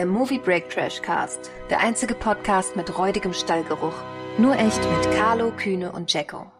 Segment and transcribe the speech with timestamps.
[0.00, 3.92] der Movie Break Trash Cast, der einzige Podcast mit räudigem Stallgeruch.
[4.38, 6.50] Nur echt mit Carlo, Kühne und Jacko.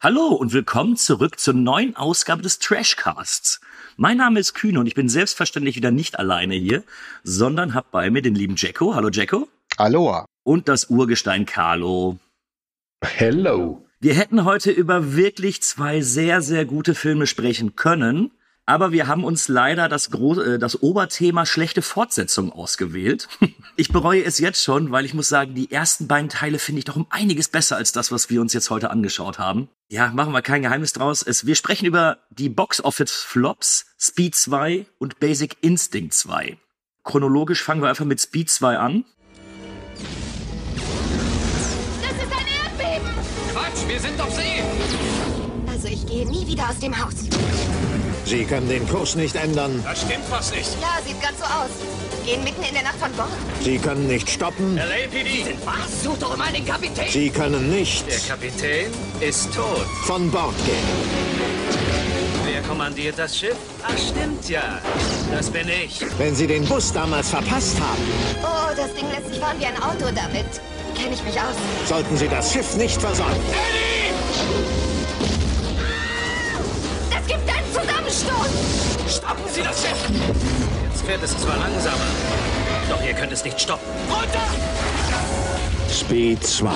[0.00, 3.60] Hallo und willkommen zurück zur neuen Ausgabe des Trashcasts.
[3.96, 6.84] Mein Name ist Kühne und ich bin selbstverständlich wieder nicht alleine hier,
[7.24, 8.94] sondern hab bei mir den lieben Jacko.
[8.94, 9.48] Hallo Jacko.
[9.76, 10.24] Aloha.
[10.44, 12.20] Und das Urgestein Carlo.
[13.02, 13.84] Hello.
[13.98, 18.30] Wir hätten heute über wirklich zwei sehr, sehr gute Filme sprechen können.
[18.64, 23.28] Aber wir haben uns leider das, Gro äh, das Oberthema schlechte Fortsetzung ausgewählt.
[23.74, 26.84] Ich bereue es jetzt schon, weil ich muss sagen, die ersten beiden Teile finde ich
[26.84, 29.70] doch um einiges besser als das, was wir uns jetzt heute angeschaut haben.
[29.88, 31.22] Ja, machen wir kein Geheimnis draus.
[31.22, 36.58] Es, wir sprechen über die Box Office Flops, Speed 2 und Basic Instinct 2.
[37.02, 39.04] Chronologisch fangen wir einfach mit Speed 2 an.
[42.02, 43.10] Das ist ein Erdbeben!
[43.52, 44.62] Quatsch, wir sind auf See!
[45.66, 47.14] Also ich gehe nie wieder aus dem Haus.
[48.24, 49.82] Sie können den Kurs nicht ändern.
[49.84, 50.70] Da stimmt was nicht.
[50.80, 51.70] Ja, sieht ganz so aus.
[52.24, 53.28] Gehen mitten in der Nacht von Bord.
[53.62, 54.76] Sie können nicht stoppen.
[54.76, 55.56] LAPD!
[55.64, 56.02] Was?
[56.04, 57.08] Such doch mal den Kapitän!
[57.10, 59.84] Sie können nicht Der Kapitän ist tot.
[60.04, 60.76] von Bord gehen.
[62.44, 63.56] Wer kommandiert das Schiff?
[63.82, 64.78] Ach, stimmt ja.
[65.32, 66.00] Das bin ich.
[66.18, 68.02] Wenn Sie den Bus damals verpasst haben,
[68.42, 70.46] Oh, das Ding lässt sich fahren wie ein Auto damit.
[70.94, 71.56] Kenne ich mich aus.
[71.88, 73.32] sollten Sie das Schiff nicht versäumen.
[74.28, 74.81] Das
[78.12, 79.16] Zusammenstoß!
[79.16, 80.10] Stoppen Sie das Schiff!
[80.84, 81.96] Jetzt fährt es zwar langsamer,
[82.90, 83.86] doch ihr könnt es nicht stoppen.
[84.10, 84.46] Runter!
[85.90, 86.70] Speed 2.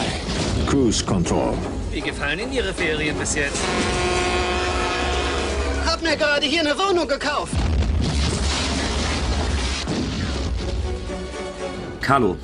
[0.66, 1.54] Cruise Control.
[1.92, 3.60] Wie gefallen Ihnen Ihre Ferien bis jetzt?
[5.84, 7.52] Hab mir gerade hier eine Wohnung gekauft.
[12.00, 12.38] Carlo,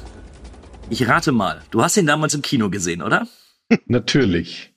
[0.90, 3.26] ich rate mal, du hast ihn damals im Kino gesehen, oder?
[3.86, 4.71] Natürlich.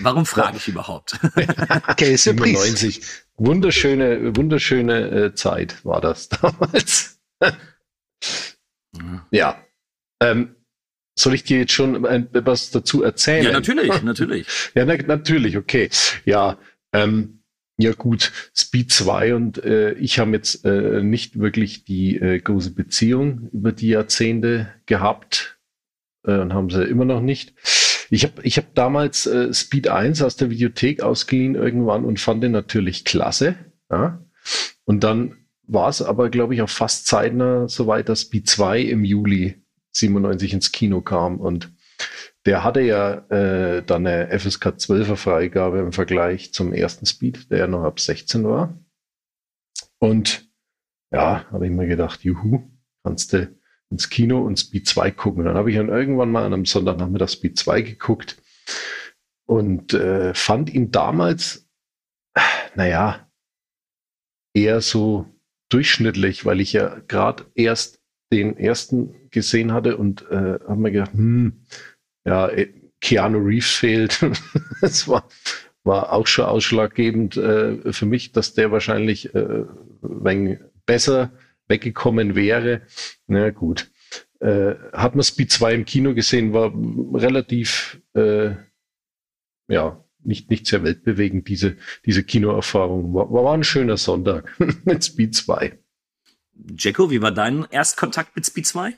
[0.00, 1.18] Warum frage ich überhaupt?
[1.88, 3.02] Okay, 97.
[3.36, 7.20] Wunderschöne, wunderschöne äh, Zeit war das damals.
[9.30, 9.64] ja.
[10.22, 10.56] Ähm,
[11.18, 13.44] soll ich dir jetzt schon ein, was dazu erzählen?
[13.44, 14.46] ja, natürlich, natürlich.
[14.74, 15.90] Ja, na, natürlich, okay.
[16.24, 16.58] Ja,
[16.92, 17.42] ähm,
[17.78, 22.74] ja gut, Speed 2 und äh, ich haben jetzt äh, nicht wirklich die äh, große
[22.74, 25.58] Beziehung über die Jahrzehnte gehabt
[26.26, 27.54] äh, und haben sie immer noch nicht.
[28.10, 32.42] Ich habe ich hab damals äh, Speed 1 aus der Videothek ausgeliehen irgendwann und fand
[32.42, 33.54] den natürlich klasse.
[33.90, 34.24] Ja?
[34.84, 39.04] Und dann war es aber, glaube ich, auch fast zeitnah soweit, dass Speed 2 im
[39.04, 39.62] Juli
[39.92, 41.72] 97 ins Kino kam und
[42.46, 47.58] der hatte ja äh, dann eine FSK 12er Freigabe im Vergleich zum ersten Speed, der
[47.58, 48.78] ja noch ab 16 war.
[49.98, 50.48] Und
[51.12, 52.70] ja, habe ich mir gedacht, juhu,
[53.04, 53.54] kannst du
[53.90, 55.44] ins Kino und Speed 2 gucken.
[55.44, 58.40] Dann habe ich dann irgendwann mal an einem Sonntagnachmittag Speed 2 geguckt
[59.46, 61.68] und äh, fand ihn damals,
[62.74, 63.28] naja,
[64.54, 65.26] eher so
[65.70, 68.00] durchschnittlich, weil ich ja gerade erst
[68.32, 71.64] den ersten gesehen hatte und äh, habe mir gedacht, hm,
[72.24, 74.20] ja, äh, Keanu Reeves fehlt.
[74.80, 75.28] das war,
[75.84, 79.64] war auch schon ausschlaggebend äh, für mich, dass der wahrscheinlich äh,
[80.02, 81.32] wenn besser
[81.70, 82.82] weggekommen wäre.
[83.26, 83.90] Na gut.
[84.40, 86.72] Äh, hat man Speed 2 im Kino gesehen, war
[87.18, 88.50] relativ, äh,
[89.68, 93.14] ja, nicht, nicht sehr weltbewegend, diese, diese Kinoerfahrung.
[93.14, 94.54] War, war ein schöner Sonntag
[94.84, 95.78] mit Speed 2.
[96.76, 98.94] Jacko, wie war dein Erstkontakt mit Speed 2?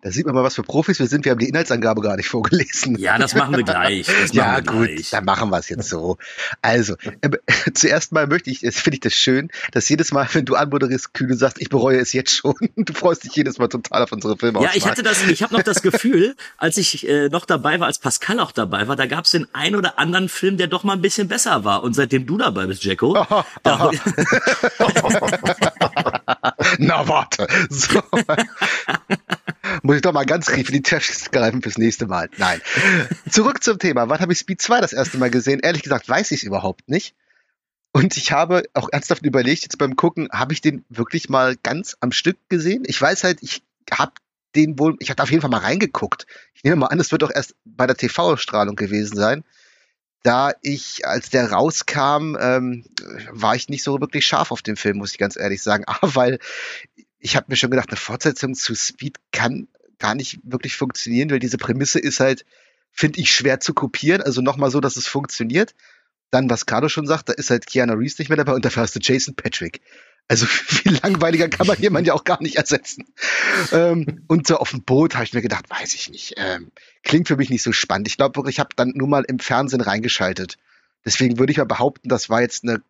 [0.00, 1.24] Da sieht man mal, was für Profis wir sind.
[1.24, 2.96] Wir haben die Inhaltsangabe gar nicht vorgelesen.
[2.98, 4.06] Ja, das machen wir gleich.
[4.06, 5.10] Das ja, machen wir gut, gleich.
[5.10, 6.18] dann machen wir es jetzt so.
[6.62, 7.30] Also, äh,
[7.74, 11.34] zuerst mal möchte ich, finde ich das schön, dass jedes Mal, wenn du anmoderierst, Kühne
[11.34, 12.54] sagst, ich bereue es jetzt schon.
[12.76, 14.62] Du freust dich jedes Mal total auf unsere Filme.
[14.62, 17.86] Ja, ich hatte das, ich habe noch das Gefühl, als ich äh, noch dabei war,
[17.86, 20.84] als Pascal auch dabei war, da gab es den einen oder anderen Film, der doch
[20.84, 21.82] mal ein bisschen besser war.
[21.82, 23.14] Und seitdem du dabei bist, Jacko,
[23.62, 23.90] da,
[26.78, 27.46] Na, warte.
[27.70, 28.00] So.
[29.82, 32.28] Muss ich doch mal ganz tief in die Tasche greifen fürs nächste Mal.
[32.36, 32.60] Nein.
[33.30, 34.08] Zurück zum Thema.
[34.08, 35.60] Wann habe ich Speed 2 das erste Mal gesehen?
[35.60, 37.14] Ehrlich gesagt weiß ich es überhaupt nicht.
[37.92, 41.96] Und ich habe auch ernsthaft überlegt, jetzt beim Gucken, habe ich den wirklich mal ganz
[42.00, 42.82] am Stück gesehen?
[42.86, 44.12] Ich weiß halt, ich habe
[44.54, 46.26] den wohl, ich habe auf jeden Fall mal reingeguckt.
[46.54, 49.44] Ich nehme mal an, es wird doch erst bei der TV-Strahlung gewesen sein.
[50.22, 52.84] Da ich, als der rauskam, ähm,
[53.30, 55.84] war ich nicht so wirklich scharf auf den Film, muss ich ganz ehrlich sagen.
[55.86, 56.38] Aber weil
[57.18, 59.68] ich habe mir schon gedacht, eine Fortsetzung zu Speed kann
[59.98, 62.44] gar nicht wirklich funktionieren, weil diese Prämisse ist halt,
[62.92, 64.22] finde ich, schwer zu kopieren.
[64.22, 65.74] Also nochmal so, dass es funktioniert.
[66.30, 68.82] Dann, was Carlo schon sagt, da ist halt Keanu Reeves nicht mehr dabei und dafür
[68.82, 69.80] hast du Jason Patrick.
[70.28, 73.06] Also viel langweiliger kann man jemanden ja auch gar nicht ersetzen.
[73.72, 76.34] Ähm, und so auf dem Boot habe ich mir gedacht, weiß ich nicht.
[76.36, 76.70] Ähm,
[77.02, 78.08] klingt für mich nicht so spannend.
[78.08, 80.58] Ich glaube wirklich, ich habe dann nur mal im Fernsehen reingeschaltet.
[81.04, 82.82] Deswegen würde ich mal behaupten, das war jetzt eine,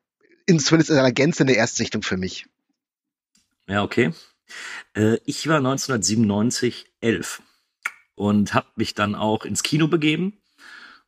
[0.47, 2.47] in, zumindest in einer Gänze eine Erstsichtung für mich.
[3.69, 4.13] Ja, okay.
[4.95, 7.43] Äh, ich war 1997 elf
[8.15, 10.41] und habe mich dann auch ins Kino begeben.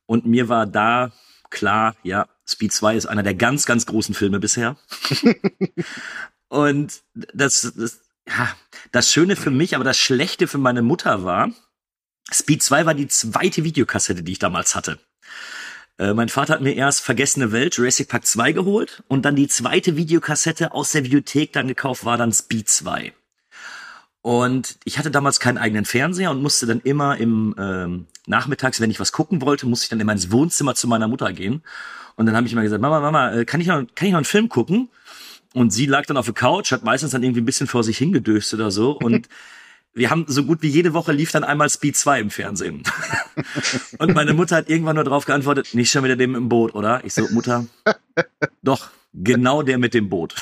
[0.05, 1.11] Und mir war da
[1.49, 4.77] klar, ja, Speed 2 ist einer der ganz, ganz großen Filme bisher.
[6.49, 8.55] und das, das, ja,
[8.91, 11.51] das Schöne für mich, aber das Schlechte für meine Mutter war,
[12.31, 14.99] Speed 2 war die zweite Videokassette, die ich damals hatte.
[15.97, 19.47] Äh, mein Vater hat mir erst Vergessene Welt, Jurassic Park 2 geholt und dann die
[19.47, 23.13] zweite Videokassette aus der Videothek dann gekauft, war dann Speed 2.
[24.21, 28.91] Und ich hatte damals keinen eigenen Fernseher und musste dann immer im ähm, Nachmittags, wenn
[28.91, 31.63] ich was gucken wollte, musste ich dann immer ins Wohnzimmer zu meiner Mutter gehen.
[32.15, 34.19] Und dann habe ich immer gesagt, Mama, Mama, äh, kann ich noch, kann ich noch
[34.19, 34.89] einen Film gucken?
[35.53, 37.97] Und sie lag dann auf der Couch, hat meistens dann irgendwie ein bisschen vor sich
[37.97, 38.91] hingedöst oder so.
[38.91, 39.27] Und
[39.93, 42.83] wir haben so gut wie jede Woche lief dann einmal Speed 2 im Fernsehen.
[43.97, 47.03] und meine Mutter hat irgendwann nur darauf geantwortet, nicht schon wieder dem im Boot, oder?
[47.03, 47.65] Ich so, Mutter,
[48.61, 50.35] doch, genau der mit dem Boot.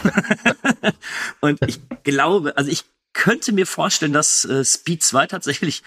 [1.40, 5.84] und ich glaube, also ich könnte mir vorstellen, dass äh, Speed 2 tatsächlich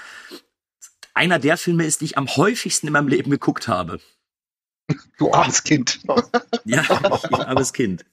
[1.15, 4.01] einer der Filme ist, die ich am häufigsten in meinem Leben geguckt habe.
[5.19, 6.01] Du armes Kind.
[6.65, 8.05] ja, ich armes Kind.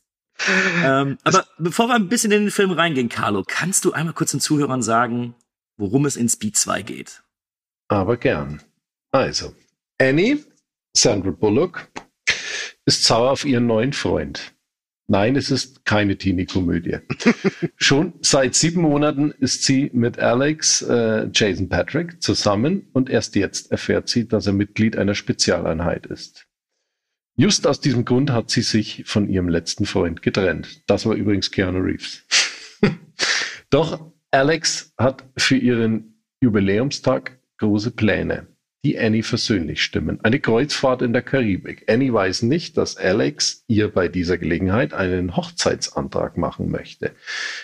[0.84, 4.32] Ähm, aber bevor wir ein bisschen in den Film reingehen, Carlo, kannst du einmal kurz
[4.32, 5.36] den Zuhörern sagen,
[5.78, 7.24] worum es in Speed 2 geht?
[7.88, 8.62] Aber gern.
[9.12, 9.54] Also,
[10.00, 10.44] Annie,
[10.96, 11.88] Sandra Bullock,
[12.86, 14.54] ist sauer auf ihren neuen Freund.
[15.08, 17.00] Nein, es ist keine Teenie-Komödie.
[17.78, 23.72] Schon seit sieben Monaten ist sie mit Alex äh, Jason Patrick zusammen und erst jetzt
[23.72, 26.46] erfährt sie, dass er Mitglied einer Spezialeinheit ist.
[27.40, 30.82] Just aus diesem Grund hat sie sich von ihrem letzten Freund getrennt.
[30.88, 32.26] Das war übrigens Keanu Reeves.
[33.70, 38.48] Doch Alex hat für ihren Jubiläumstag große Pläne
[38.84, 40.20] die Annie versöhnlich stimmen.
[40.22, 41.90] Eine Kreuzfahrt in der Karibik.
[41.90, 47.16] Annie weiß nicht, dass Alex ihr bei dieser Gelegenheit einen Hochzeitsantrag machen möchte.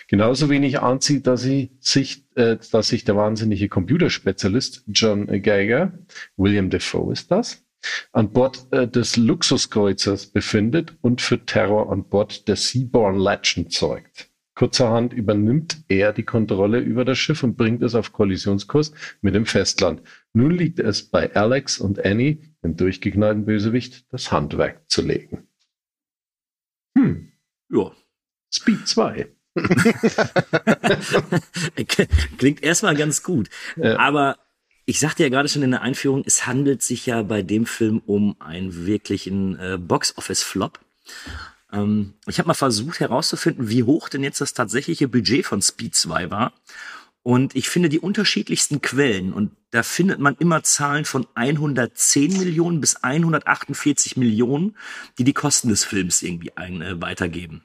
[0.07, 6.00] Genauso wenig anzieht, dass sie sich, äh, dass sich der wahnsinnige Computerspezialist John Geiger,
[6.38, 7.65] William Defoe ist das,
[8.12, 14.30] an Bord äh, des Luxuskreuzers befindet und für Terror an Bord der Seaborn Legend zeugt.
[14.56, 19.46] Kurzerhand übernimmt er die Kontrolle über das Schiff und bringt es auf Kollisionskurs mit dem
[19.46, 20.02] Festland.
[20.34, 25.50] Nun liegt es bei Alex und Annie, dem durchgeknallten Bösewicht, das Handwerk zu legen.
[26.98, 27.34] Hm.
[27.70, 27.92] Ja.
[28.54, 29.28] Speed 2.
[32.38, 33.50] Klingt erstmal ganz gut.
[33.76, 33.98] Ja.
[33.98, 34.38] Aber
[34.86, 38.02] ich sagte ja gerade schon in der Einführung, es handelt sich ja bei dem Film
[38.06, 40.80] um einen wirklichen äh, Box-Office-Flop.
[41.72, 45.96] Ähm, ich habe mal versucht herauszufinden, wie hoch denn jetzt das tatsächliche Budget von Speed
[45.96, 46.54] 2 war.
[47.24, 52.81] Und ich finde die unterschiedlichsten Quellen und da findet man immer Zahlen von 110 Millionen
[52.81, 54.78] bis 148 Millionen,
[55.18, 57.64] die die Kosten des Films irgendwie ein, äh, weitergeben.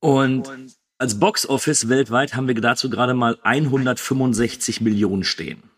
[0.00, 5.69] Und, und als Boxoffice weltweit haben wir dazu gerade mal 165 Millionen stehen.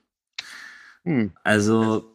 [1.04, 1.32] Hm.
[1.42, 2.12] Also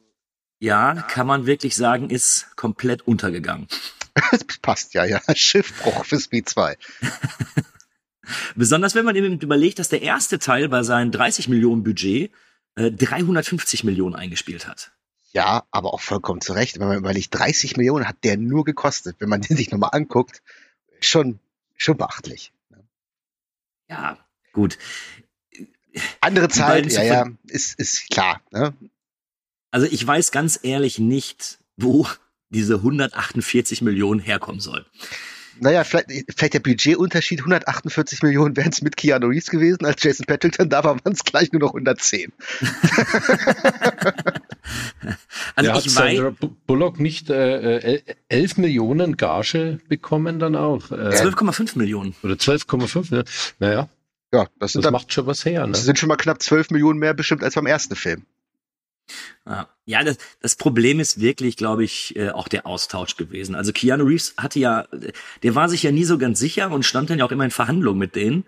[0.60, 3.68] ja, kann man wirklich sagen, ist komplett untergegangen.
[4.62, 5.22] Passt ja, ja.
[5.36, 6.78] Schiffbruch für Speed 2.
[8.56, 12.32] Besonders wenn man eben überlegt, dass der erste Teil bei seinem 30 Millionen Budget
[12.76, 14.92] äh, 350 Millionen eingespielt hat.
[15.34, 16.80] Ja, aber auch vollkommen zu Recht.
[16.80, 19.18] Wenn man überlegt, 30 Millionen hat der nur gekostet.
[19.20, 20.42] Wenn man den sich nochmal anguckt,
[21.00, 21.40] schon,
[21.76, 22.52] schon beachtlich.
[23.90, 24.18] Ja,
[24.52, 24.78] gut.
[26.22, 28.42] Andere Zahlen, ja, ja, ist, ist klar.
[28.52, 28.74] Ne?
[29.72, 32.08] Also ich weiß ganz ehrlich nicht, wo
[32.50, 34.86] diese 148 Millionen herkommen soll.
[35.60, 40.26] Naja, vielleicht, vielleicht der Budgetunterschied, 148 Millionen wären es mit Keanu Reeves gewesen, als Jason
[40.26, 42.32] Paddington, da waren es gleich nur noch 110.
[45.56, 46.22] also ja, ich weiß,
[46.68, 50.92] Bullock nicht äh, 11 Millionen Gage bekommen dann auch.
[50.92, 52.16] Äh, 12,5 Millionen.
[52.24, 53.26] Oder 12,5,
[53.60, 53.90] naja.
[54.34, 55.66] Ja, das, das dann, macht schon was her.
[55.66, 55.72] Ne?
[55.72, 58.26] Das sind schon mal knapp 12 Millionen mehr bestimmt als beim ersten Film.
[59.86, 63.56] Ja, das, das Problem ist wirklich, glaube ich, äh, auch der Austausch gewesen.
[63.56, 64.86] Also Keanu Reeves hatte ja,
[65.44, 67.52] der war sich ja nie so ganz sicher und stand dann ja auch immer in
[67.52, 68.46] Verhandlungen mit denen.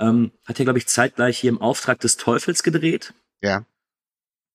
[0.00, 3.14] Ähm, hat ja, glaube ich, zeitgleich hier im Auftrag des Teufels gedreht.
[3.40, 3.64] Ja.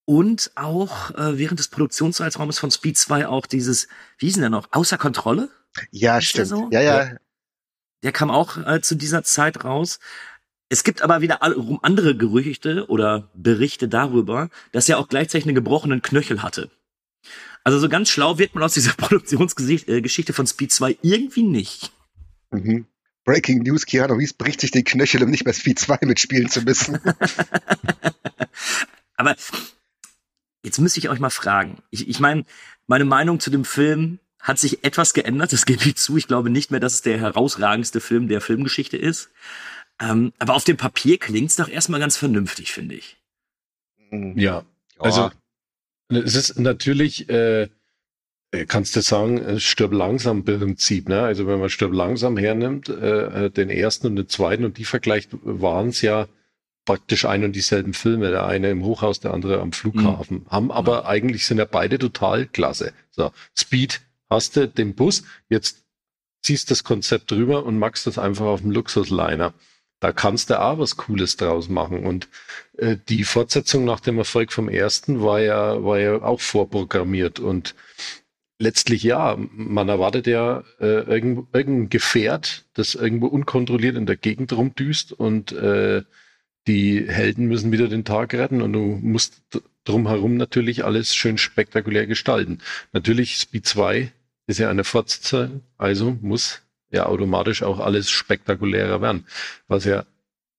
[0.04, 4.50] Und auch äh, während des Produktionszeitraums von Speed 2 auch dieses, wie hieß denn der
[4.50, 5.48] noch, außer Kontrolle?
[5.90, 6.48] Ja, ist stimmt.
[6.48, 6.68] So?
[6.70, 7.16] Ja, ja.
[8.02, 9.98] Der kam auch äh, zu dieser Zeit raus.
[10.68, 16.02] Es gibt aber wieder andere Gerüchte oder Berichte darüber, dass er auch gleichzeitig einen gebrochenen
[16.02, 16.70] Knöchel hatte.
[17.62, 21.92] Also so ganz schlau wird man aus dieser Produktionsgeschichte von Speed 2 irgendwie nicht.
[22.50, 22.86] Mhm.
[23.24, 26.62] Breaking News, Keanu Reeves bricht sich den Knöchel, um nicht mehr Speed 2 mitspielen zu
[26.62, 27.00] müssen.
[29.16, 29.34] aber
[30.62, 31.82] jetzt müsste ich euch mal fragen.
[31.90, 32.44] Ich, ich meine,
[32.86, 36.16] meine Meinung zu dem Film hat sich etwas geändert, das gebe ich zu.
[36.16, 39.30] Ich glaube nicht mehr, dass es der herausragendste Film der Filmgeschichte ist.
[40.00, 43.16] Ähm, aber auf dem Papier klingt's doch erstmal ganz vernünftig, finde ich.
[44.10, 44.64] Ja,
[44.98, 45.30] also
[46.08, 47.68] es ist natürlich, äh,
[48.68, 51.08] kannst du sagen, äh, stirb langsam Prinzip.
[51.08, 51.22] Ne?
[51.22, 54.84] Also wenn man stirb langsam hernimmt, äh, äh, den ersten und den zweiten und die
[54.84, 56.28] vergleicht, waren es ja
[56.84, 58.30] praktisch ein und dieselben Filme.
[58.30, 60.38] Der eine im Hochhaus, der andere am Flughafen.
[60.38, 60.50] Mhm.
[60.50, 61.06] Haben aber mhm.
[61.06, 62.92] eigentlich sind ja beide total klasse.
[63.10, 64.00] So, Speed
[64.30, 65.84] hast du den Bus, jetzt
[66.42, 69.52] ziehst das Konzept drüber und machst das einfach auf dem Luxusliner.
[70.00, 72.04] Da kannst du auch was Cooles draus machen.
[72.04, 72.28] Und
[72.76, 77.40] äh, die Fortsetzung nach dem Erfolg vom ersten war ja, war ja auch vorprogrammiert.
[77.40, 77.74] Und
[78.58, 84.52] letztlich ja, man erwartet ja äh, irgend, irgendein Gefährt, das irgendwo unkontrolliert in der Gegend
[84.52, 86.02] rumdüst und äh,
[86.66, 89.42] die Helden müssen wieder den Tag retten und du musst
[89.84, 92.58] drumherum natürlich alles schön spektakulär gestalten.
[92.92, 94.12] Natürlich Speed 2
[94.48, 99.26] ist ja eine Fortsetzung, also muss ja automatisch auch alles spektakulärer werden,
[99.68, 100.04] was ja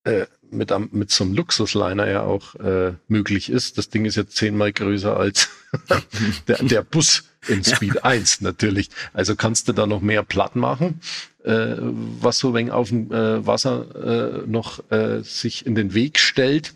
[0.03, 3.77] äh, mit, mit so einem Luxusliner ja auch äh, möglich ist.
[3.77, 5.49] Das Ding ist jetzt zehnmal größer als
[6.47, 8.03] der, der Bus in Speed ja.
[8.03, 8.89] 1 natürlich.
[9.13, 11.01] Also kannst du da noch mehr platt machen,
[11.43, 16.19] äh, was so wenig auf dem äh, Wasser äh, noch äh, sich in den Weg
[16.19, 16.73] stellt.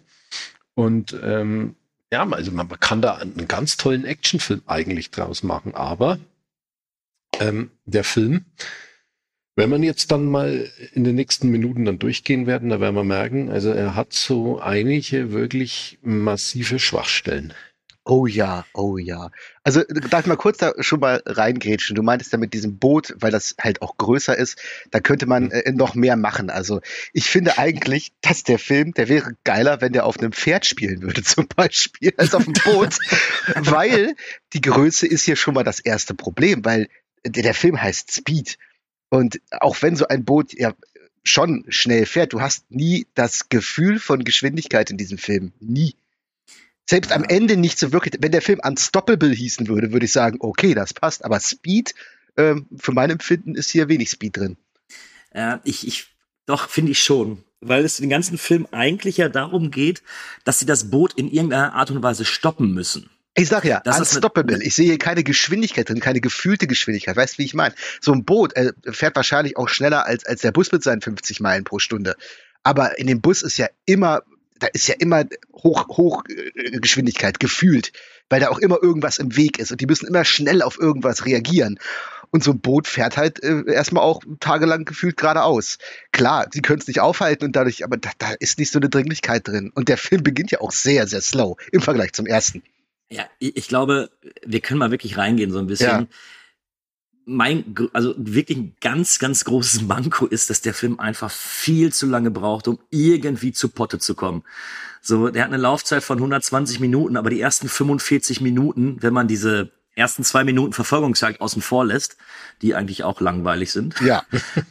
[0.73, 1.75] Und ähm,
[2.11, 6.19] ja, also man, man kann da einen ganz tollen Actionfilm eigentlich draus machen, aber
[7.39, 8.45] ähm, der Film,
[9.55, 13.03] wenn man jetzt dann mal in den nächsten Minuten dann durchgehen werden, da werden wir
[13.03, 17.53] merken, also er hat so einige wirklich massive Schwachstellen.
[18.03, 19.29] Oh ja, oh ja.
[19.63, 21.95] Also darf ich mal kurz da schon mal reingrätschen.
[21.95, 24.57] Du meintest ja mit diesem Boot, weil das halt auch größer ist,
[24.89, 25.51] da könnte man mhm.
[25.51, 26.49] äh, noch mehr machen.
[26.49, 26.81] Also
[27.13, 31.03] ich finde eigentlich, dass der Film, der wäre geiler, wenn der auf einem Pferd spielen
[31.03, 32.97] würde zum Beispiel, als auf einem Boot.
[33.55, 34.15] weil
[34.53, 36.87] die Größe ist hier schon mal das erste Problem, weil
[37.23, 38.57] der, der Film heißt Speed.
[39.11, 40.73] Und auch wenn so ein Boot ja
[41.23, 45.51] schon schnell fährt, du hast nie das Gefühl von Geschwindigkeit in diesem Film.
[45.59, 45.95] Nie.
[46.89, 47.17] Selbst ja.
[47.17, 48.15] am Ende nicht so wirklich.
[48.21, 51.25] Wenn der Film Unstoppable hießen würde, würde ich sagen, okay, das passt.
[51.25, 51.93] Aber Speed,
[52.37, 54.57] ähm, für mein Empfinden, ist hier wenig Speed drin.
[55.31, 56.07] Äh, ich, ich,
[56.45, 57.43] doch, finde ich schon.
[57.59, 60.03] Weil es den ganzen Film eigentlich ja darum geht,
[60.45, 63.09] dass sie das Boot in irgendeiner Art und Weise stoppen müssen.
[63.33, 64.61] Ich sag ja, das unstoppable.
[64.61, 67.15] Ich sehe hier keine Geschwindigkeit drin, keine gefühlte Geschwindigkeit.
[67.15, 67.73] Weißt du, wie ich meine?
[68.01, 71.39] So ein Boot äh, fährt wahrscheinlich auch schneller als, als der Bus mit seinen 50
[71.39, 72.15] Meilen pro Stunde.
[72.63, 74.23] Aber in dem Bus ist ja immer
[74.61, 77.91] da ist ja immer hoch, hoch äh, Geschwindigkeit gefühlt,
[78.29, 81.25] weil da auch immer irgendwas im Weg ist und die müssen immer schnell auf irgendwas
[81.25, 81.79] reagieren.
[82.29, 85.79] Und so ein Boot fährt halt äh, erstmal auch tagelang gefühlt geradeaus.
[86.11, 88.87] Klar, sie können es nicht aufhalten und dadurch, aber da, da ist nicht so eine
[88.87, 89.71] Dringlichkeit drin.
[89.73, 92.63] Und der Film beginnt ja auch sehr, sehr slow im Vergleich zum ersten.
[93.11, 94.09] Ja, ich glaube,
[94.43, 95.89] wir können mal wirklich reingehen so ein bisschen.
[95.89, 96.07] Ja
[97.25, 102.07] mein, also wirklich ein ganz, ganz großes Manko ist, dass der Film einfach viel zu
[102.07, 104.43] lange braucht, um irgendwie zu Potte zu kommen.
[105.01, 109.27] So, der hat eine Laufzeit von 120 Minuten, aber die ersten 45 Minuten, wenn man
[109.27, 112.17] diese ersten zwei Minuten Verfolgungsjagd außen vor lässt,
[112.61, 113.99] die eigentlich auch langweilig sind.
[114.01, 114.23] Ja.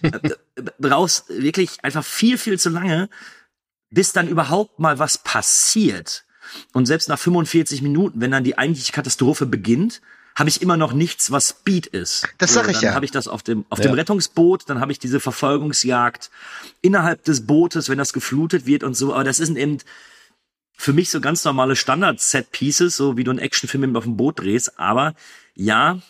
[0.79, 3.09] brauchst wirklich einfach viel, viel zu lange,
[3.91, 6.25] bis dann überhaupt mal was passiert.
[6.73, 10.01] Und selbst nach 45 Minuten, wenn dann die eigentliche Katastrophe beginnt,
[10.37, 12.27] habe ich immer noch nichts, was Speed ist.
[12.39, 12.89] Das sag ich dann ja.
[12.91, 13.87] Dann habe ich das auf dem auf ja.
[13.87, 16.31] dem Rettungsboot, dann habe ich diese Verfolgungsjagd
[16.81, 19.13] innerhalb des Bootes, wenn das geflutet wird und so.
[19.13, 19.79] Aber das sind eben
[20.77, 24.79] für mich so ganz normale Standard-Set-Pieces, so wie du einen Actionfilm auf dem Boot drehst.
[24.79, 25.15] Aber
[25.55, 26.01] ja,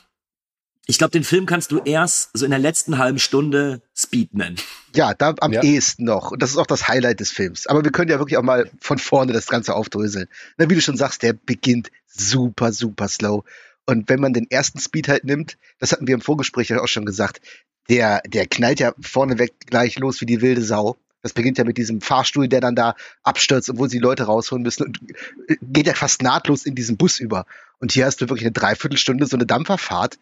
[0.90, 4.56] ich glaube, den Film kannst du erst so in der letzten halben Stunde Speed nennen.
[4.92, 5.62] Ja, da am ja.
[5.62, 6.32] ehesten noch.
[6.32, 7.68] Und das ist auch das Highlight des Films.
[7.68, 10.26] Aber wir können ja wirklich auch mal von vorne das Ganze aufdröseln.
[10.56, 13.44] Na, wie du schon sagst, der beginnt super, super slow.
[13.86, 16.88] Und wenn man den ersten Speed halt nimmt, das hatten wir im Vorgespräch ja auch
[16.88, 17.40] schon gesagt,
[17.88, 20.96] der, der knallt ja vorneweg gleich los wie die wilde Sau.
[21.22, 24.86] Das beginnt ja mit diesem Fahrstuhl, der dann da abstürzt, obwohl sie Leute rausholen müssen
[24.86, 25.00] und
[25.46, 27.46] äh, geht ja fast nahtlos in diesen Bus über.
[27.78, 30.18] Und hier hast du wirklich eine Dreiviertelstunde so eine Dampferfahrt.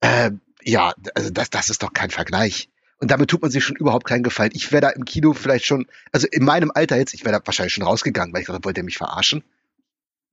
[0.00, 0.32] Äh,
[0.62, 2.68] ja, also das, das ist doch kein Vergleich.
[2.98, 4.52] Und damit tut man sich schon überhaupt keinen Gefallen.
[4.54, 7.46] Ich wäre da im Kino vielleicht schon, also in meinem Alter jetzt, ich wäre da
[7.46, 9.44] wahrscheinlich schon rausgegangen, weil ich dachte, wollte er mich verarschen?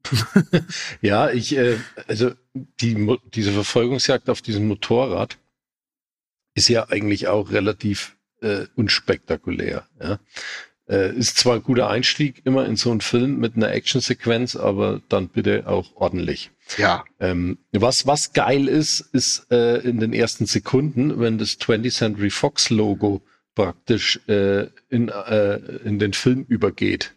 [1.02, 1.78] ja, ich, äh,
[2.08, 5.38] also die, diese Verfolgungsjagd auf diesem Motorrad
[6.54, 9.88] ist ja eigentlich auch relativ äh, unspektakulär.
[10.02, 10.20] Ja?
[10.92, 15.02] Äh, ist zwar ein guter Einstieg immer in so einen Film mit einer Actionsequenz, aber
[15.08, 16.52] dann bitte auch ordentlich.
[16.78, 17.06] Ja.
[17.22, 22.30] Ähm, was, was geil ist, ist äh, in den ersten Sekunden, wenn das 20th Century
[22.30, 23.22] Fox Logo
[23.56, 25.56] praktisch äh, in, äh,
[25.86, 27.14] in den Film übergeht.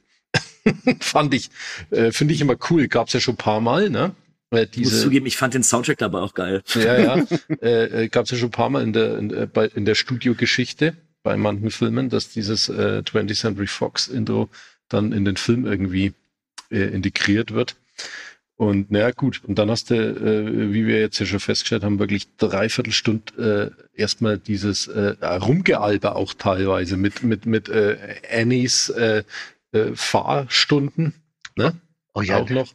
[1.00, 1.50] fand ich,
[1.90, 2.86] äh, finde ich immer cool.
[2.86, 4.14] Gab's ja schon ein paar Mal, ne?
[4.50, 6.62] Äh, diese, ich muss zugeben, ich fand den Soundtrack dabei auch geil.
[6.74, 7.26] Ja, ja.
[7.60, 9.96] äh, äh, gab's ja schon ein paar Mal in der, in, äh, bei, in der
[9.96, 10.96] Studiogeschichte.
[11.24, 14.48] Bei manchen Filmen, dass dieses äh, 20th Century Fox Intro
[14.88, 16.12] dann in den Film irgendwie
[16.70, 17.74] äh, integriert wird.
[18.56, 19.42] Und naja, gut.
[19.44, 23.74] Und dann hast du, äh, wie wir jetzt ja schon festgestellt haben, wirklich dreiviertel Stunde
[23.96, 27.96] äh, erstmal dieses äh, Rumgealber auch teilweise mit, mit, mit äh,
[28.30, 29.24] Annies äh,
[29.72, 31.14] äh, Fahrstunden.
[31.56, 31.74] Ne?
[32.12, 32.38] Oh ja.
[32.38, 32.72] Auch noch,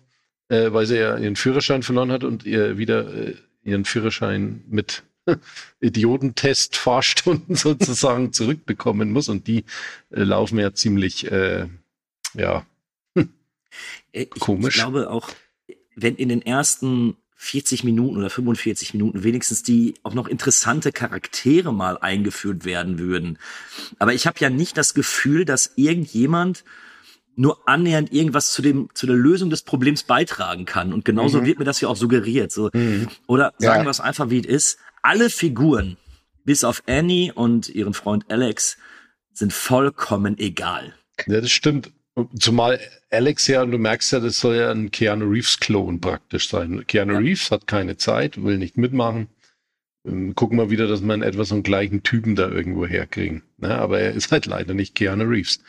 [0.49, 5.03] äh, weil sie ja ihren Führerschein verloren hat und ihr wieder äh, ihren Führerschein mit
[5.81, 9.29] Idiotentest-Fahrstunden sozusagen zurückbekommen muss.
[9.29, 9.65] Und die
[10.11, 11.67] äh, laufen ja ziemlich, äh,
[12.33, 12.65] ja,
[14.11, 14.75] Äh, Ich, Komisch.
[14.77, 15.29] Ich glaube auch,
[15.95, 21.73] wenn in den ersten 40 Minuten oder 45 Minuten wenigstens die auch noch interessante Charaktere
[21.73, 23.37] mal eingeführt werden würden.
[23.97, 26.65] Aber ich habe ja nicht das Gefühl, dass irgendjemand
[27.37, 31.57] nur annähernd irgendwas zu dem zu der Lösung des Problems beitragen kann und genauso wird
[31.59, 32.69] mir das ja auch suggeriert so
[33.27, 33.85] oder sagen Ja.
[33.85, 35.97] wir es einfach wie es ist alle Figuren
[36.45, 38.77] bis auf Annie und ihren Freund Alex
[39.33, 40.93] sind vollkommen egal
[41.27, 41.91] Ja, das stimmt.
[42.37, 42.79] Zumal
[43.11, 46.85] Alex ja, und du merkst ja, das soll ja ein Keanu Reeves-Klon praktisch sein.
[46.85, 49.29] Keanu Reeves hat keine Zeit, will nicht mitmachen.
[50.05, 53.43] Ähm, Gucken wir wieder, dass wir in etwa so einen gleichen Typen da irgendwo herkriegen.
[53.57, 53.75] Ne?
[53.75, 55.59] Aber er ist halt leider nicht Keanu Reeves.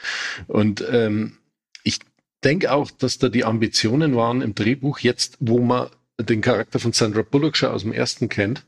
[0.49, 1.39] Und ähm,
[1.85, 1.99] ich
[2.45, 6.93] denke auch, dass da die Ambitionen waren im Drehbuch, jetzt, wo man den Charakter von
[6.93, 8.65] Sandra Bullock schon aus dem ersten kennt,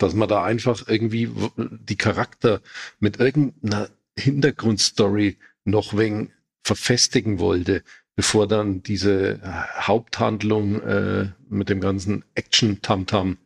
[0.00, 2.60] dass man da einfach irgendwie die Charakter
[3.00, 3.88] mit irgendeiner
[4.18, 7.82] Hintergrundstory noch wegen verfestigen wollte,
[8.16, 9.38] bevor dann diese äh,
[9.80, 13.38] Haupthandlung äh, mit dem ganzen Action-Tamtam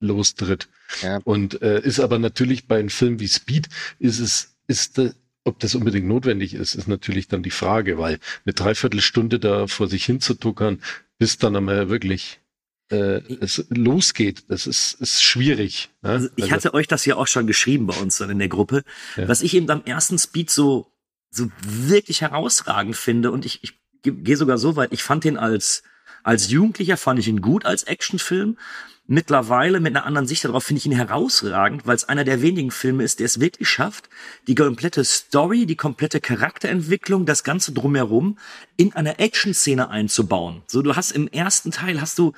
[0.00, 0.68] lostritt.
[1.02, 1.20] Ja.
[1.24, 5.12] Und äh, ist aber natürlich bei einem Film wie Speed, ist es, ist de,
[5.44, 9.88] ob das unbedingt notwendig ist, ist natürlich dann die Frage, weil eine Dreiviertelstunde da vor
[9.88, 10.82] sich hin zu tuckern,
[11.18, 12.40] bis dann einmal wirklich
[12.90, 15.90] äh, es losgeht, das ist, ist schwierig.
[16.02, 16.10] Ne?
[16.10, 18.82] Also ich hatte euch das ja auch schon geschrieben bei uns dann in der Gruppe,
[19.16, 19.28] Ja.
[19.28, 20.86] was ich eben am ersten Speed so,
[21.30, 23.72] so wirklich herausragend finde und ich, ich
[24.02, 25.82] ge- gehe sogar so weit, ich fand den als,
[26.22, 28.56] als Jugendlicher fand ich ihn gut als Actionfilm.
[29.08, 32.72] Mittlerweile mit einer anderen Sicht darauf finde ich ihn herausragend, weil es einer der wenigen
[32.72, 34.08] Filme ist, der es wirklich schafft,
[34.48, 38.36] die komplette Story, die komplette Charakterentwicklung, das Ganze drumherum
[38.76, 40.62] in einer Action-Szene einzubauen.
[40.66, 42.32] So, du hast im ersten Teil hast du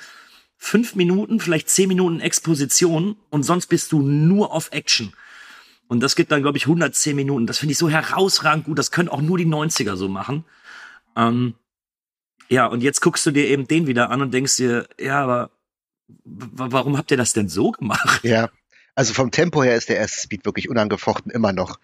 [0.59, 5.13] fünf Minuten, vielleicht zehn Minuten Exposition und sonst bist du nur auf Action.
[5.87, 7.47] Und das gibt dann, glaube ich, 110 Minuten.
[7.47, 8.79] Das finde ich so herausragend gut.
[8.79, 10.45] Das können auch nur die 90er so machen.
[11.17, 11.55] Ähm,
[12.51, 15.51] ja, und jetzt guckst du dir eben den wieder an und denkst dir, ja, aber
[16.25, 18.23] warum habt ihr das denn so gemacht?
[18.23, 18.51] Ja,
[18.95, 21.79] also vom Tempo her ist der erste Speed wirklich unangefochten immer noch.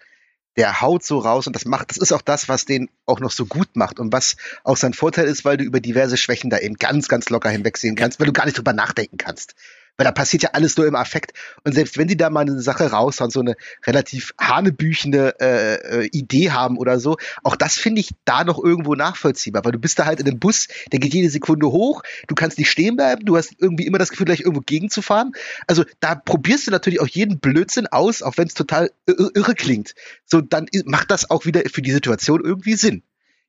[0.56, 3.30] Der haut so raus und das macht, das ist auch das, was den auch noch
[3.30, 6.58] so gut macht und was auch sein Vorteil ist, weil du über diverse Schwächen da
[6.58, 9.54] eben ganz, ganz locker hinwegsehen kannst, weil du gar nicht drüber nachdenken kannst.
[9.96, 11.32] Weil da passiert ja alles nur im Affekt.
[11.62, 13.54] Und selbst wenn die da mal eine Sache raushauen, so eine
[13.86, 18.94] relativ hanebüchende äh, äh, Idee haben oder so, auch das finde ich da noch irgendwo
[18.94, 22.34] nachvollziehbar, weil du bist da halt in einem Bus, der geht jede Sekunde hoch, du
[22.34, 25.32] kannst nicht stehen bleiben, du hast irgendwie immer das Gefühl, gleich irgendwo gegenzufahren.
[25.66, 29.54] Also da probierst du natürlich auch jeden Blödsinn aus, auch wenn es total ir- irre
[29.54, 29.94] klingt.
[30.24, 33.02] So, dann macht das auch wieder für die Situation irgendwie Sinn.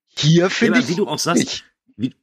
[0.08, 1.64] Hier finde ich wie du auch sagst,
[1.98, 2.14] wie,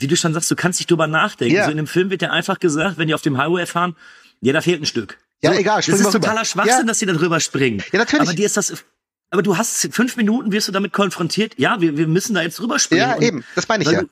[0.00, 1.54] wie du schon sagst, du kannst nicht drüber nachdenken.
[1.56, 1.64] Ja.
[1.66, 3.96] So in dem Film wird ja einfach gesagt, wenn die auf dem Highway fahren,
[4.40, 5.18] ja, da fehlt ein Stück.
[5.42, 6.12] Ja, so, egal, Das ist rüber.
[6.12, 6.82] totaler Schwachsinn, Ja.
[6.84, 7.82] dass die da drüber springen.
[7.92, 8.22] Ja, natürlich.
[8.28, 8.84] Aber dir ist das,
[9.30, 11.54] aber du hast fünf Minuten, wirst du damit konfrontiert.
[11.58, 13.00] Ja, wir, wir müssen da jetzt drüber springen.
[13.02, 14.02] Ja, eben, das meine ich ja.
[14.02, 14.08] Du,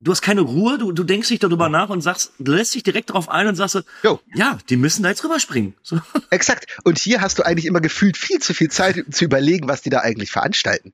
[0.00, 2.82] du hast keine Ruhe, du, du denkst nicht darüber nach und sagst, du lässt dich
[2.82, 4.20] direkt darauf ein und sagst so, Jo.
[4.34, 5.74] ja, die müssen da jetzt rüberspringen.
[5.82, 6.00] So.
[6.30, 6.66] Exakt.
[6.84, 9.90] Und hier hast du eigentlich immer gefühlt viel zu viel Zeit zu überlegen, was die
[9.90, 10.92] da eigentlich veranstalten.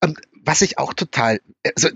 [0.00, 1.40] Und was ich auch total,
[1.76, 1.88] also,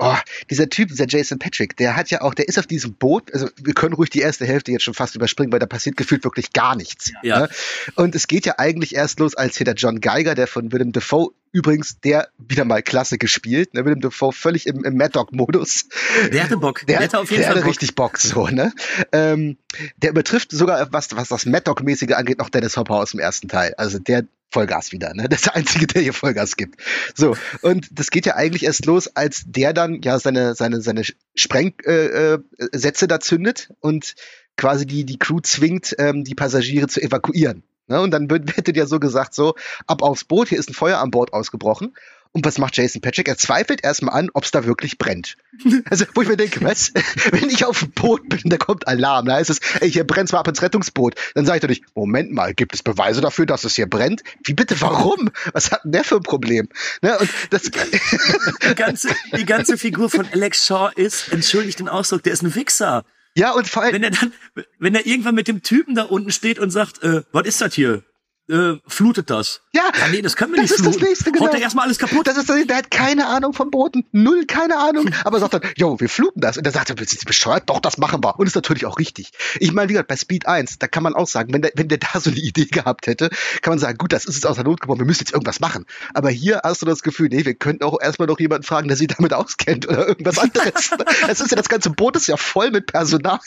[0.00, 0.16] oh,
[0.48, 3.48] dieser Typ, dieser Jason Patrick, der hat ja auch, der ist auf diesem Boot, also
[3.62, 6.52] wir können ruhig die erste Hälfte jetzt schon fast überspringen, weil da passiert gefühlt wirklich
[6.52, 7.12] gar nichts.
[7.22, 7.40] Ja.
[7.40, 7.48] Ne?
[7.94, 10.92] Und es geht ja eigentlich erst los, als hier der John Geiger, der von Willem
[10.92, 13.84] Dafoe übrigens, der wieder mal klasse gespielt, ne?
[13.84, 15.86] Willem Dafoe völlig im, im Mad Dog-Modus.
[16.32, 16.80] Der hatte Bock.
[16.86, 17.70] Der, Der hatte auf jeden der Fall hatte Bock.
[17.70, 18.72] richtig Bock, so, ne?
[19.12, 19.56] Ähm,
[19.96, 23.48] der übertrifft sogar, was, was das Mad Dog-mäßige angeht, noch Dennis Hopper aus dem ersten
[23.48, 23.74] Teil.
[23.76, 25.28] Also der Vollgas wieder, ne?
[25.28, 26.80] Der ist der Einzige, der hier Vollgas gibt.
[27.14, 31.04] So, und das geht ja eigentlich erst los, als der dann ja seine, seine, seine
[31.34, 34.14] Sprengsätze äh, äh, da zündet und
[34.56, 37.62] quasi die, die Crew zwingt, ähm, die Passagiere zu evakuieren.
[37.90, 38.00] Ne?
[38.00, 39.54] Und dann wird, wird ja so gesagt, so,
[39.86, 41.92] ab aufs Boot, hier ist ein Feuer an Bord ausgebrochen.
[42.32, 43.26] Und was macht Jason Patrick?
[43.26, 45.36] Er zweifelt erstmal an, ob es da wirklich brennt.
[45.90, 46.92] Also, wo ich mir denke, was?
[47.32, 50.28] Wenn ich auf dem Boot bin, da kommt Alarm, da heißt es, ey, hier brennt
[50.28, 51.16] zwar ab ins Rettungsboot.
[51.34, 54.22] Dann sage ich doch nicht, Moment mal, gibt es Beweise dafür, dass es hier brennt?
[54.44, 55.30] Wie bitte, warum?
[55.52, 56.68] Was hat denn der für ein Problem?
[57.02, 57.18] Ne?
[57.18, 62.32] Und das, Die ganze, die ganze Figur von Alex Shaw ist, entschuldigt den Ausdruck, der
[62.32, 63.04] ist ein Wichser.
[63.36, 64.32] Ja, und vor allem, Wenn er dann,
[64.78, 67.74] wenn er irgendwann mit dem Typen da unten steht und sagt, äh, was ist das
[67.74, 68.02] hier?
[68.50, 69.60] Äh, flutet das.
[69.72, 71.08] Ja, ja nee, das können wir das nicht ist das fluten.
[71.08, 71.46] nächste, genau.
[71.46, 72.26] Haut er erstmal alles kaputt.
[72.26, 75.62] Das ist, der der hat keine Ahnung von Booten, null keine Ahnung, aber sagt dann,
[75.76, 76.56] yo, wir fluten das.
[76.56, 77.68] Und dann sagt er, sind Sie bescheuert?
[77.70, 78.38] Doch, das machen wir.
[78.38, 79.32] Und ist natürlich auch richtig.
[79.58, 81.88] Ich meine, wie gesagt, bei Speed 1, da kann man auch sagen, wenn der, wenn
[81.88, 83.30] der da so eine Idee gehabt hätte,
[83.62, 85.60] kann man sagen, gut, das ist jetzt aus der Not geboren, wir müssen jetzt irgendwas
[85.60, 85.86] machen.
[86.14, 88.96] Aber hier hast du das Gefühl, nee, wir könnten auch erstmal noch jemanden fragen, der
[88.96, 90.90] sich damit auskennt oder irgendwas anderes.
[91.26, 93.38] das ist ja, das ganze Boot ist ja voll mit Personal.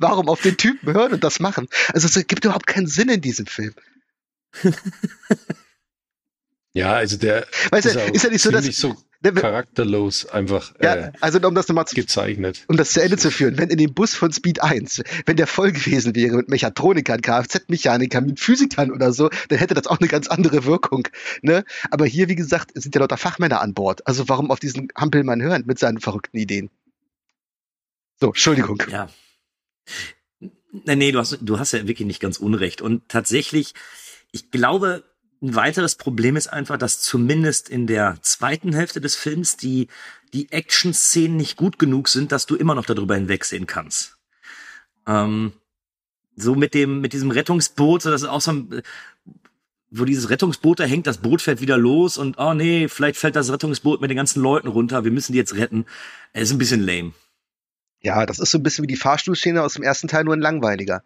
[0.00, 1.68] Warum auf den Typen hören und das machen?
[1.92, 3.74] Also es gibt überhaupt keinen Sinn in diesem Film.
[6.76, 10.94] Ja, also der Weißt du, auch ist ja nicht so, dass- so charakterlos einfach Ja,
[10.96, 12.64] äh, also um das nochmal zu gezeichnet.
[12.66, 15.46] um das zu Ende zu führen, wenn in dem Bus von Speed 1, wenn der
[15.46, 20.08] voll gewesen wäre mit Mechatronikern, Kfz-Mechanikern, mit Physikern oder so, dann hätte das auch eine
[20.08, 21.06] ganz andere Wirkung.
[21.42, 21.64] Ne?
[21.92, 24.04] Aber hier, wie gesagt, sind ja lauter Fachmänner an Bord.
[24.06, 26.70] Also warum auf diesen Hampelmann hören mit seinen verrückten Ideen?
[28.20, 28.82] So, Entschuldigung.
[28.90, 29.08] Ja.
[30.40, 32.82] Nee, nee, du hast, du hast ja wirklich nicht ganz unrecht.
[32.82, 33.74] Und tatsächlich,
[34.34, 35.04] ich glaube,
[35.40, 39.86] ein weiteres Problem ist einfach, dass zumindest in der zweiten Hälfte des Films die,
[40.32, 44.18] die Action-Szenen nicht gut genug sind, dass du immer noch darüber hinwegsehen kannst.
[45.06, 45.52] Ähm,
[46.34, 48.82] so mit dem, mit diesem Rettungsboot, so das ist auch so ein,
[49.88, 53.36] wo dieses Rettungsboot da hängt, das Boot fährt wieder los und oh nee, vielleicht fällt
[53.36, 55.86] das Rettungsboot mit den ganzen Leuten runter, wir müssen die jetzt retten.
[56.32, 57.12] Es ist ein bisschen lame.
[58.00, 60.40] Ja, das ist so ein bisschen wie die Fahrstuhlszene aus dem ersten Teil, nur ein
[60.40, 61.04] langweiliger.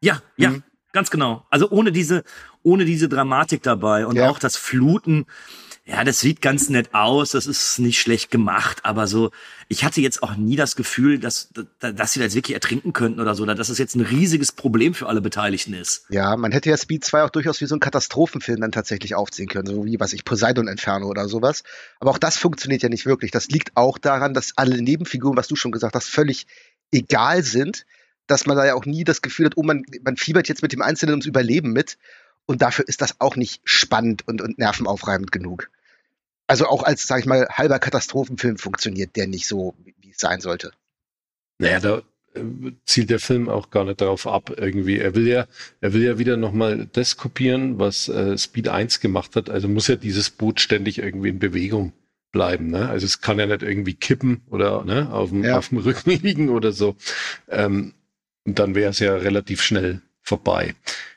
[0.00, 0.62] Ja, ja, Mhm.
[0.92, 1.46] Ganz genau.
[1.50, 2.24] Also ohne diese,
[2.62, 4.30] ohne diese Dramatik dabei und Ja.
[4.30, 5.26] auch das Fluten.
[5.84, 9.30] Ja, das sieht ganz nett aus, das ist nicht schlecht gemacht, aber so,
[9.68, 11.48] ich hatte jetzt auch nie das Gefühl, dass,
[11.80, 14.52] dass, sie da jetzt wirklich ertrinken könnten oder so, oder dass es jetzt ein riesiges
[14.52, 16.04] Problem für alle Beteiligten ist.
[16.10, 19.48] Ja, man hätte ja Speed 2 auch durchaus wie so einen Katastrophenfilm dann tatsächlich aufziehen
[19.48, 21.62] können, so wie, was ich, Poseidon Inferno oder sowas.
[22.00, 23.30] Aber auch das funktioniert ja nicht wirklich.
[23.30, 26.46] Das liegt auch daran, dass alle Nebenfiguren, was du schon gesagt hast, völlig
[26.92, 27.86] egal sind,
[28.28, 30.72] dass man da ja auch nie das Gefühl hat, oh, man, man fiebert jetzt mit
[30.72, 31.98] dem Einzelnen ums Überleben mit.
[32.46, 35.70] Und dafür ist das auch nicht spannend und, und nervenaufreibend genug.
[36.46, 40.40] Also auch als, sag ich mal, halber Katastrophenfilm funktioniert der nicht so, wie es sein
[40.40, 40.72] sollte.
[41.58, 42.02] Naja, da
[42.34, 42.40] äh,
[42.86, 44.98] zielt der Film auch gar nicht darauf ab irgendwie.
[44.98, 45.46] Er will ja,
[45.82, 49.50] er will ja wieder nochmal das kopieren, was äh, Speed 1 gemacht hat.
[49.50, 51.92] Also muss ja dieses Boot ständig irgendwie in Bewegung
[52.32, 52.68] bleiben.
[52.68, 52.88] Ne?
[52.88, 55.58] Also es kann ja nicht irgendwie kippen oder ne, auf, dem, Ja.
[55.58, 56.96] auf dem Rücken liegen oder so.
[57.48, 57.92] Ähm,
[58.48, 60.74] und dann wäre es ja relativ schnell vorbei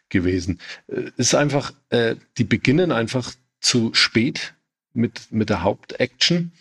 [0.09, 0.59] gewesen.
[0.87, 4.53] Äh, ist einfach, äh, die beginnen einfach zu spät
[4.93, 6.51] mit, mit der Hauptaction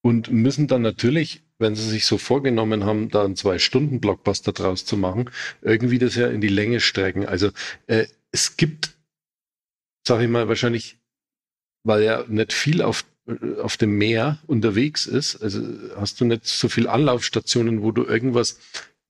[0.00, 4.96] und müssen dann natürlich, wenn sie sich so vorgenommen haben, da einen Zwei-Stunden-Blockbuster draus zu
[4.96, 5.28] machen,
[5.60, 7.26] irgendwie das ja in die Länge strecken.
[7.26, 7.50] Also
[7.88, 8.92] äh, es gibt,
[10.06, 10.98] sag ich mal, wahrscheinlich,
[11.82, 16.46] weil ja nicht viel auf, äh, auf dem Meer unterwegs ist, also hast du nicht
[16.46, 18.60] so viel Anlaufstationen, wo du irgendwas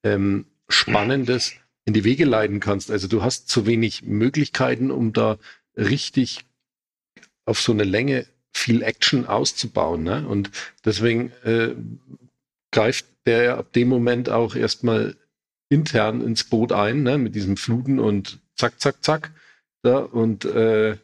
[0.05, 1.53] ähm, Spannendes
[1.85, 2.90] in die Wege leiten kannst.
[2.90, 5.38] Also du hast zu wenig Möglichkeiten, um da
[5.77, 6.44] richtig
[7.44, 10.03] auf so eine Länge viel Action auszubauen.
[10.03, 10.27] Ne?
[10.27, 10.51] Und
[10.85, 11.70] deswegen äh,
[12.70, 15.16] greift der ja ab dem Moment auch erstmal
[15.68, 17.18] intern ins Boot ein, ne?
[17.18, 19.31] mit diesem Fluten und zack, zack, zack.
[19.83, 20.96] Da, und äh,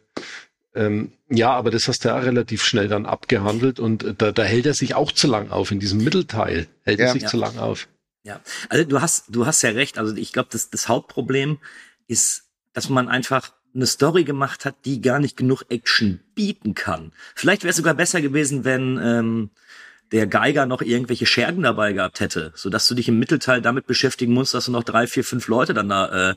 [0.75, 4.43] ähm, ja, aber das hast du ja relativ schnell dann abgehandelt und äh, da, da
[4.43, 5.71] hält er sich auch zu lang auf.
[5.71, 7.07] In diesem Mittelteil hält Ja.
[7.07, 7.27] er sich Ja.
[7.27, 7.87] zu lang auf.
[8.29, 8.39] Ja,
[8.69, 9.97] also du hast, du hast ja recht.
[9.97, 11.57] Also ich glaube, das, das Hauptproblem
[12.07, 17.11] ist, dass man einfach eine Story gemacht hat, die gar nicht genug Action bieten kann.
[17.33, 19.49] Vielleicht wäre es sogar besser gewesen, wenn ähm,
[20.11, 24.33] der Geiger noch irgendwelche Schergen dabei gehabt hätte, sodass du dich im Mittelteil damit beschäftigen
[24.33, 26.35] musst, dass du noch drei, vier, fünf Leute dann da äh,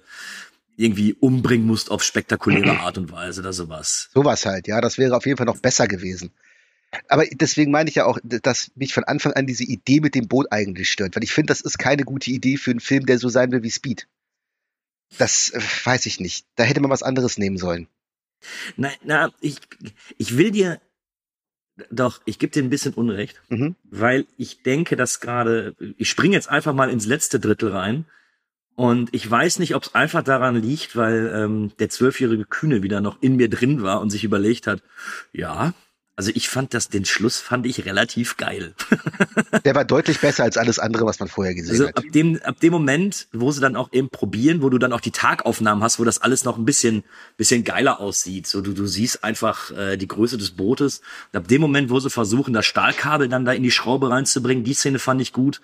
[0.78, 4.08] irgendwie umbringen musst auf spektakuläre Art und Weise oder sowas.
[4.14, 6.32] Sowas halt, ja, das wäre auf jeden Fall noch besser gewesen.
[7.08, 10.28] Aber deswegen meine ich ja auch, dass mich von Anfang an diese Idee mit dem
[10.28, 13.18] Boot eigentlich stört, weil ich finde, das ist keine gute Idee für einen Film, der
[13.18, 14.08] so sein will wie Speed.
[15.18, 16.46] Das äh, weiß ich nicht.
[16.56, 17.88] Da hätte man was anderes nehmen sollen.
[18.76, 19.56] Na, na ich,
[20.18, 20.80] ich will dir
[21.90, 23.40] doch, ich gebe dir ein bisschen Unrecht.
[23.48, 23.76] Mhm.
[23.84, 28.04] weil ich denke, dass gerade, ich springe jetzt einfach mal ins letzte Drittel rein
[28.74, 33.00] und ich weiß nicht, ob es einfach daran liegt, weil ähm, der zwölfjährige Kühne wieder
[33.00, 34.82] noch in mir drin war und sich überlegt hat,
[35.32, 35.72] ja,
[36.22, 38.74] also ich fand das, den Schluss fand ich relativ geil.
[39.64, 41.96] Der war deutlich besser als alles andere, was man vorher gesehen Also hat.
[41.96, 45.00] ab dem, ab dem Moment, wo sie dann auch eben probieren, wo du dann auch
[45.00, 47.02] die Tagaufnahmen hast, wo das alles noch ein bisschen,
[47.36, 48.46] bisschen geiler aussieht.
[48.46, 51.00] So du, du siehst einfach äh, die Größe des Bootes.
[51.32, 54.62] Und ab dem Moment, wo sie versuchen, das Stahlkabel dann da in die Schraube reinzubringen,
[54.62, 55.60] die Szene fand ich gut.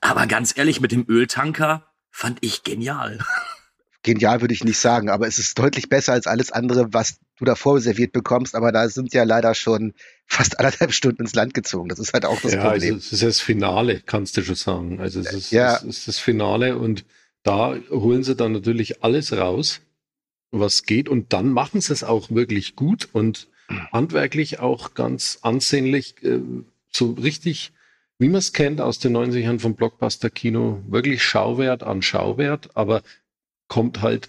[0.00, 3.18] Aber ganz ehrlich, mit dem Öltanker fand ich genial.
[4.02, 7.44] Genial würde ich nicht sagen, aber es ist deutlich besser als alles andere, was du
[7.44, 8.54] davor serviert bekommst.
[8.54, 9.94] Aber da sind ja leider schon
[10.26, 11.88] fast anderthalb Stunden ins Land gezogen.
[11.88, 12.94] Das ist halt auch das ja, Problem.
[12.94, 15.00] also es ist das Finale, kannst du schon sagen.
[15.00, 15.76] Also es ist, Ja.
[15.76, 17.04] es ist das Finale und
[17.44, 19.80] da holen sie dann natürlich alles raus,
[20.50, 21.08] was geht.
[21.08, 23.48] Und dann machen sie es auch wirklich gut und
[23.92, 26.40] handwerklich auch ganz ansehnlich, äh,
[26.90, 27.72] so richtig,
[28.18, 33.02] wie man es kennt aus den 90ern vom Blockbuster-Kino, wirklich Schauwert an Schauwert, aber
[33.72, 34.28] kommt halt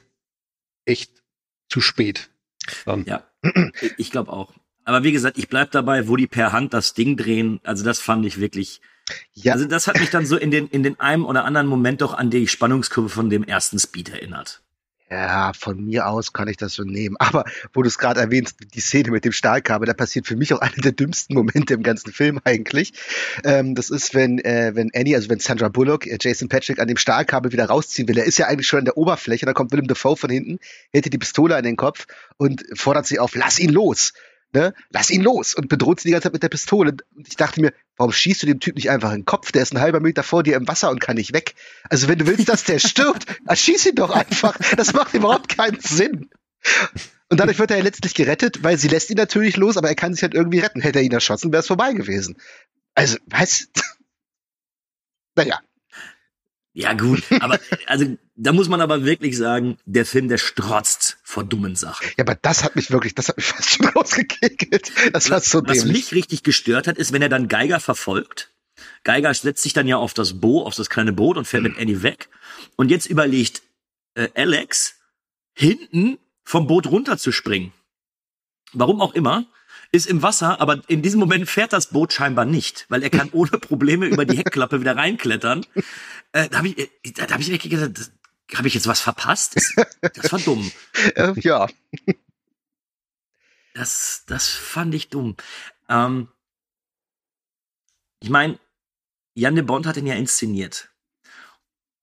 [0.86, 1.22] echt
[1.68, 2.30] zu spät.
[2.86, 3.04] Dann.
[3.04, 3.28] Ja,
[3.98, 4.54] ich glaube auch.
[4.86, 7.60] Aber wie gesagt, ich bleib dabei, wo die per Hand das Ding drehen.
[7.66, 8.80] Also das fand ich wirklich.
[9.34, 9.52] Ja.
[9.52, 12.14] Also das hat mich dann so in den in den einem oder anderen Moment doch
[12.14, 14.63] an die Spannungskurve von dem ersten Speed erinnert.
[15.14, 17.16] Ja, von mir aus kann ich das schon nehmen.
[17.20, 20.52] Aber wo du es gerade erwähnst, die Szene mit dem Stahlkabel, da passiert für mich
[20.54, 22.94] auch einer der dümmsten Momente im ganzen Film eigentlich.
[23.44, 26.88] Ähm, das ist, wenn, äh, wenn Annie, also wenn Sandra Bullock, äh, Jason Patrick an
[26.88, 28.18] dem Stahlkabel wieder rausziehen will.
[28.18, 30.58] Er ist ja eigentlich schon an der Oberfläche, da kommt Willem Dafoe von hinten,
[30.92, 34.14] hält die Pistole an den Kopf und fordert sie auf, lass ihn los
[34.54, 36.96] ne, lass ihn los und bedroht sie die ganze Zeit mit der Pistole.
[37.16, 39.52] Und ich dachte mir, warum schießt du dem Typ nicht einfach in den Kopf?
[39.52, 41.56] Der ist ein halber Meter vor dir im Wasser und kann nicht weg.
[41.90, 44.58] Also wenn du willst, dass der stirbt, dann schieß ihn doch einfach.
[44.78, 46.30] Das macht überhaupt keinen Sinn.
[47.30, 49.96] Und dadurch wird er ja letztlich gerettet, weil sie lässt ihn natürlich los, aber er
[49.96, 50.82] kann sich halt irgendwie retten.
[50.82, 52.38] Hätte er ihn erschossen, wäre es vorbei gewesen.
[52.96, 53.70] Also, was?
[55.36, 55.60] naja,
[56.76, 61.44] Ja, gut, aber also da muss man aber wirklich sagen, der Film, der strotzt vor
[61.44, 62.08] dummen Sachen.
[62.18, 64.92] ja, aber das hat mich wirklich, das hat mich fast schon rausgekegelt.
[65.14, 65.94] Das war so Was dämlich.
[65.94, 68.50] mich richtig gestört hat, ist, wenn er dann Geiger verfolgt.
[69.04, 71.78] Geiger setzt sich dann ja auf das Boot, auf das kleine Boot und fährt mit
[71.78, 72.30] Annie weg.
[72.76, 73.62] Und jetzt überlegt
[74.16, 74.96] äh, Alex,
[75.54, 77.72] hinten vom Boot runterzuspringen.
[78.74, 79.46] Warum auch immer,
[79.92, 83.30] ist im Wasser, aber in diesem Moment fährt das Boot scheinbar nicht, weil er kann
[83.32, 85.66] ohne Probleme über die Heckklappe wieder reinklettern.
[86.34, 88.12] Äh, da habe ich, äh, da hab ich wirklich gedacht,
[88.56, 89.56] habe ich jetzt was verpasst?
[89.56, 89.74] Das,
[90.14, 90.72] das war dumm.
[91.16, 91.68] Äh, ja,
[93.74, 95.36] Das, das fand ich dumm.
[95.90, 96.28] Ähm,
[98.22, 98.60] ich meine,
[99.36, 100.90] Jan de Bond hat ihn ja inszeniert.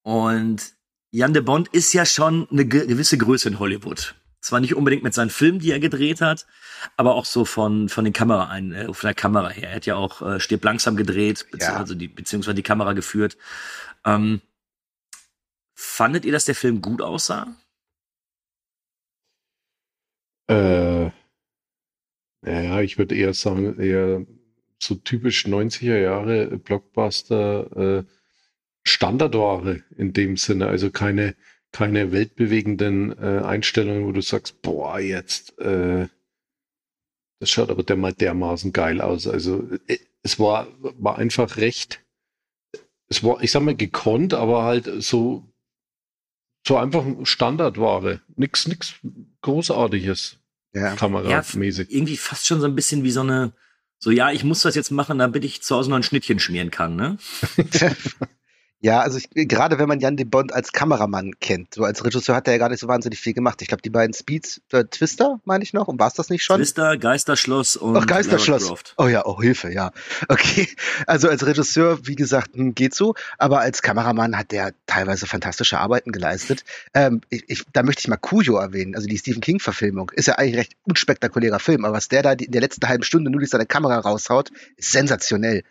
[0.03, 0.75] Und
[1.11, 4.15] Jan de Bond ist ja schon eine ge- gewisse Größe in Hollywood.
[4.41, 6.47] Zwar nicht unbedingt mit seinen Filmen, die er gedreht hat,
[6.97, 9.69] aber auch so von, von den Kamera ein, äh, von der Kamera her.
[9.69, 13.37] Er hat ja auch äh, Stirb langsam gedreht, beziehungsweise, die, beziehungsweise die Kamera geführt.
[14.03, 14.41] Ähm,
[15.75, 17.55] fandet ihr, dass der Film gut aussah?
[20.47, 21.11] Äh,
[22.41, 24.25] naja, ich würde eher sagen, eher
[24.79, 28.03] so typisch 90er Jahre Blockbuster äh,
[28.83, 31.35] Standardware in dem Sinne, also keine,
[31.71, 36.07] keine weltbewegenden äh, Einstellungen, wo du sagst, boah, jetzt, äh,
[37.39, 39.27] das schaut aber der mal dermaßen geil aus.
[39.27, 42.03] Also äh, es war, war einfach recht,
[43.07, 45.47] es war, ich sag mal, gekonnt, aber halt so,
[46.67, 48.21] so einfach Standardware.
[48.35, 48.95] Nix, nix
[49.41, 50.37] Großartiges
[50.73, 50.95] ja.
[50.95, 51.91] kameramäßig.
[51.91, 53.53] irgendwie fast schon so ein bisschen wie so eine,
[53.97, 56.71] so ja, ich muss das jetzt machen, damit ich zu Hause noch ein Schnittchen schmieren
[56.71, 57.17] kann, ne?
[58.83, 62.35] Ja, also ich, gerade wenn man Jan de Bond als Kameramann kennt, so als Regisseur
[62.35, 63.61] hat er ja gar nicht so wahnsinnig viel gemacht.
[63.61, 66.43] Ich glaube, die beiden Speeds, äh, Twister, meine ich noch, und war es das nicht
[66.43, 66.57] schon?
[66.57, 68.95] Twister, Geisterschloss und Ach, Geisterschloss.
[68.97, 69.91] Oh ja, oh Hilfe, ja.
[70.27, 70.67] Okay.
[71.05, 75.77] Also als Regisseur, wie gesagt, hm, geht so, aber als Kameramann hat der teilweise fantastische
[75.77, 76.63] Arbeiten geleistet.
[76.95, 80.11] Ähm, ich, ich, da möchte ich mal Cujo erwähnen, also die Stephen King-Verfilmung.
[80.15, 83.03] Ist ja eigentlich ein recht unspektakulärer Film, aber was der da in der letzten halben
[83.03, 85.63] Stunde nur durch seine Kamera raushaut, ist sensationell.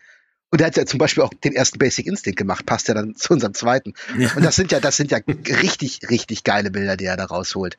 [0.51, 3.15] Und er hat ja zum Beispiel auch den ersten Basic Instinct gemacht, passt ja dann
[3.15, 3.93] zu unserem zweiten.
[4.17, 4.31] Ja.
[4.35, 7.77] Und das sind ja, das sind ja richtig, richtig geile Bilder, die er da rausholt.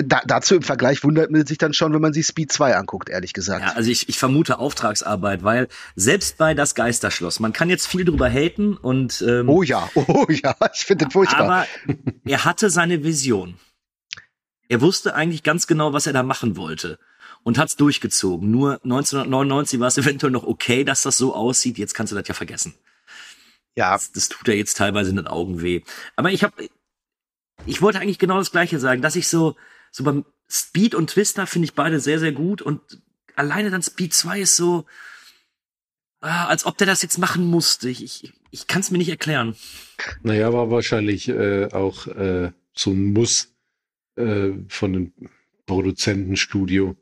[0.00, 3.08] Da, dazu im Vergleich wundert man sich dann schon, wenn man sich Speed 2 anguckt,
[3.08, 3.64] ehrlich gesagt.
[3.66, 5.66] Ja, also ich, ich vermute Auftragsarbeit, weil
[5.96, 10.26] selbst bei das Geisterschloss, man kann jetzt viel drüber haten und ähm, Oh ja, oh
[10.28, 11.40] ja, ich finde den furchtbar.
[11.40, 11.66] aber
[12.24, 13.58] er hatte seine Vision.
[14.68, 16.98] Er wusste eigentlich ganz genau, was er da machen wollte
[17.48, 18.50] und hat's durchgezogen.
[18.50, 21.78] Nur 1999 war es eventuell noch okay, dass das so aussieht.
[21.78, 22.74] Jetzt kannst du das ja vergessen.
[23.74, 25.80] ja, Das, das tut ja jetzt teilweise in den Augen weh.
[26.14, 26.68] Aber ich habe,
[27.64, 29.56] ich wollte eigentlich genau das Gleiche sagen, dass ich so,
[29.90, 32.82] so beim Speed und Twister finde ich beide sehr, sehr gut und
[33.34, 34.84] alleine dann Speed 2 ist so,
[36.20, 37.88] ah, als ob der das jetzt machen musste.
[37.88, 39.56] Ich, ich, ich kann es mir nicht erklären.
[40.22, 43.54] Naja, war wahrscheinlich äh, auch äh, so ein Muss
[44.16, 45.12] äh, von dem
[45.64, 46.94] Produzentenstudio.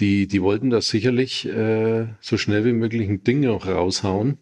[0.00, 4.38] Die, die wollten das sicherlich äh, so schnell wie möglich ein Ding noch raushauen.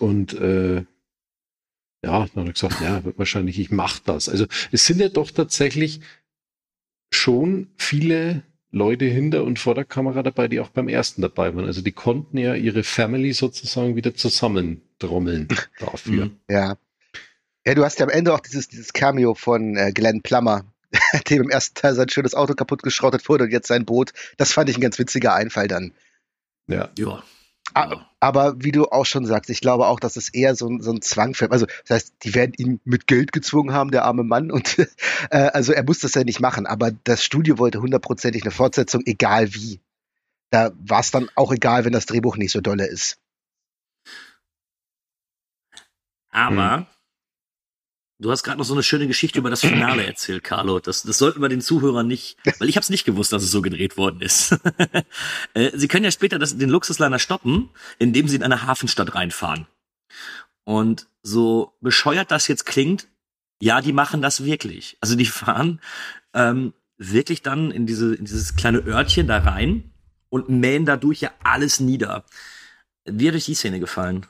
[0.00, 0.84] Und äh,
[2.04, 4.28] ja, dann hat er gesagt, ja, wahrscheinlich, ich mach das.
[4.28, 6.00] Also es sind ja doch tatsächlich
[7.12, 11.66] schon viele Leute hinter und vor der Kamera dabei, die auch beim ersten dabei waren.
[11.66, 16.26] Also die konnten ja ihre Family sozusagen wieder zusammendrommeln dafür.
[16.26, 16.40] Mhm.
[16.48, 16.76] ja.
[17.64, 20.64] Ja, du hast ja am Ende auch dieses, dieses Cameo von äh, Glenn Plummer,
[21.30, 24.12] dem im ersten Teil sein schönes Auto kaputt geschrottet wurde und jetzt sein Boot.
[24.36, 25.92] Das fand ich ein ganz witziger Einfall dann.
[26.66, 26.90] Ja.
[26.98, 27.22] Ja.
[28.20, 30.90] Aber wie du auch schon sagst, ich glaube auch, dass es eher so, ein- so
[30.92, 34.50] ein Zwangfilm, also das heißt, die werden ihn mit Geld gezwungen haben, der arme Mann,
[34.50, 34.78] und
[35.30, 39.02] äh, also er muss das ja nicht machen, aber das Studio wollte hundertprozentig eine Fortsetzung,
[39.06, 39.80] egal wie.
[40.50, 43.16] Da war es dann auch egal, wenn das Drehbuch nicht so dolle ist.
[46.30, 46.86] Aber
[48.22, 50.80] du hast gerade noch so eine schöne Geschichte über das Finale erzählt, Carlo.
[50.80, 53.50] Das, das sollten wir den Zuhörern nicht, weil ich habe es nicht gewusst, dass es
[53.50, 54.56] so gedreht worden ist.
[55.54, 59.66] Äh, sie können ja später das, den Luxusliner stoppen, indem sie in eine Hafenstadt reinfahren.
[60.64, 63.08] Und so bescheuert das jetzt klingt,
[63.60, 64.96] ja, die machen das wirklich.
[65.00, 65.80] Also die fahren
[66.32, 69.92] ähm, wirklich dann in, diese, in dieses kleine Örtchen da rein
[70.30, 72.24] und mähen dadurch ja alles nieder.
[73.04, 74.26] Wie hat euch die Szene gefallen?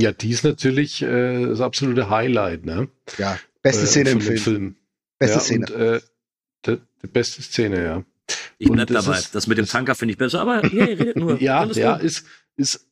[0.00, 2.88] Ja, die ist natürlich äh, das absolute Highlight, ne?
[3.18, 4.54] Ja, beste Äh, Szene im von Film.
[4.56, 4.76] dem
[5.18, 5.66] Beste ja, Szene.
[5.66, 6.00] Und, äh,
[6.66, 8.04] die, die beste Szene, ja.
[8.58, 9.18] Ich Und bleib das dabei.
[9.18, 11.38] ist- das mit dem Tanker finde ich besser, aber ja, ihr redet nur.
[11.42, 12.04] Ja, Alles ja, gut.
[12.04, 12.26] ist,
[12.56, 12.88] ist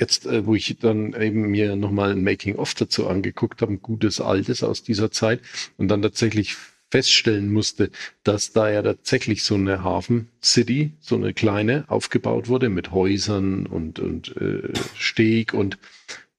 [0.00, 4.20] jetzt, äh, wo ich dann eben mir nochmal ein Making-of dazu angeguckt habe, ein gutes
[4.20, 5.40] altes aus dieser Zeit
[5.76, 6.56] und dann tatsächlich
[6.92, 7.90] feststellen musste,
[8.22, 13.98] dass da ja tatsächlich so eine Hafen-City, so eine kleine, aufgebaut wurde mit Häusern und,
[13.98, 15.78] und äh, Steg und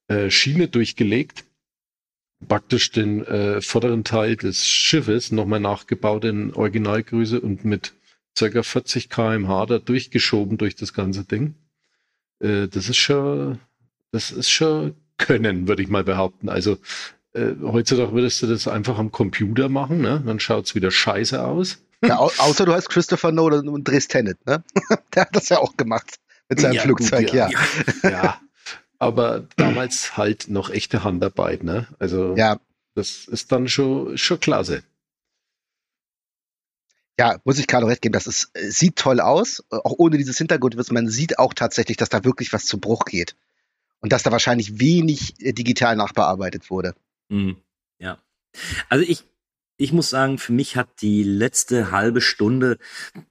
[0.07, 1.45] äh, Schiene durchgelegt.
[2.47, 7.93] Praktisch den äh, vorderen Teil des Schiffes nochmal nachgebaut in Originalgröße und mit
[8.37, 11.55] circa 40 km/h da durchgeschoben durch das ganze Ding.
[12.39, 13.57] Äh, das ist schon,
[14.11, 16.49] das ist schon Können, würde ich mal behaupten.
[16.49, 16.77] Also
[17.33, 20.21] äh, heutzutage würdest du das einfach am Computer machen, ne?
[20.25, 21.79] Dann schaut's wieder scheiße aus.
[22.05, 24.63] Ja, au außer du heißt Christopher Nolan und drehst Tenet, ne?
[25.15, 26.19] Der hat das ja auch gemacht
[26.49, 27.49] mit seinem Ja, Flugzeug, gut, ja.
[27.49, 27.59] ja.
[28.03, 28.41] Ja,
[28.99, 31.87] aber damals halt noch echte Handarbeit, ne?
[31.99, 32.59] Also Ja,
[32.95, 34.83] das ist dann schon, schon klasse.
[37.19, 40.93] ja, muss ich Carlo recht geben, das ist, sieht toll aus, auch ohne dieses Hintergrundwissen.
[40.93, 43.35] Man sieht auch tatsächlich, dass da wirklich was zu Bruch geht.
[44.01, 46.93] Und dass da wahrscheinlich wenig äh, digital nachbearbeitet wurde.
[47.33, 47.57] Mhm.
[47.99, 48.19] Ja.
[48.89, 49.23] Also ich,
[49.77, 52.77] ich muss sagen, für mich hat die letzte halbe Stunde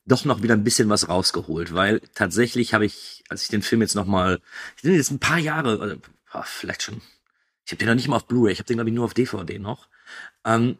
[0.05, 3.81] doch noch wieder ein bisschen was rausgeholt, weil tatsächlich habe ich, als ich den Film
[3.81, 4.41] jetzt noch mal,
[4.77, 5.97] ich bin jetzt ein paar Jahre, oder,
[6.33, 7.01] boah, vielleicht schon,
[7.65, 9.15] ich habe den noch nicht mal auf Blu-ray, ich habe den glaube ich nur auf
[9.15, 9.89] DVD noch.
[10.45, 10.79] Ähm,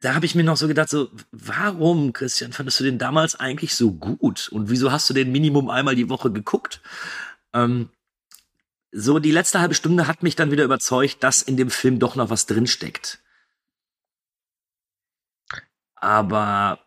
[0.00, 3.74] da habe ich mir noch so gedacht, so, warum, Christian, fandest du den damals eigentlich
[3.74, 4.48] so gut?
[4.48, 6.80] Und wieso hast du den Minimum einmal die Woche geguckt?
[7.52, 7.88] Ähm,
[8.92, 12.14] so die letzte halbe Stunde hat mich dann wieder überzeugt, dass in dem Film doch
[12.14, 13.20] noch was drinsteckt.
[15.96, 16.80] Aber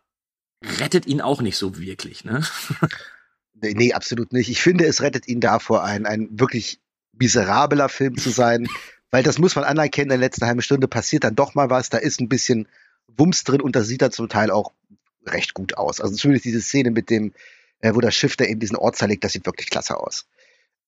[0.63, 2.41] rettet ihn auch nicht so wirklich, ne?
[3.61, 4.49] Nee, nee, absolut nicht.
[4.49, 6.81] Ich finde, es rettet ihn davor, ein, ein wirklich
[7.13, 8.67] miserabler Film zu sein,
[9.11, 11.89] weil das muss man anerkennen, in der letzten halben Stunde passiert dann doch mal was,
[11.89, 12.67] da ist ein bisschen
[13.07, 14.73] Wumms drin und das sieht dann zum Teil auch
[15.25, 16.01] recht gut aus.
[16.01, 17.33] Also zumindest diese Szene mit dem,
[17.79, 20.27] äh, wo das Schiff da eben diesen Ort zerlegt, das sieht wirklich klasse aus.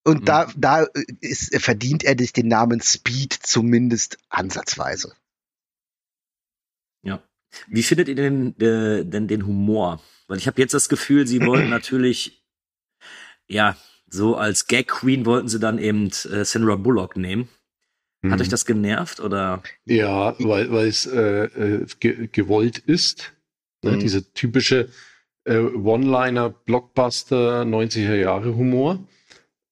[0.08, 0.26] Und Mhm.
[0.26, 0.88] da, da äh,
[1.20, 5.14] ist, verdient er sich den Namen Speed zumindest ansatzweise.
[7.04, 7.22] Ja.
[7.68, 10.02] Wie findet ihr denn, äh, denn den Humor?
[10.28, 12.44] Weil ich habe jetzt das Gefühl, sie wollten natürlich,
[13.50, 13.76] ja,
[14.10, 17.50] so als Gag Queen wollten sie dann eben äh, Sandra Bullock nehmen.
[18.24, 18.42] Hat Mhm.
[18.42, 19.62] euch das genervt oder?
[19.86, 23.34] Ja, weil weil es äh, äh, ge gewollt ist.
[23.84, 23.92] Ne?
[23.92, 24.00] Mhm.
[24.00, 24.90] Diese typische
[25.44, 29.06] äh, One-Liner, Blockbuster, 90er Jahre Humor.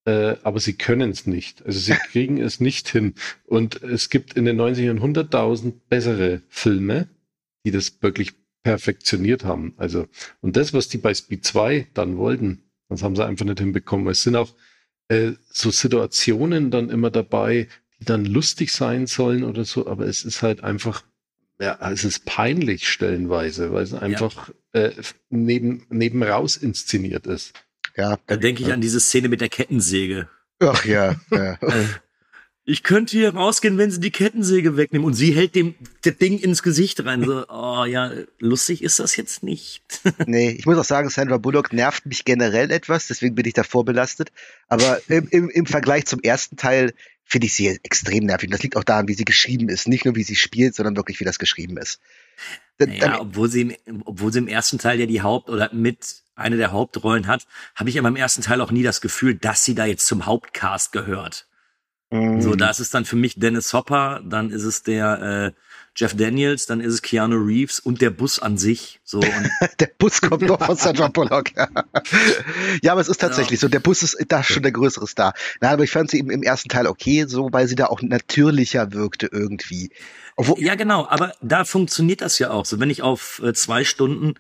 [0.06, 1.66] Äh, aber sie können es nicht.
[1.66, 3.16] Also sie kriegen es nicht hin.
[3.46, 7.10] Und es gibt in den 90ern 100.000 bessere Filme,
[7.66, 9.74] die das wirklich perfektioniert haben.
[9.78, 10.08] Also,
[10.42, 14.08] und das, was die bei Speed 2 dann wollten, das haben sie einfach nicht hinbekommen.
[14.08, 14.54] Es sind auch
[15.08, 17.68] äh, so Situationen dann immer dabei,
[18.00, 21.04] die dann lustig sein sollen oder so, aber es ist halt einfach,
[21.60, 24.92] ja, es ist peinlich stellenweise, weil es einfach äh,
[25.30, 27.54] neben, neben raus inszeniert ist.
[27.96, 28.18] Ja.
[28.28, 30.30] Da denke ich an diese Szene mit der Kettensäge.
[30.60, 31.16] Ach ja.
[31.32, 31.58] ja.
[32.68, 35.06] Ich könnte hier rausgehen, wenn sie die Kettensäge wegnehmen.
[35.06, 37.24] Und sie hält dem das Ding ins Gesicht rein.
[37.24, 39.84] So, oh ja, lustig ist das jetzt nicht.
[40.26, 43.86] Nee, ich muss auch sagen, Sandra Bullock nervt mich generell etwas, deswegen bin ich davor
[43.86, 44.32] belastet.
[44.68, 46.94] Aber im, im, im Vergleich zum ersten Teil
[47.24, 48.48] finde ich sie extrem nervig.
[48.48, 49.88] Und das liegt auch daran, wie sie geschrieben ist.
[49.88, 52.00] Nicht nur, wie sie spielt, sondern wirklich, wie das geschrieben ist.
[52.80, 55.72] Dann, Ja, dann, obwohl sie, im, obwohl sie im ersten Teil ja die Haupt- oder
[55.72, 59.36] mit eine der Hauptrollen hat, habe ich aber im ersten Teil auch nie das Gefühl,
[59.36, 61.48] dass sie da jetzt zum Hauptcast gehört.
[62.12, 62.42] Mhm.
[62.42, 65.62] So, da ist es dann für mich Dennis Hopper, dann ist es der äh,
[65.98, 69.00] Jeff Daniels, dann ist es Keanu Reeves und der Bus an sich.
[69.04, 69.22] So
[69.80, 71.56] der Bus kommt doch von Sandra Bullock.
[71.56, 71.70] Ja.
[72.84, 73.70] ja, aber es ist tatsächlich so.
[73.70, 75.34] Der Bus ist da schon der größere Star.
[75.62, 78.02] Nein, aber ich fand sie eben im ersten Teil okay, so, weil sie da auch
[78.02, 79.90] natürlicher wirkte irgendwie.
[80.36, 82.66] Obwohl, ja genau, aber da funktioniert das ja auch.
[82.66, 84.36] So, wenn ich auf äh, zwei Stunden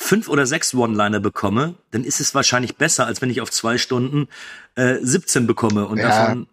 [0.00, 3.78] fünf oder sechs One-Liner bekomme, dann ist es wahrscheinlich besser, als wenn ich auf zwei
[3.78, 4.28] Stunden
[4.76, 6.08] äh, 17 bekomme und Ja.
[6.08, 6.46] davon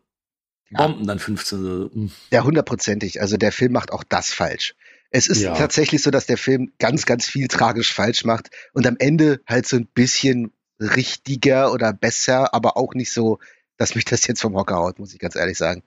[0.71, 1.63] Bomben dann 15.
[1.63, 1.89] So.
[1.93, 2.11] hm.
[2.31, 3.21] Ja, hundertprozentig.
[3.21, 4.73] Also der Film macht auch das falsch.
[5.11, 5.53] Es ist Ja.
[5.53, 9.67] tatsächlich so, dass der Film ganz, ganz viel tragisch falsch macht und am Ende halt
[9.67, 13.37] so ein bisschen richtiger oder besser, aber auch nicht so,
[13.77, 15.83] dass mich das jetzt vom Hocker haut, muss ich ganz ehrlich sagen.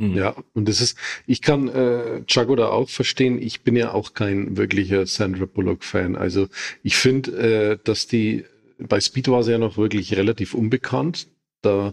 [0.00, 0.14] Hm.
[0.14, 0.96] Ja, und das ist,
[1.26, 3.40] ich kann äh, Chago da auch verstehen.
[3.40, 6.16] Ich bin ja auch kein wirklicher Sandra Bullock-Fan.
[6.16, 6.48] Also
[6.82, 8.46] ich finde, äh, dass die,
[8.78, 11.28] bei Speed war sie ja noch wirklich relativ unbekannt.
[11.60, 11.92] Da,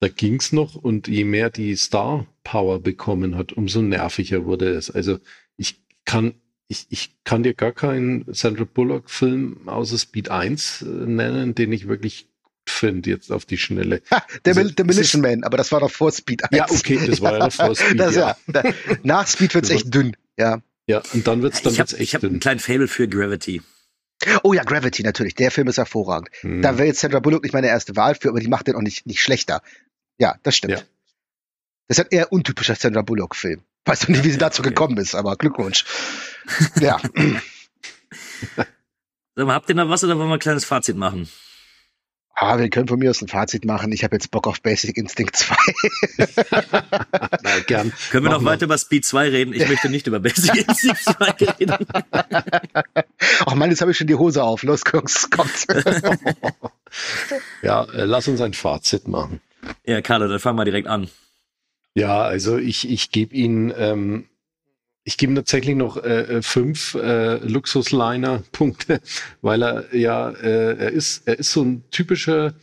[0.00, 4.90] da ging's noch und je mehr die Star Power bekommen hat, umso nerviger wurde es.
[4.90, 5.18] Also
[5.58, 6.32] ich kann,
[6.66, 11.88] ich, ich kann dir gar keinen Sandra Bullock-Film außer Speed 1 äh, nennen, den ich
[11.88, 12.26] wirklich
[12.72, 14.02] finde, jetzt auf die Schnelle.
[14.10, 16.50] Ha, der Also, Demolition Man, aber das war noch vor Speed 1.
[16.56, 18.36] Ja, okay, das war ja noch vor Speed, Das, ja.
[18.52, 18.62] ja.
[19.02, 20.62] Nach Speed wird's Das echt dünn, ja.
[20.86, 23.08] Ja, und dann wird's, dann Ich habe wird's echt ich hab einen kleinen Fable für
[23.08, 23.62] Gravity.
[24.42, 25.34] Oh ja, Gravity natürlich.
[25.34, 26.28] Der Film ist hervorragend.
[26.40, 26.62] Hm.
[26.62, 28.82] Da wäre jetzt Sandra Bullock nicht meine erste Wahl für, aber die macht den auch
[28.82, 29.62] nicht, nicht schlechter.
[30.18, 30.74] Ja, das stimmt.
[30.74, 30.82] Ja.
[31.88, 33.62] Das ist ein eher untypischer Sandra Bullock-Film.
[33.84, 34.70] Weiß noch nicht, wie sie dazu okay.
[34.70, 35.84] gekommen ist, aber Glückwunsch.
[36.80, 37.00] Ja.
[39.36, 41.28] Sag mal, habt ihr noch was oder wollen wir ein kleines Fazit machen?
[42.36, 43.92] Ah, wir können von mir aus ein Fazit machen.
[43.92, 45.54] Ich habe jetzt Bock auf Basic Instinct 2.
[47.42, 47.92] Na, gern.
[48.10, 49.54] Können wir noch weiter über Speed 2 reden?
[49.54, 51.86] Ich möchte nicht über Basic Instinct 2 reden.
[53.46, 54.64] Ach Mann, jetzt habe ich schon die Hose auf.
[54.64, 55.66] Los, Jungs, kommt.
[57.62, 59.40] Ja, äh, lass uns ein Fazit machen.
[59.84, 61.08] Ja, Carlo, dann fangen wir direkt an.
[61.94, 64.28] Ja, also ich, ich gebe Ihnen, ähm,
[65.04, 69.00] ich gebe tatsächlich noch äh, äh, fünf äh, Luxusliner-Punkte,
[69.42, 72.54] weil er ja, äh, er ist, er ist so ein typischer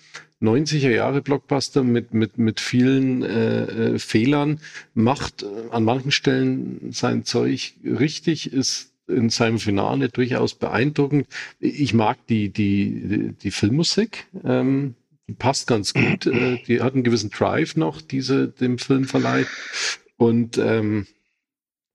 [0.42, 4.60] 90er Jahre Blockbuster mit, mit, mit vielen äh, äh, Fehlern,
[4.96, 11.28] macht äh, an manchen Stellen sein Zeug richtig, ist in seinem Finale durchaus beeindruckend.
[11.60, 14.26] Ich mag die, die, die, die Filmmusik.
[14.44, 14.96] Ähm,
[15.28, 16.26] die passt ganz gut.
[16.26, 19.48] Äh, die hat einen gewissen Drive noch, diese dem Film verleiht.
[20.18, 21.06] Und ähm,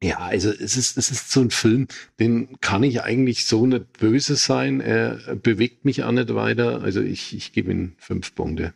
[0.03, 1.88] ja, also es ist, es ist so ein Film,
[2.20, 4.80] den kann ich eigentlich so nicht böse sein.
[4.80, 6.82] Er bewegt mich auch nicht weiter.
[6.82, 8.74] Also ich, ich gebe ihm fünf Punkte.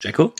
[0.00, 0.34] Jacko?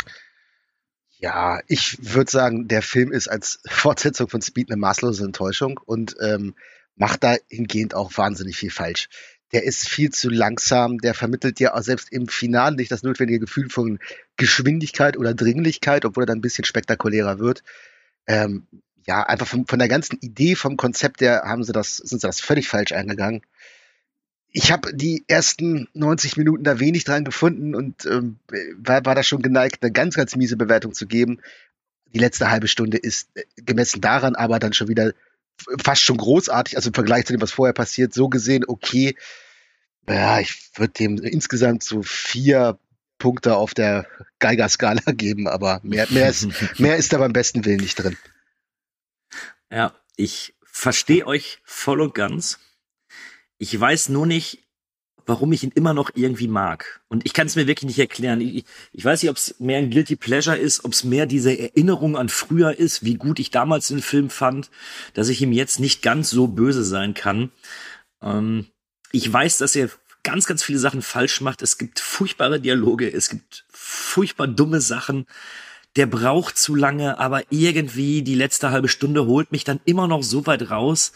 [1.19, 6.17] Ja, ich würde sagen, der Film ist als Fortsetzung von Speed eine maßlose Enttäuschung und
[6.21, 6.57] ähm,
[6.97, 9.09] macht dahingehend auch wahnsinnig viel falsch.
[9.53, 13.39] Der ist viel zu langsam, der vermittelt dir auch selbst im Finale nicht das notwendige
[13.39, 14.01] Gefühl von
[14.37, 17.63] Geschwindigkeit oder Dringlichkeit, obwohl er dann ein bisschen spektakulärer wird.
[18.27, 18.67] Ähm,
[19.07, 22.27] ja, einfach von, von der ganzen Idee, vom Konzept her haben sie das, sind sie
[22.27, 23.43] das völlig falsch eingegangen.
[24.49, 28.39] Ich habe die ersten 90 Minuten da wenig dran gefunden und ähm,
[28.77, 31.41] war, war da schon geneigt, eine ganz, ganz miese Bewertung zu geben.
[32.13, 35.13] Die letzte halbe Stunde ist äh, gemessen daran aber dann schon wieder
[35.83, 39.17] fast schon großartig, also im Vergleich zu dem, was vorher passiert, so gesehen, okay.
[40.09, 42.79] Ja, ich würde dem insgesamt so vier
[43.19, 44.07] Punkte auf der
[44.41, 46.49] Geiger-Skala geben, aber mehr, mehr, ist,
[46.79, 48.17] mehr ist da beim besten Willen nicht drin.
[49.73, 52.59] Ja, ich verstehe euch voll und ganz.
[53.57, 54.59] Ich weiß nur nicht,
[55.25, 57.01] warum ich ihn immer noch irgendwie mag.
[57.09, 58.43] Und ich kann es mir wirklich nicht erklären.
[58.43, 61.59] Ich, ich weiß nicht, ob es mehr ein Guilty Pleasure ist, ob es mehr diese
[61.59, 64.71] Erinnerung an früher ist, wie gut ich damals den Film fand,
[65.15, 67.51] dass ich ihm jetzt nicht ganz so böse sein kann.
[68.21, 68.67] Ähm,
[69.11, 69.89] ich weiß, dass er
[70.23, 71.63] ganz, ganz viele Sachen falsch macht.
[71.63, 75.27] Es gibt furchtbare Dialoge, es gibt furchtbar dumme Sachen.
[75.97, 80.23] Der braucht zu lange, aber irgendwie die letzte halbe Stunde holt mich dann immer noch
[80.23, 81.13] so weit raus,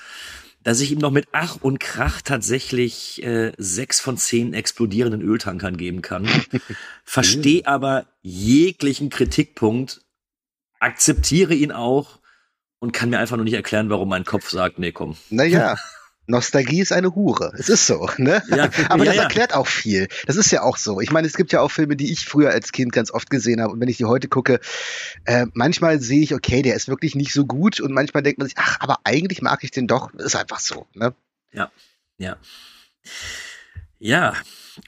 [0.62, 5.76] dass ich ihm noch mit Ach und Krach tatsächlich äh, sechs von zehn explodierenden Öltankern
[5.76, 6.28] geben kann.
[7.04, 10.00] Verstehe aber jeglichen Kritikpunkt,
[10.80, 12.18] akzeptiere ihn auch
[12.80, 15.16] und kann mir einfach nur nicht erklären, warum mein Kopf sagt, nee, komm.
[15.30, 15.76] Naja,
[16.26, 17.52] Nostalgie ist eine Hure.
[17.56, 18.42] Es ist so, ne?
[18.48, 19.22] Ja, Aber ja, das ja.
[19.22, 20.08] erklärt auch viel.
[20.26, 21.00] Das ist ja auch so.
[21.00, 23.60] Ich meine, es gibt ja auch Filme, die ich früher als Kind ganz oft gesehen
[23.60, 23.72] habe.
[23.72, 24.60] Und wenn ich die heute gucke,
[25.24, 27.80] äh, manchmal sehe ich, okay, der ist wirklich nicht so gut.
[27.80, 30.12] Und manchmal denkt man sich, ach, aber eigentlich mag ich den doch.
[30.14, 31.14] Ist einfach so, ne?
[31.52, 31.70] Ja,
[32.18, 32.36] ja.
[33.98, 34.34] Ja,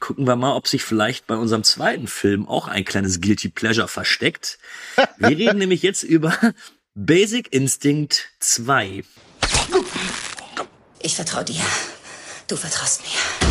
[0.00, 3.88] gucken wir mal, ob sich vielleicht bei unserem zweiten Film auch ein kleines Guilty Pleasure
[3.88, 4.58] versteckt.
[5.16, 6.36] Wir reden nämlich jetzt über
[6.94, 9.04] Basic Instinct 2.
[11.00, 11.60] Ich vertraue dir.
[12.48, 13.48] Du vertraust mir.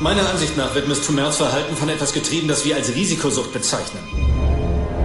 [0.00, 4.02] Meiner Ansicht nach wird Miss Tumers Verhalten von etwas getrieben, das wir als Risikosucht bezeichnen.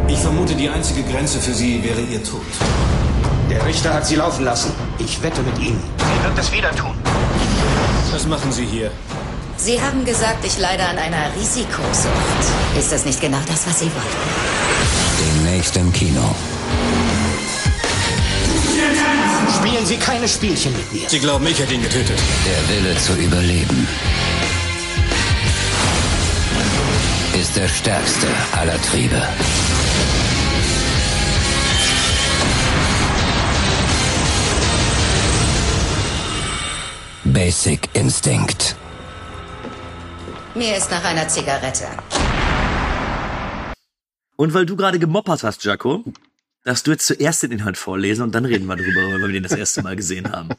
[0.09, 2.41] Ich vermute, die einzige Grenze für sie wäre ihr Tod.
[3.49, 4.73] Der Richter hat sie laufen lassen.
[4.99, 5.81] Ich wette mit Ihnen.
[5.97, 6.95] Sie wird es wieder tun.
[8.11, 8.91] Was machen Sie hier?
[9.55, 12.43] Sie haben gesagt, ich leide an einer Risikosucht.
[12.77, 15.45] Ist das nicht genau das, was Sie wollten?
[15.45, 16.35] Demnächst im Kino.
[19.77, 21.07] Spielen Sie keine Spielchen mit mir.
[21.07, 22.17] Sie glauben, ich hätte ihn getötet.
[22.47, 23.87] Der Wille zu überleben
[27.39, 29.21] ist der stärkste aller Triebe.
[37.25, 38.75] Basic Instinct.
[40.55, 41.85] Mir ist nach einer Zigarette.
[44.37, 46.03] Und weil du gerade gemoppert hast, Jaco,
[46.63, 49.43] darfst du jetzt zuerst den Inhalt vorlesen und dann reden wir drüber, weil wir den
[49.43, 50.49] das erste Mal gesehen haben.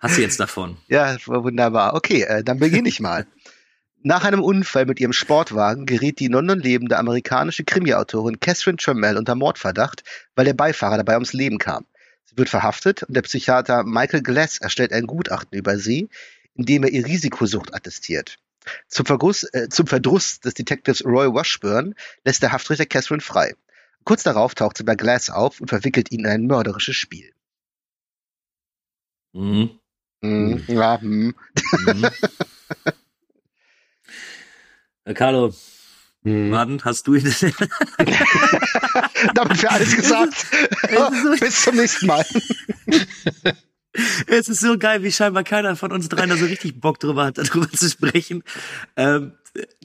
[0.00, 0.76] Hast du jetzt davon?
[0.88, 1.94] Ja, wunderbar.
[1.94, 3.26] Okay, äh, dann beginne ich mal.
[4.02, 9.18] Nach einem Unfall mit ihrem Sportwagen gerät die in London lebende amerikanische Krimi-Autorin Catherine Trammell
[9.18, 10.04] unter Mordverdacht,
[10.34, 11.84] weil der Beifahrer dabei ums Leben kam.
[12.24, 16.08] Sie wird verhaftet und der Psychiater Michael Glass erstellt ein Gutachten über sie,
[16.54, 18.38] in dem er ihr Risikosucht attestiert.
[18.88, 21.94] Zum, Verguss, äh, zum Verdruss des Detectives Roy Washburn
[22.24, 23.54] lässt der Haftrichter Catherine frei.
[24.04, 27.32] Kurz darauf taucht sie bei Glass auf und verwickelt ihn in ein mörderisches Spiel.
[29.32, 29.70] Mhm.
[30.22, 30.64] Mhm.
[30.68, 31.34] Ja, hm.
[31.78, 32.10] Mhm.
[35.04, 35.52] Äh, Carlo,
[36.24, 36.50] Hm.
[36.50, 37.24] Martin, hast du ihn?
[39.34, 40.46] Damit wäre alles gesagt.
[41.40, 42.26] Bis zum nächsten Mal.
[44.26, 47.24] es ist so geil, wie scheinbar keiner von uns dreien da so richtig Bock drüber
[47.26, 48.42] hat, darüber zu sprechen.
[48.96, 49.32] Ähm,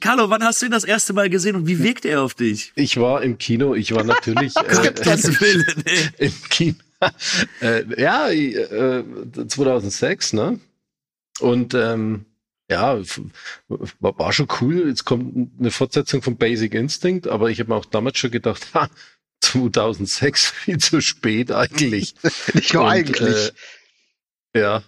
[0.00, 2.72] Carlo, wann hast du ihn das erste Mal gesehen und wie wirkt er auf dich?
[2.76, 6.10] Ich war im Kino, ich war natürlich äh, Gottes Willen, ey.
[6.18, 6.76] im Kino.
[7.60, 9.04] äh, ja, äh,
[9.48, 10.60] 2006, ne?
[11.40, 12.24] Und ähm,
[12.70, 12.98] ja,
[13.68, 14.88] war, war schon cool.
[14.88, 18.68] Jetzt kommt eine Fortsetzung von Basic Instinct, aber ich habe mir auch damals schon gedacht,
[18.74, 18.88] ha,
[19.40, 22.14] 2006 viel zu spät eigentlich.
[22.54, 23.48] Nicht nur Und, eigentlich.
[23.48, 23.52] Äh,
[24.56, 24.82] ja.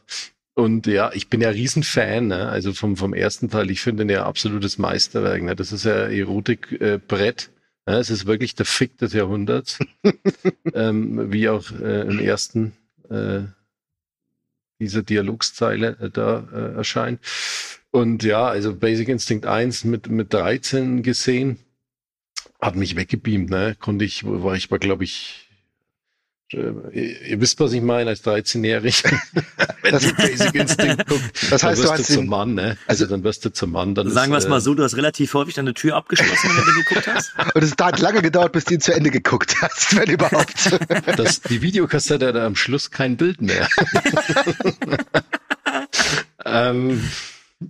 [0.55, 2.49] Und ja, ich bin ja Riesenfan, ne?
[2.49, 3.71] also vom, vom ersten Teil.
[3.71, 5.43] Ich finde den ja absolutes Meisterwerk.
[5.43, 5.55] Ne?
[5.55, 7.51] Das ist ja Erotikbrett.
[7.87, 7.99] Äh, ne?
[7.99, 9.79] Es ist wirklich der Fick des Jahrhunderts.
[10.75, 12.73] ähm, wie auch äh, im ersten
[13.09, 13.43] äh,
[14.81, 17.21] dieser Dialogszeile äh, da äh, erscheint.
[17.91, 21.59] Und ja, also Basic Instinct 1 mit, mit 13 gesehen,
[22.61, 23.77] hat mich weggebeamt, ne?
[23.79, 25.48] Konnte ich, war ich mal, glaube ich,
[26.53, 29.13] ihr, ihr wisst, was ich meine, als 13-Jähriger.
[29.83, 32.55] Wenn Das- du Basic Instinct guckst, Das heißt, dann du wirst hast du zum Mann,
[32.55, 32.77] ne?
[32.87, 33.95] Also dann wirst du zum Mann.
[33.95, 36.65] Dann Sagen wir es mal äh, so, du hast relativ häufig deine Tür abgeschlossen, wenn
[36.65, 37.33] du geguckt hast.
[37.55, 40.55] Und es hat lange gedauert, bis du ihn zu Ende geguckt hast, wenn überhaupt.
[41.17, 43.69] Das, die Videokassette hat am Schluss kein Bild mehr.
[46.45, 47.03] ähm,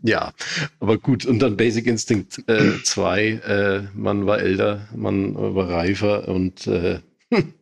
[0.02, 0.32] ja,
[0.80, 1.24] aber gut.
[1.26, 2.42] Und dann Basic Instinct
[2.84, 3.26] 2.
[3.28, 7.00] Äh, man war älter, man war reifer und äh,
[7.32, 7.54] hm.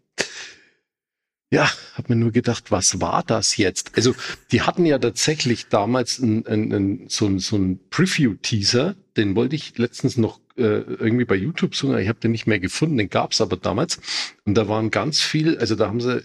[1.50, 3.96] Ja, hab mir nur gedacht, was war das jetzt?
[3.96, 4.14] Also,
[4.50, 9.54] die hatten ja tatsächlich damals ein, ein, ein, so, ein, so ein Preview-Teaser, den wollte
[9.54, 13.10] ich letztens noch äh, irgendwie bei YouTube suchen, ich habe den nicht mehr gefunden, den
[13.10, 14.00] gab's aber damals.
[14.44, 16.22] Und da waren ganz viel, also da haben sie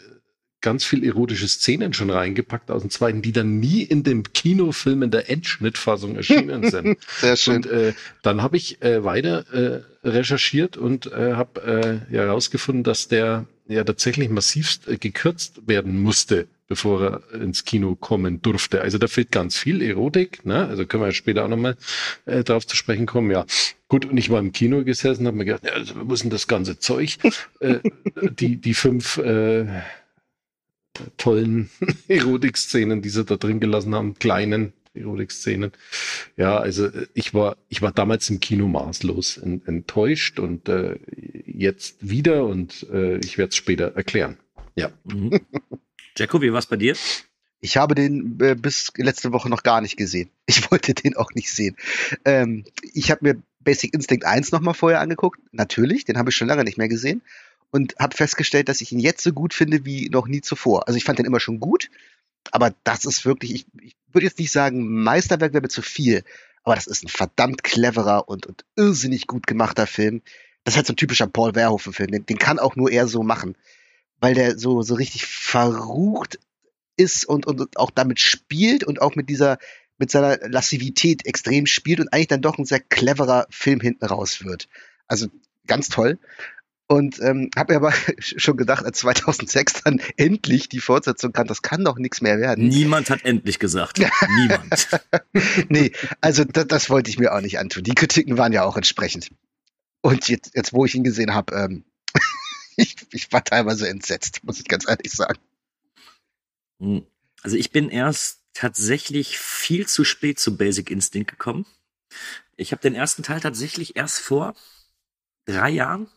[0.61, 5.03] ganz viel erotische Szenen schon reingepackt aus dem zweiten, die dann nie in dem Kinofilm
[5.03, 6.97] in der Endschnittfassung erschienen sind.
[7.19, 7.55] Sehr schön.
[7.57, 12.83] Und äh, dann habe ich äh, weiter äh, recherchiert und äh, habe äh, ja herausgefunden,
[12.83, 18.81] dass der ja tatsächlich massivst äh, gekürzt werden musste, bevor er ins Kino kommen durfte.
[18.81, 20.67] Also da fehlt ganz viel Erotik, ne?
[20.67, 21.77] Also können wir ja später auch nochmal
[22.25, 23.31] äh, drauf zu sprechen kommen.
[23.31, 23.45] Ja,
[23.87, 24.05] gut.
[24.05, 26.47] Und ich war im Kino gesessen, habe mir gedacht, ja, also, wo ist denn das
[26.47, 27.17] ganze Zeug?
[27.59, 27.79] äh,
[28.15, 29.65] die die fünf äh,
[31.17, 31.69] tollen
[32.07, 35.71] Erotikszenen, die sie da drin gelassen haben, kleinen Erotikszenen.
[36.37, 40.99] Ja, also äh, ich war, ich war damals im Kino maßlos en- enttäuscht und äh,
[41.45, 44.37] jetzt wieder und äh, ich werde es später erklären.
[44.75, 44.91] Ja.
[45.05, 45.39] Mhm.
[46.17, 46.95] Jacko, wie bei dir?
[47.61, 50.29] Ich habe den äh, bis letzte Woche noch gar nicht gesehen.
[50.47, 51.77] Ich wollte den auch nicht sehen.
[52.25, 55.39] Ähm, ich habe mir Basic Instinct 1 nochmal vorher angeguckt.
[55.53, 57.21] Natürlich, den habe ich schon lange nicht mehr gesehen.
[57.69, 60.87] Und habe festgestellt, dass ich ihn jetzt so gut finde wie noch nie zuvor.
[60.89, 61.89] Also ich fand den immer schon gut,
[62.51, 66.23] aber das ist wirklich, ich, ich würde jetzt nicht sagen, Meisterwerk wäre mir zu viel,
[66.63, 70.21] aber das ist ein verdammt cleverer und, und irrsinnig gut gemachter Film.
[70.63, 72.11] Das ist halt so ein typischer Paul Verhoeven-Film.
[72.11, 73.55] Den, den kann auch nur er so machen,
[74.19, 76.39] weil der so, so richtig verrucht
[76.97, 79.57] ist und, und auch damit spielt und auch mit dieser,
[79.97, 84.43] mit seiner Lassivität extrem spielt und eigentlich dann doch ein sehr cleverer Film hinten raus
[84.43, 84.67] wird.
[85.07, 85.27] Also
[85.65, 86.19] ganz toll.
[86.91, 91.61] Und ähm, habe mir aber schon gedacht, als 2006 dann endlich die Fortsetzung kam, das
[91.61, 92.67] kann doch nichts mehr werden.
[92.67, 93.99] Niemand hat endlich gesagt.
[94.35, 94.89] Niemand.
[95.69, 97.83] nee, also das, das wollte ich mir auch nicht antun.
[97.83, 99.29] Die Kritiken waren ja auch entsprechend.
[100.01, 101.85] Und jetzt, jetzt wo ich ihn gesehen habe, ähm,
[102.75, 105.39] ich, ich war teilweise entsetzt, muss ich ganz ehrlich sagen.
[106.81, 107.05] Hm.
[107.41, 111.65] Also ich bin erst tatsächlich viel zu spät zu Basic Instinct gekommen.
[112.57, 114.55] Ich habe den ersten Teil tatsächlich erst vor
[115.45, 116.09] drei Jahren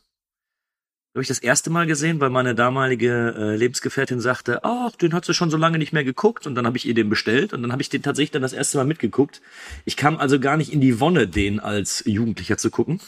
[1.15, 5.25] habe ich das erste Mal gesehen, weil meine damalige äh, Lebensgefährtin sagte, ach, den hat
[5.25, 7.63] sie schon so lange nicht mehr geguckt und dann habe ich ihr den bestellt und
[7.63, 9.41] dann habe ich den tatsächlich dann das erste Mal mitgeguckt.
[9.85, 13.01] Ich kam also gar nicht in die Wonne, den als Jugendlicher zu gucken.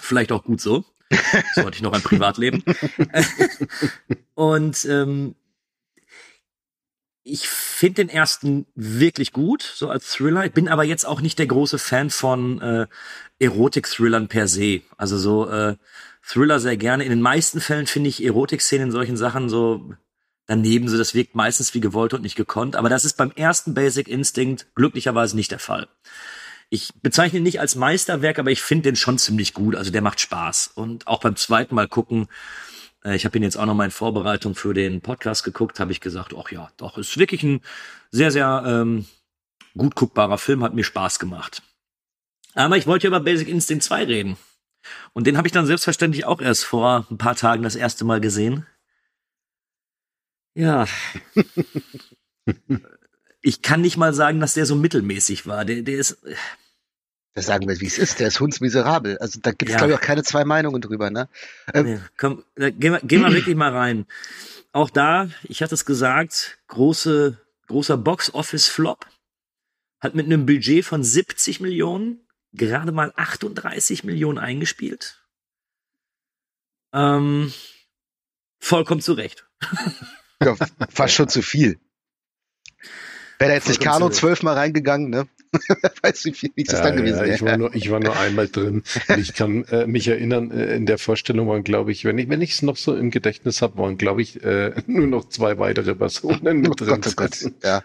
[0.00, 0.84] Vielleicht auch gut so.
[1.54, 2.64] So hatte ich noch ein Privatleben.
[4.34, 5.36] und ähm,
[7.22, 10.44] ich finde den ersten wirklich gut, so als Thriller.
[10.44, 12.86] Ich bin aber jetzt auch nicht der große Fan von äh,
[13.38, 14.80] Erotik-Thrillern per se.
[14.96, 15.76] Also so äh,
[16.22, 17.04] Thriller sehr gerne.
[17.04, 19.92] In den meisten Fällen finde ich Erotik-Szenen in solchen Sachen so
[20.46, 22.76] daneben, so das wirkt meistens wie gewollt und nicht gekonnt.
[22.76, 25.88] Aber das ist beim ersten Basic Instinct glücklicherweise nicht der Fall.
[26.70, 29.76] Ich bezeichne ihn nicht als Meisterwerk, aber ich finde den schon ziemlich gut.
[29.76, 30.72] Also der macht Spaß.
[30.74, 32.28] Und auch beim zweiten Mal gucken,
[33.04, 35.92] äh, ich habe ihn jetzt auch noch mal in Vorbereitung für den Podcast geguckt, habe
[35.92, 37.60] ich gesagt, ach ja, doch, ist wirklich ein
[38.10, 39.06] sehr, sehr ähm,
[39.76, 41.62] gut guckbarer Film, hat mir Spaß gemacht.
[42.54, 44.36] Aber ich wollte über Basic Instinct 2 reden.
[45.12, 48.20] Und den habe ich dann selbstverständlich auch erst vor ein paar Tagen das erste Mal
[48.20, 48.66] gesehen.
[50.54, 50.86] Ja.
[53.42, 55.64] ich kann nicht mal sagen, dass der so mittelmäßig war.
[55.64, 56.18] Der, der ist.
[57.34, 58.20] Das sagen wir, wie es ist.
[58.20, 59.18] Der ist hundsmiserabel.
[59.18, 59.78] Also da gibt es, ja.
[59.78, 61.10] glaube ich, auch keine zwei Meinungen drüber.
[61.10, 61.28] Ne?
[61.72, 64.06] Ähm, nee, komm, da, gehen, wir, gehen wir wirklich mal rein.
[64.72, 69.06] Auch da, ich hatte es gesagt, große, großer Box-Office-Flop.
[70.00, 72.21] Hat mit einem Budget von 70 Millionen
[72.52, 75.22] gerade mal 38 Millionen eingespielt.
[76.92, 77.52] Ähm,
[78.58, 79.46] vollkommen zu Recht.
[80.42, 80.56] ja,
[80.90, 81.78] fast schon zu viel.
[83.38, 85.26] Wäre da jetzt nicht Kano zwölfmal reingegangen, ne?
[86.02, 87.34] weiß wie viel das ja, dann gewesen ja, wäre.
[87.34, 88.84] Ich war nur, ich war nur einmal drin.
[89.08, 92.28] Und ich kann äh, mich erinnern, äh, in der Vorstellung waren, glaube ich, wenn ich,
[92.28, 95.58] wenn ich es noch so im Gedächtnis habe, waren, glaube ich, äh, nur noch zwei
[95.58, 97.00] weitere Personen mit oh drin.
[97.00, 97.82] Gott, oh Gott, ja.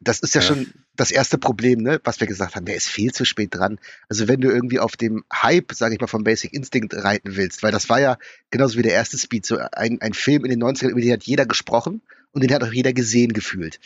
[0.00, 2.88] Das ist ja, ja, schon das erste Problem, ne, was wir gesagt haben, der ist
[2.88, 3.78] viel zu spät dran.
[4.08, 7.62] Also wenn du irgendwie auf dem Hype, sage ich mal, vom Basic Instinct reiten willst,
[7.62, 8.18] weil das war ja
[8.50, 11.24] genauso wie der erste Speed, so ein, ein Film in den 90ern, über den hat
[11.24, 13.80] jeder gesprochen und den hat auch jeder gesehen gefühlt.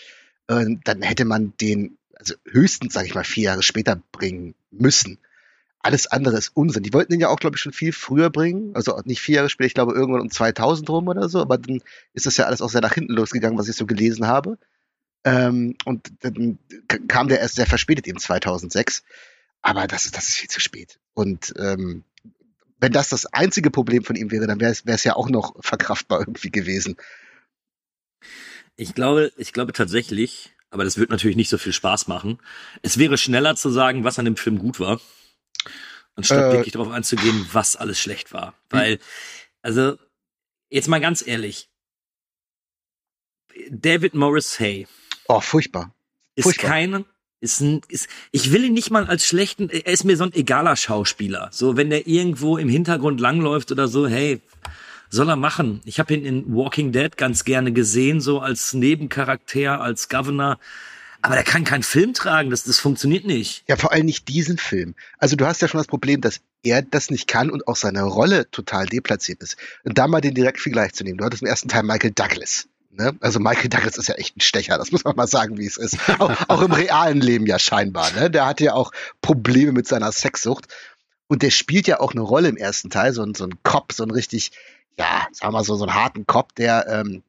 [0.49, 5.19] Ähm, dann hätte man den also höchstens, sage ich mal, vier Jahre später bringen müssen.
[5.81, 6.83] Alles andere ist Unsinn.
[6.83, 8.75] Die wollten den ja auch, glaube ich, schon viel früher bringen.
[8.75, 11.41] Also nicht vier Jahre später, ich glaube irgendwann um 2000 rum oder so.
[11.41, 11.81] Aber dann
[12.13, 14.59] ist das ja alles auch sehr nach hinten losgegangen, was ich so gelesen habe.
[15.27, 16.61] Ähm, und dann
[17.09, 19.03] kam der erst sehr verspätet, eben 2006.
[19.61, 21.01] Aber das ist, das ist viel zu spät.
[21.15, 22.05] Und ähm,
[22.79, 26.21] wenn das das einzige Problem von ihm wäre, dann wäre es ja auch noch verkraftbar
[26.21, 26.97] irgendwie gewesen.
[28.77, 32.39] Ich glaube, ich glaube tatsächlich, aber das wird natürlich nicht so viel Spaß machen.
[32.83, 35.01] Es wäre schneller zu sagen, was an dem Film gut war,
[36.15, 38.55] anstatt äh, wirklich darauf einzugehen, was alles schlecht war.
[38.71, 39.01] Weil,
[39.61, 39.99] also,
[40.69, 41.69] jetzt mal ganz ehrlich,
[43.71, 44.87] David Morris Hay.
[45.29, 45.93] Oh, furchtbar.
[46.35, 46.71] Ist furchtbar.
[46.71, 47.05] kein,
[47.41, 50.35] ist ein, ist, ich will ihn nicht mal als schlechten, er ist mir so ein
[50.35, 51.49] egaler Schauspieler.
[51.53, 54.41] So, wenn der irgendwo im Hintergrund langläuft oder so, hey,
[55.11, 55.81] soll er machen.
[55.85, 60.59] Ich habe ihn in Walking Dead ganz gerne gesehen, so als Nebencharakter, als Governor.
[61.23, 63.65] Aber der kann keinen Film tragen, das, das funktioniert nicht.
[63.67, 64.95] Ja, vor allem nicht diesen Film.
[65.19, 68.03] Also du hast ja schon das Problem, dass er das nicht kann und auch seine
[68.03, 69.57] Rolle total deplatziert ist.
[69.85, 71.19] Und da mal den Direktvergleich zu nehmen.
[71.19, 72.69] Du hattest im ersten Teil Michael Douglas.
[72.97, 73.17] Ne?
[73.21, 75.77] Also Michael Douglas ist ja echt ein Stecher, das muss man mal sagen, wie es
[75.77, 75.99] ist.
[76.19, 78.11] Auch, auch im realen Leben ja scheinbar.
[78.13, 78.31] Ne?
[78.31, 80.67] Der hat ja auch Probleme mit seiner Sexsucht.
[81.29, 83.93] Und der spielt ja auch eine Rolle im ersten Teil, so ein, so ein Cop,
[83.93, 84.53] so ein richtig
[84.99, 87.23] ja, sagen wir mal so, so einen harten Kopf, der ähm,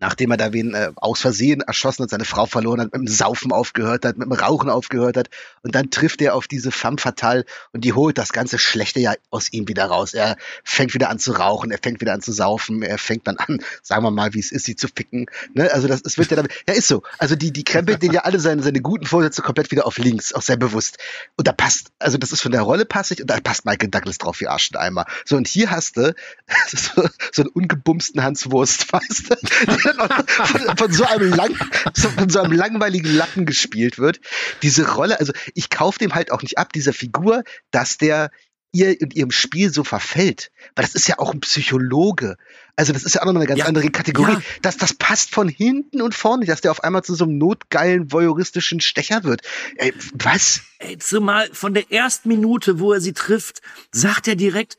[0.00, 3.06] nachdem er da wen äh, aus Versehen erschossen hat, seine Frau verloren hat, mit dem
[3.06, 5.30] Saufen aufgehört hat, mit dem Rauchen aufgehört hat.
[5.62, 9.14] Und dann trifft er auf diese femme fatale und die holt das ganze Schlechte ja
[9.30, 10.14] aus ihm wieder raus.
[10.14, 13.36] Er fängt wieder an zu rauchen, er fängt wieder an zu saufen, er fängt dann
[13.36, 15.26] an, sagen wir mal, wie es ist, sie zu ficken.
[15.54, 15.72] Ne?
[15.72, 17.02] Also das, es wird ja damit, ja ist so.
[17.18, 20.32] Also die, die krempelt den ja alle seine, seine guten Vorsätze komplett wieder auf links,
[20.32, 20.98] auch sehr bewusst.
[21.36, 24.18] Und da passt, also das ist von der Rolle passig und da passt Michael Douglas
[24.18, 25.06] drauf wie Arsch Eimer.
[25.24, 26.14] So, und hier hast du
[26.68, 29.85] so, so einen ungebumsten Hans Wurst, weißt du?
[30.26, 31.54] von, von, so einem lang,
[31.94, 34.20] von so einem langweiligen Lappen gespielt wird.
[34.62, 38.30] Diese Rolle, also ich kaufe dem halt auch nicht ab, dieser Figur, dass der
[38.72, 40.50] ihr und ihrem Spiel so verfällt.
[40.74, 42.36] Weil das ist ja auch ein Psychologe.
[42.76, 44.32] Also das ist ja auch noch eine ganz ja, andere Kategorie.
[44.32, 44.42] Ja.
[44.62, 48.12] Das, das passt von hinten und vorne, dass der auf einmal zu so einem notgeilen,
[48.12, 49.40] voyeuristischen Stecher wird.
[49.76, 50.60] Ey, was?
[50.78, 53.62] Ey, zumal von der ersten Minute, wo er sie trifft,
[53.92, 54.76] sagt er direkt,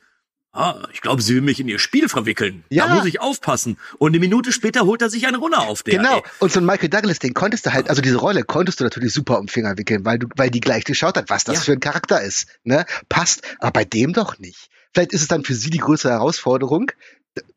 [0.52, 2.64] Ah, ich glaube, sie will mich in ihr Spiel verwickeln.
[2.70, 2.88] Ja.
[2.88, 3.78] Da muss ich aufpassen.
[3.98, 5.82] Und eine Minute später holt er sich eine Runde auf.
[5.82, 6.16] Der, genau.
[6.16, 6.22] Ey.
[6.38, 9.12] Und so ein Michael Douglas, den konntest du halt, also diese Rolle konntest du natürlich
[9.12, 11.60] super um Finger wickeln, weil du, weil die gleich geschaut hat, was das ja.
[11.60, 12.46] für ein Charakter ist.
[12.64, 12.86] Ne?
[13.08, 13.42] Passt.
[13.58, 14.70] Aber bei dem doch nicht.
[14.94, 16.90] Vielleicht ist es dann für sie die größere Herausforderung,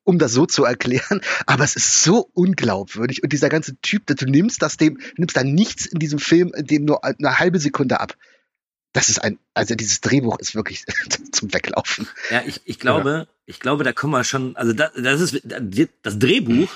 [0.03, 4.25] um das so zu erklären, aber es ist so unglaubwürdig und dieser ganze Typ, du
[4.25, 8.15] nimmst das dem, nimmst da nichts in diesem Film, dem nur eine halbe Sekunde ab.
[8.93, 10.83] Das ist ein, also dieses Drehbuch ist wirklich
[11.31, 12.07] zum Weglaufen.
[12.29, 13.35] Ja, ich, ich glaube, ja.
[13.45, 15.41] ich glaube, da kommen wir schon, also das, das ist
[16.01, 16.69] das Drehbuch,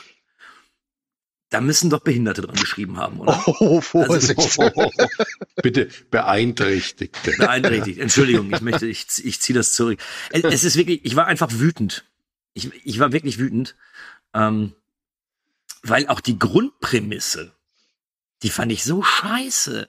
[1.50, 3.42] da müssen doch Behinderte dran geschrieben haben, oder?
[3.60, 4.38] Oh, Vorsicht.
[4.38, 5.08] Also, oh, oh,
[5.62, 7.32] bitte Beeinträchtigte.
[7.38, 8.00] Beeinträchtigt.
[8.00, 10.00] Entschuldigung, ich möchte, ich, ich ziehe das zurück.
[10.32, 12.06] Es ist wirklich, ich war einfach wütend.
[12.54, 13.76] Ich, ich war wirklich wütend,
[14.34, 14.74] ähm,
[15.84, 17.54] weil auch die Grundprämisse,
[18.44, 19.88] die fand ich so scheiße.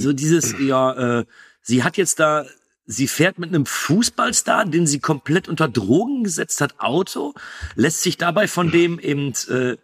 [0.00, 1.24] So dieses, ja, äh,
[1.62, 2.46] sie hat jetzt da,
[2.86, 7.34] sie fährt mit einem Fußballstar, den sie komplett unter Drogen gesetzt hat, Auto,
[7.74, 9.76] lässt sich dabei von dem eben äh,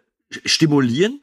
[0.45, 1.21] stimulieren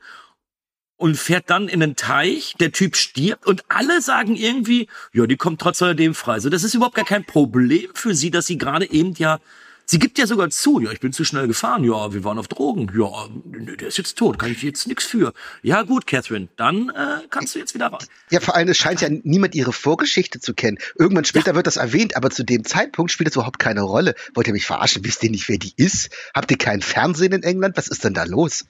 [0.97, 5.37] und fährt dann in einen Teich, der Typ stirbt und alle sagen irgendwie, ja, die
[5.37, 6.41] kommt trotz alledem frei.
[6.41, 9.41] So, das ist überhaupt gar kein Problem für sie, dass sie gerade eben ja
[9.87, 12.49] Sie gibt ja sogar zu, ja, ich bin zu schnell gefahren, ja, wir waren auf
[12.49, 15.33] Drogen, ja, der ist jetzt tot, kann ich jetzt nichts für.
[15.63, 18.07] Ja, gut, Catherine, dann äh, kannst du jetzt wieder rein.
[18.31, 20.79] Ja, vor allem, es scheint ja niemand ihre Vorgeschichte zu kennen.
[20.99, 21.55] Irgendwann später ja.
[21.55, 24.15] wird das erwähnt, aber zu dem Zeitpunkt spielt es überhaupt keine Rolle.
[24.35, 25.05] Wollt ihr mich verarschen?
[25.05, 26.11] Wisst ihr nicht, wer die ist?
[26.35, 27.77] Habt ihr kein Fernsehen in England?
[27.77, 28.65] Was ist denn da los?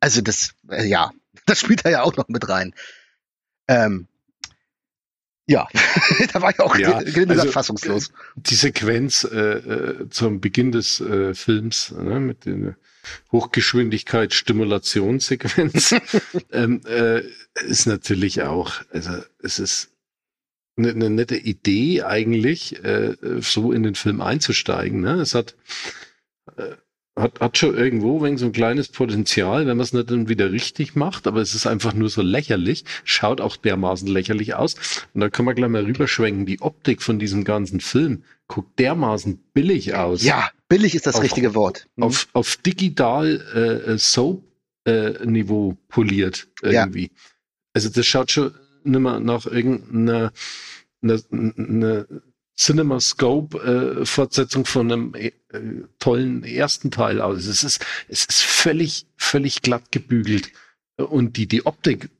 [0.00, 1.10] Also das, äh, ja,
[1.46, 2.74] das spielt da ja auch noch mit rein.
[3.68, 4.08] Ähm,
[5.46, 5.66] ja,
[6.32, 8.12] da war ich auch ja, also, fassungslos.
[8.36, 12.76] Die Sequenz äh, äh, zum Beginn des äh, Films ne, mit der
[13.32, 15.96] Hochgeschwindigkeit-Stimulationssequenz
[16.52, 17.22] ähm, äh,
[17.66, 19.10] ist natürlich auch, also
[19.42, 19.88] es ist
[20.76, 25.00] eine, eine nette Idee eigentlich, äh, so in den Film einzusteigen.
[25.00, 25.14] Ne?
[25.14, 25.54] Es hat äh,
[27.16, 30.52] hat, hat schon irgendwo wegen so ein kleines Potenzial, wenn man es nicht dann wieder
[30.52, 34.74] richtig macht, aber es ist einfach nur so lächerlich, schaut auch dermaßen lächerlich aus.
[35.14, 36.46] Und da kann man gleich mal rüberschwenken.
[36.46, 40.22] Die Optik von diesem ganzen Film guckt dermaßen billig aus.
[40.22, 41.86] Ja, billig ist das auf, richtige Wort.
[41.96, 42.04] Mhm.
[42.04, 47.04] Auf, auf digital äh, Soap-Niveau äh, poliert irgendwie.
[47.04, 47.08] Ja.
[47.74, 50.32] Also das schaut schon nimmer nach irgendeiner
[51.02, 52.06] eine, eine
[52.60, 55.32] CinemaScope-Fortsetzung äh, von einem äh,
[55.98, 57.46] tollen ersten Teil aus.
[57.46, 60.52] Es ist, es ist völlig, völlig glatt gebügelt.
[60.96, 62.10] Und die, die Optik,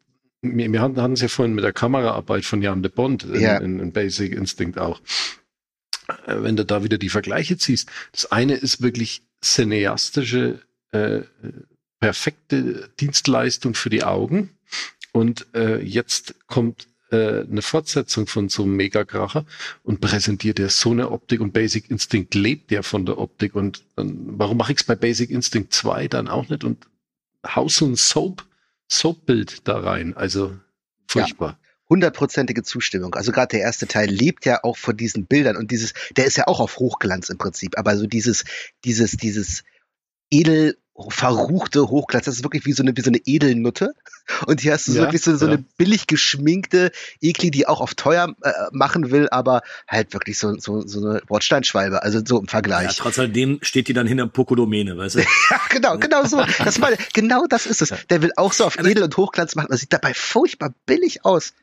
[0.41, 3.59] wir, wir hatten es ja vorhin mit der Kameraarbeit von Jan de Bond in, ja.
[3.59, 5.03] in, in Basic Instinct auch.
[6.27, 10.63] Äh, wenn du da wieder die Vergleiche ziehst, das eine ist wirklich cineastische,
[10.93, 11.21] äh,
[12.01, 14.57] perfekte Dienstleistung für die Augen.
[15.13, 19.45] Und äh, jetzt kommt äh, eine Fortsetzung von so einem Megakracher
[19.83, 23.83] und präsentiert ja so eine Optik und Basic Instinct lebt ja von der Optik und
[23.97, 26.87] dann, warum mache ich es bei Basic Instinct 2 dann auch nicht und
[27.47, 28.45] hau so ein Soap,
[28.89, 30.57] Soap-Bild da rein, also
[31.07, 31.51] furchtbar.
[31.51, 31.57] Ja
[31.91, 33.17] hundertprozentige Zustimmung.
[33.17, 36.37] Also gerade der erste Teil lebt ja auch von diesen Bildern und dieses, der ist
[36.37, 38.45] ja auch auf Hochglanz im Prinzip, aber so dieses,
[38.85, 39.65] dieses, dieses
[40.31, 42.27] edel verruchte Hochglanz.
[42.27, 43.95] Das ist wirklich wie so eine, wie so eine Edelnutte.
[44.47, 45.53] Und hier hast du ja, wirklich so, so ja.
[45.53, 50.59] eine billig geschminkte Ekli, die auch auf teuer äh, machen will, aber halt wirklich so,
[50.59, 52.03] so, so eine Bordsteinschwalbe.
[52.03, 52.89] Also so im Vergleich.
[52.89, 55.19] Ja, trotz alledem steht die dann hinter Pokodomene, weißt du?
[55.51, 56.45] ja, genau, genau so.
[56.65, 57.95] Das mal, genau das ist es.
[58.11, 59.69] Der will auch so auf Edel und Hochglanz machen.
[59.71, 61.55] Das sieht dabei furchtbar billig aus.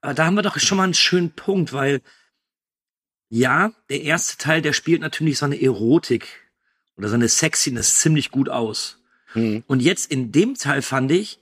[0.00, 2.00] Aber da haben wir doch schon mal einen schönen Punkt, weil
[3.28, 6.49] ja, der erste Teil, der spielt natürlich so eine Erotik
[7.00, 8.98] oder seine Sexiness ziemlich gut aus.
[9.34, 9.64] Mhm.
[9.66, 11.40] Und jetzt in dem Teil fand ich,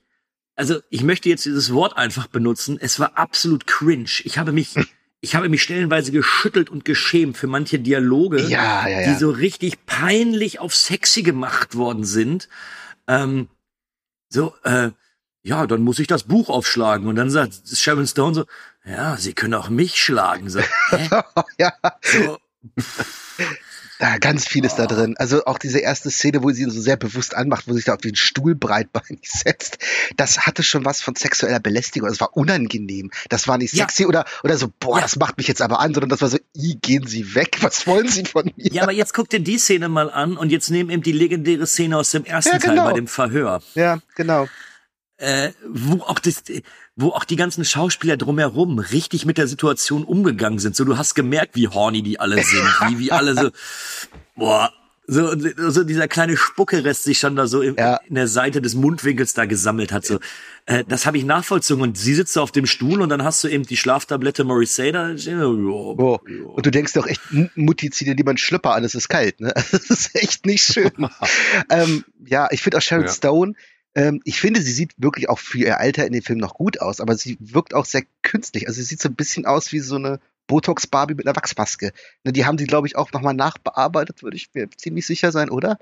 [0.54, 4.22] also ich möchte jetzt dieses Wort einfach benutzen, es war absolut cringe.
[4.22, 4.74] Ich habe mich,
[5.20, 9.12] ich habe mich stellenweise geschüttelt und geschämt für manche Dialoge, ja, ja, ja.
[9.12, 12.48] die so richtig peinlich auf sexy gemacht worden sind.
[13.08, 13.48] Ähm,
[14.28, 14.90] so, äh,
[15.42, 17.08] ja, dann muss ich das Buch aufschlagen.
[17.08, 18.44] Und dann sagt Sharon Stone so,
[18.84, 20.50] ja, Sie können auch mich schlagen.
[20.50, 21.08] So, hä?
[21.58, 21.72] ja.
[22.02, 22.38] So,
[23.98, 25.16] da ganz vieles da drin.
[25.18, 27.94] Also auch diese erste Szene, wo sie ihn so sehr bewusst anmacht, wo sich da
[27.94, 29.78] auf den Stuhl breitbeinig setzt,
[30.16, 32.08] das hatte schon was von sexueller Belästigung.
[32.08, 33.10] Das war unangenehm.
[33.28, 34.08] Das war nicht sexy ja.
[34.08, 35.02] oder, oder so, boah, ja.
[35.02, 37.86] das macht mich jetzt aber an, sondern das war so, i, gehen Sie weg, was
[37.86, 38.72] wollen Sie von mir?
[38.72, 41.66] Ja, aber jetzt guck dir die Szene mal an und jetzt nehmen eben die legendäre
[41.66, 42.74] Szene aus dem ersten ja, genau.
[42.76, 43.62] Teil bei dem Verhör.
[43.74, 44.48] Ja, genau.
[45.18, 46.44] Äh, wo auch das,
[46.94, 50.76] wo auch die ganzen Schauspieler drumherum richtig mit der Situation umgegangen sind.
[50.76, 53.50] So, du hast gemerkt, wie horny die alle sind, wie, wie alle so,
[54.36, 54.72] boah,
[55.10, 55.34] so,
[55.70, 57.96] so dieser kleine Spuckerest sich schon da so in, ja.
[58.08, 60.04] in der Seite des Mundwinkels da gesammelt hat.
[60.04, 60.20] So,
[60.66, 61.82] äh, das habe ich nachvollzogen.
[61.82, 65.14] Und sie sitzt auf dem Stuhl und dann hast du eben die Schlaftablette Morrissey da.
[65.46, 66.20] Oh, oh.
[66.44, 67.22] Und du denkst doch echt,
[67.56, 69.40] Mutti, zieh dir lieber einen Schlüpper an, es ist kalt.
[69.40, 69.52] Ne?
[69.72, 70.92] Das ist echt nicht schön.
[71.70, 73.12] ähm, ja, ich finde auch Sharon ja.
[73.12, 73.54] Stone,
[73.94, 76.80] ähm, ich finde, sie sieht wirklich auch für ihr Alter in dem Film noch gut
[76.80, 78.66] aus, aber sie wirkt auch sehr künstlich.
[78.68, 81.92] Also sie sieht so ein bisschen aus wie so eine Botox-Barbie mit einer Wachsmaske.
[82.24, 85.50] Ne, die haben sie, glaube ich, auch nochmal nachbearbeitet, würde ich mir ziemlich sicher sein,
[85.50, 85.78] oder?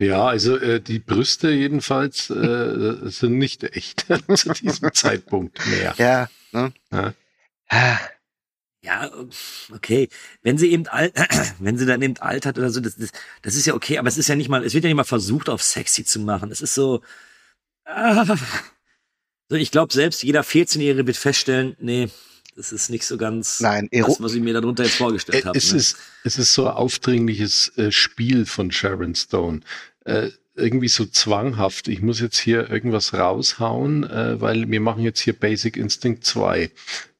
[0.00, 5.94] Ja, also äh, die Brüste jedenfalls äh, sind nicht echt zu diesem Zeitpunkt mehr.
[5.98, 6.72] Ja, ne?
[6.92, 7.14] ja.
[8.82, 9.10] Ja,
[9.74, 10.08] okay.
[10.42, 11.14] Wenn sie eben alt,
[11.58, 13.10] wenn sie dann eben alt hat oder so, das, das,
[13.42, 15.04] das ist ja okay, aber es ist ja nicht mal, es wird ja nicht mal
[15.04, 16.50] versucht, auf sexy zu machen.
[16.50, 17.02] Es ist so,
[17.84, 18.36] ah,
[19.48, 22.08] so ich glaube, selbst jeder 14-Jährige wird feststellen, nee,
[22.56, 25.56] das ist nicht so ganz Nein, das, was ich mir darunter jetzt vorgestellt habe.
[25.56, 25.78] Es, ne?
[25.78, 29.60] ist, es ist so ein aufdringliches äh, Spiel von Sharon Stone.
[30.04, 31.86] Äh, irgendwie so zwanghaft.
[31.86, 36.70] Ich muss jetzt hier irgendwas raushauen, äh, weil wir machen jetzt hier Basic Instinct 2.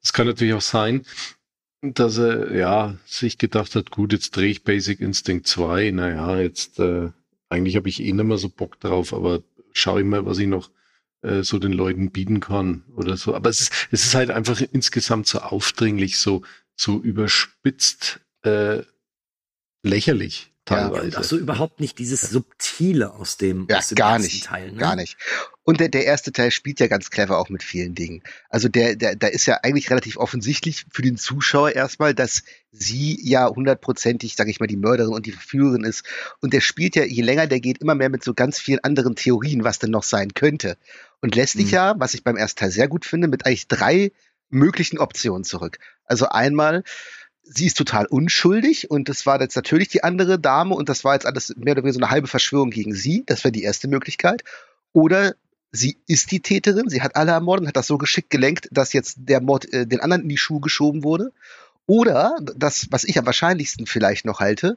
[0.03, 1.05] Es kann natürlich auch sein,
[1.81, 5.91] dass er ja sich gedacht hat, gut, jetzt drehe ich Basic Instinct 2.
[5.93, 7.11] Naja, jetzt äh,
[7.49, 10.49] eigentlich habe ich eh nicht mehr so Bock drauf, aber schau ich mal, was ich
[10.49, 10.71] noch
[11.23, 13.35] äh, so den Leuten bieten kann oder so.
[13.35, 16.43] Aber es ist, es ist halt einfach insgesamt so aufdringlich, so,
[16.75, 18.83] so überspitzt, äh,
[19.83, 21.19] lächerlich teilweise.
[21.19, 24.45] Ach so, überhaupt nicht dieses Subtile aus dem, Ja, aus dem gar ersten nicht.
[24.45, 24.73] Teil.
[24.73, 24.79] Ne?
[24.79, 25.17] Gar nicht.
[25.69, 28.23] Und der, der erste Teil spielt ja ganz clever auch mit vielen Dingen.
[28.49, 32.43] Also der, der, da ist ja eigentlich relativ offensichtlich für den Zuschauer erstmal, dass
[32.73, 36.07] sie ja hundertprozentig, sage ich mal, die Mörderin und die Verführerin ist.
[36.41, 39.15] Und der spielt ja, je länger der geht, immer mehr mit so ganz vielen anderen
[39.15, 40.79] Theorien, was denn noch sein könnte.
[41.21, 41.73] Und lässt sich Mhm.
[41.73, 44.11] ja, was ich beim ersten Teil sehr gut finde, mit eigentlich drei
[44.49, 45.77] möglichen Optionen zurück.
[46.07, 46.83] Also einmal,
[47.43, 51.13] sie ist total unschuldig und das war jetzt natürlich die andere Dame und das war
[51.13, 53.25] jetzt alles mehr oder weniger so eine halbe Verschwörung gegen sie.
[53.27, 54.45] Das wäre die erste Möglichkeit.
[54.95, 55.35] Oder
[55.71, 58.93] sie ist die Täterin, sie hat alle ermordet und hat das so geschickt gelenkt, dass
[58.93, 61.33] jetzt der Mord äh, den anderen in die Schuhe geschoben wurde.
[61.87, 64.77] Oder das, was ich am wahrscheinlichsten vielleicht noch halte,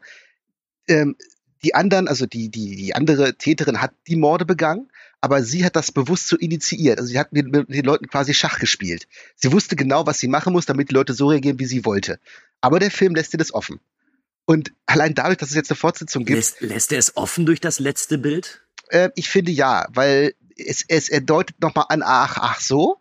[0.88, 1.16] ähm,
[1.64, 4.90] die anderen, also die, die, die andere Täterin hat die Morde begangen,
[5.20, 7.00] aber sie hat das bewusst so initiiert.
[7.00, 9.08] Also sie hat mit, mit den Leuten quasi Schach gespielt.
[9.36, 12.20] Sie wusste genau, was sie machen muss, damit die Leute so reagieren, wie sie wollte.
[12.62, 13.80] Aber der Film lässt ihr das offen.
[14.46, 17.60] Und allein dadurch, dass es jetzt eine Fortsetzung gibt, Lässt, lässt er es offen durch
[17.60, 18.62] das letzte Bild?
[18.92, 20.34] äh, ich finde ja, weil
[20.66, 23.00] es, es er deutet nochmal an, ach, ach so,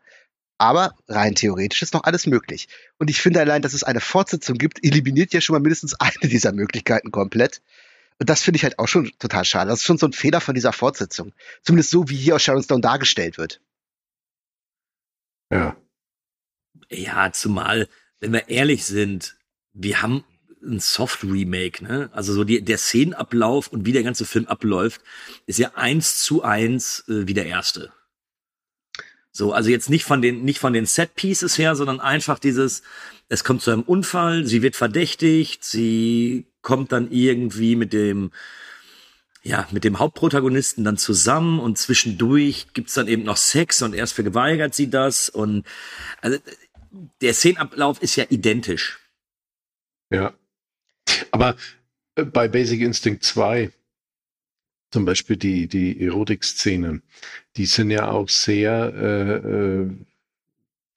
[0.58, 2.68] aber rein theoretisch ist noch alles möglich.
[2.98, 6.28] Und ich finde allein, dass es eine Fortsetzung gibt, eliminiert ja schon mal mindestens eine
[6.30, 7.62] dieser Möglichkeiten komplett.
[8.18, 9.70] Und das finde ich halt auch schon total schade.
[9.70, 11.32] Das ist schon so ein Fehler von dieser Fortsetzung.
[11.62, 13.62] Zumindest so, wie hier aus Sharon Stone dargestellt wird.
[15.50, 15.76] Ja.
[16.90, 17.88] Ja, zumal,
[18.20, 19.38] wenn wir ehrlich sind,
[19.72, 20.24] wir haben
[20.62, 22.10] ein Soft-Remake, ne?
[22.12, 25.00] Also so die, der Szenenablauf und wie der ganze Film abläuft,
[25.46, 27.92] ist ja eins zu eins äh, wie der erste.
[29.32, 32.82] So, also jetzt nicht von den, nicht von den Set-Pieces her, sondern einfach dieses,
[33.28, 38.32] es kommt zu einem Unfall, sie wird verdächtigt, sie kommt dann irgendwie mit dem,
[39.42, 44.14] ja, mit dem Hauptprotagonisten dann zusammen und zwischendurch gibt's dann eben noch Sex und erst
[44.14, 45.64] verweigert sie das und
[46.20, 46.38] also
[47.20, 48.98] der Szenenablauf ist ja identisch.
[50.10, 50.34] Ja.
[51.30, 51.56] Aber
[52.14, 53.70] äh, bei Basic Instinct 2,
[54.90, 57.02] zum Beispiel die, die Erotik-Szenen,
[57.56, 59.90] die sind ja auch sehr, äh, äh,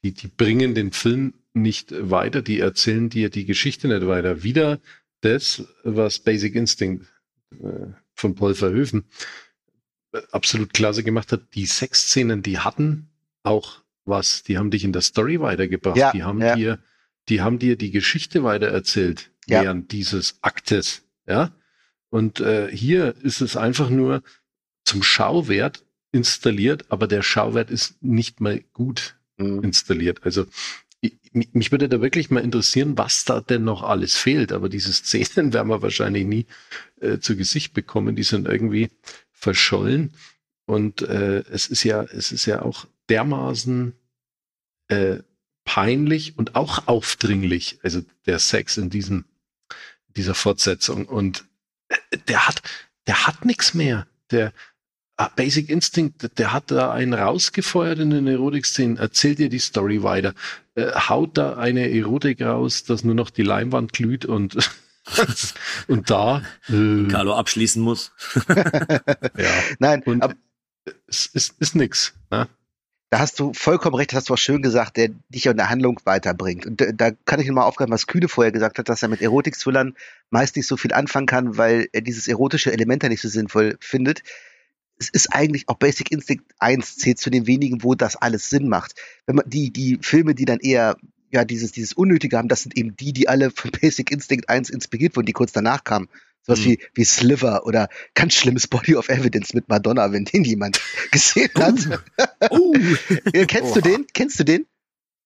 [0.04, 4.44] die, die bringen den Film nicht weiter, die erzählen dir die Geschichte nicht weiter.
[4.44, 4.80] Wieder
[5.22, 7.06] das, was Basic Instinct
[7.52, 9.06] äh, von Paul Verhoeven
[10.12, 11.54] äh, absolut klasse gemacht hat.
[11.54, 13.10] Die Sexszenen, die hatten
[13.44, 16.56] auch was, die haben dich in der Story weitergebracht, Ja, die haben ja.
[16.56, 16.80] dir,
[17.30, 19.64] die haben dir die Geschichte weitererzählt Ja.
[19.64, 21.56] während dieses Aktes, ja.
[22.10, 24.22] Und äh, hier ist es einfach nur
[24.86, 29.64] zum Schauwert installiert, aber der Schauwert ist nicht mal gut Mhm.
[29.64, 30.24] installiert.
[30.24, 30.46] Also
[31.02, 34.52] ich, mich würde da wirklich mal interessieren, was da denn noch alles fehlt.
[34.52, 36.46] Aber diese Szenen werden wir wahrscheinlich nie
[37.02, 38.16] äh, zu Gesicht bekommen.
[38.16, 38.90] Die sind irgendwie
[39.32, 40.14] verschollen.
[40.66, 43.94] Und äh, es ist ja, es ist ja auch dermaßen
[44.88, 45.18] äh,
[45.66, 47.80] peinlich und auch aufdringlich.
[47.84, 49.26] Also der Sex in diesem
[50.16, 51.06] dieser Fortsetzung.
[51.06, 51.46] Und
[51.90, 52.62] äh, der hat,
[53.08, 54.08] der hat nichts mehr.
[54.32, 54.54] Der
[55.18, 60.04] ah, Basic Instinct, der hat da einen rausgefeuert in den Erotik-Szenen, erzählt dir die Story
[60.04, 60.34] weiter,
[60.76, 64.58] äh, haut da eine Erotik raus, dass nur noch die Leinwand glüht und
[65.88, 68.12] und da äh, Carlo abschließen muss.
[68.48, 70.36] ja, Nein, und aber
[71.08, 72.14] es ist, ist nix.
[72.32, 72.48] Ne?
[73.14, 75.70] Da hast du vollkommen recht, das hast du auch schön gesagt, der dich in der
[75.70, 76.66] Handlung weiterbringt.
[76.66, 79.22] Und da, da kann ich nochmal aufgreifen, was Kühne vorher gesagt hat, dass er mit
[79.22, 79.96] Erotik-Thrillern
[80.32, 83.78] meist nicht so viel anfangen kann, weil er dieses erotische Element ja nicht so sinnvoll
[83.80, 84.24] findet.
[84.98, 88.68] Es ist eigentlich auch Basic Instinct 1 zählt zu den wenigen, wo das alles Sinn
[88.68, 88.96] macht.
[89.28, 90.96] Wenn man die, die Filme, die dann eher
[91.32, 94.72] ja dieses, dieses Unnötige haben, das sind eben die, die alle von Basic Instinct 1
[94.72, 96.10] inspiriert wurden, die kurz danach kamen.
[96.46, 96.66] Sowas Mhm.
[96.66, 100.80] wie, wie Sliver oder ganz schlimmes Body of Evidence mit Madonna, wenn den jemand
[101.12, 102.02] gesehen hat.
[102.52, 102.74] Uh,
[103.34, 103.88] Ja, Kennst du Oha.
[103.90, 104.06] den?
[104.14, 104.66] Kennst du den?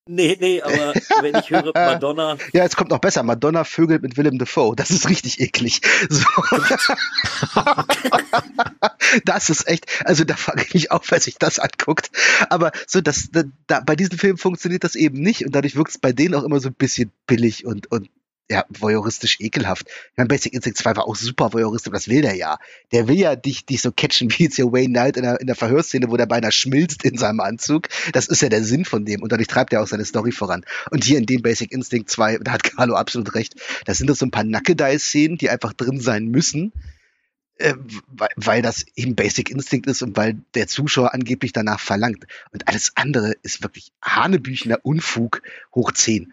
[0.10, 2.38] Nee, nee, aber wenn ich höre Madonna.
[2.54, 3.24] Ja, jetzt kommt noch besser.
[3.24, 4.74] Madonna vögelt mit Willem Dafoe.
[4.74, 5.82] Das ist richtig eklig.
[6.10, 6.24] So.
[9.26, 12.10] das ist echt, also da fange ich mich auf, wenn sich das anguckt.
[12.50, 15.92] Aber so, das, da, da, bei diesen Filmen funktioniert das eben nicht und dadurch wirkt
[15.92, 18.10] es bei denen auch immer so ein bisschen billig und, und
[18.50, 19.88] ja, voyeuristisch ekelhaft.
[19.88, 22.58] Ich meine, Basic Instinct 2 war auch super voyeuristisch, das will der ja.
[22.92, 25.48] Der will ja dich, dich so catchen wie jetzt hier Wayne Knight in der, in
[25.48, 27.90] der Verhörszene, wo der beinahe schmilzt in seinem Anzug.
[28.14, 30.64] Das ist ja der Sinn von dem und dadurch treibt er auch seine Story voran.
[30.92, 34.20] Und hier in dem Basic Instinct 2, da hat Carlo absolut recht, da sind das
[34.20, 36.72] so ein paar Nackedei-Szenen, die einfach drin sein müssen,
[37.58, 37.74] äh,
[38.08, 42.26] weil, weil das eben Basic Instinct ist und weil der Zuschauer angeblich danach verlangt.
[42.52, 45.42] Und alles andere ist wirklich hanebüchener Unfug
[45.76, 46.32] hoch 10.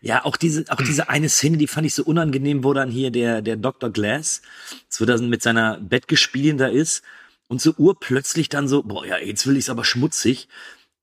[0.00, 3.10] Ja, auch diese, auch diese eine Szene, die fand ich so unangenehm, wo dann hier
[3.10, 3.90] der, der Dr.
[3.90, 4.42] Glass,
[4.88, 7.02] so dann mit seiner Bettgespielin da ist
[7.48, 10.48] und so urplötzlich dann so, boah, ja, jetzt will ich's aber schmutzig.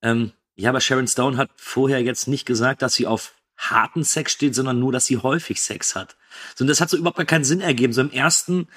[0.01, 4.31] Ähm, ja, aber Sharon Stone hat vorher jetzt nicht gesagt, dass sie auf harten Sex
[4.31, 6.15] steht, sondern nur, dass sie häufig Sex hat.
[6.55, 7.93] So, und das hat so überhaupt gar keinen Sinn ergeben.
[7.93, 8.67] So im ersten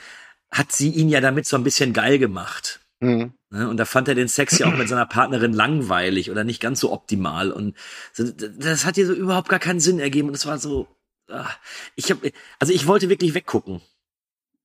[0.50, 2.80] hat sie ihn ja damit so ein bisschen geil gemacht.
[3.01, 3.32] Mhm.
[3.51, 6.61] Ne, und da fand er den Sex ja auch mit seiner Partnerin langweilig oder nicht
[6.61, 7.51] ganz so optimal.
[7.51, 7.76] Und
[8.16, 10.28] das hat ihr so überhaupt gar keinen Sinn ergeben.
[10.28, 10.88] Und es war so,
[11.28, 11.49] ah,
[11.94, 13.80] ich habe, also ich wollte wirklich weggucken.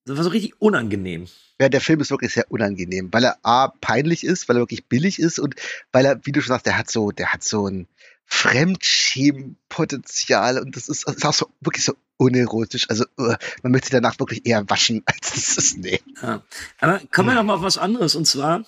[0.06, 1.28] Das war so richtig unangenehm.
[1.62, 4.88] Ja, der Film ist wirklich sehr unangenehm, weil er A, peinlich ist, weil er wirklich
[4.88, 5.56] billig ist und
[5.94, 7.88] weil er, wie du schon sagst, der hat so, der hat so ein
[8.26, 12.90] Fremdschämenpotenzial und das ist, das ist auch so wirklich so unerotisch.
[12.90, 15.78] Also uh, man möchte danach wirklich eher waschen, als das ist.
[15.78, 16.02] Nee.
[16.22, 16.44] Ja.
[16.80, 18.16] Aber kommen wir noch mal auf was anderes.
[18.16, 18.66] Und zwar,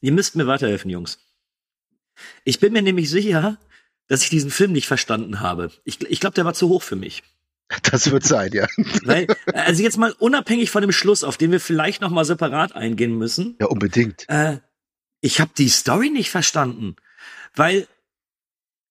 [0.00, 1.18] ihr müsst mir weiterhelfen, Jungs.
[2.44, 3.58] Ich bin mir nämlich sicher,
[4.08, 5.70] dass ich diesen Film nicht verstanden habe.
[5.84, 7.22] Ich, ich glaube, der war zu hoch für mich.
[7.82, 8.66] Das wird sein, ja.
[9.04, 12.74] Weil, also jetzt mal unabhängig von dem Schluss, auf den wir vielleicht noch mal separat
[12.74, 13.56] eingehen müssen.
[13.60, 14.28] Ja, unbedingt.
[14.28, 14.58] Äh,
[15.20, 16.96] ich habe die Story nicht verstanden,
[17.54, 17.86] weil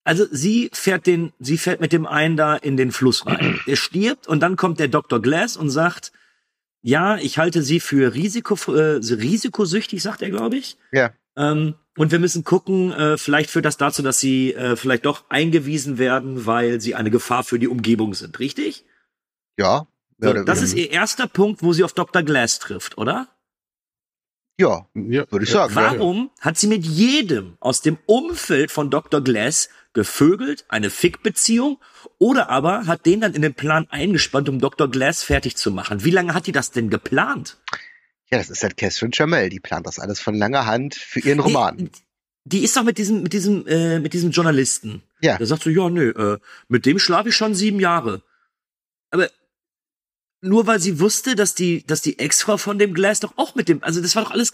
[0.03, 3.59] also sie fährt den, sie fährt mit dem einen da in den Fluss rein.
[3.67, 5.21] Der stirbt und dann kommt der Dr.
[5.21, 6.11] Glass und sagt,
[6.81, 10.77] ja, ich halte sie für Risiko, äh, risikosüchtig, sagt er, glaube ich.
[10.91, 11.11] Ja.
[11.35, 15.29] Ähm, und wir müssen gucken, äh, vielleicht führt das dazu, dass sie äh, vielleicht doch
[15.29, 18.85] eingewiesen werden, weil sie eine Gefahr für die Umgebung sind, richtig?
[19.57, 19.87] Ja.
[20.17, 22.23] So, das ist ihr erster Punkt, wo sie auf Dr.
[22.23, 23.27] Glass trifft, oder?
[24.59, 25.73] Ja, ja würde ich sagen.
[25.73, 29.21] Warum hat sie mit jedem aus dem Umfeld von Dr.
[29.21, 31.79] Glass gevögelt, eine Fick-Beziehung,
[32.17, 34.91] oder aber hat den dann in den Plan eingespannt, um Dr.
[34.91, 36.03] Glass fertig zu machen?
[36.03, 37.57] Wie lange hat die das denn geplant?
[38.29, 41.39] Ja, das ist halt Catherine Chamel, die plant das alles von langer Hand für ihren
[41.39, 41.77] Roman.
[41.77, 41.91] Die,
[42.43, 45.03] die ist doch mit diesem, mit diesem, äh, mit diesem Journalisten.
[45.21, 45.37] Ja.
[45.37, 46.37] Der sagt so, ja, nö, äh,
[46.67, 48.21] mit dem schlafe ich schon sieben Jahre.
[49.09, 49.29] Aber
[50.41, 53.67] nur weil sie wusste, dass die, dass die Ex-Frau von dem Glass doch auch mit
[53.67, 54.51] dem, also das war doch alles,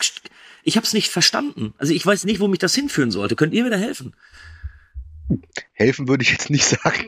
[0.63, 1.73] ich habe es nicht verstanden.
[1.77, 3.35] Also ich weiß nicht, wo mich das hinführen sollte.
[3.35, 4.13] Könnt ihr mir da helfen?
[5.75, 7.07] Helfen würde ich jetzt nicht sagen.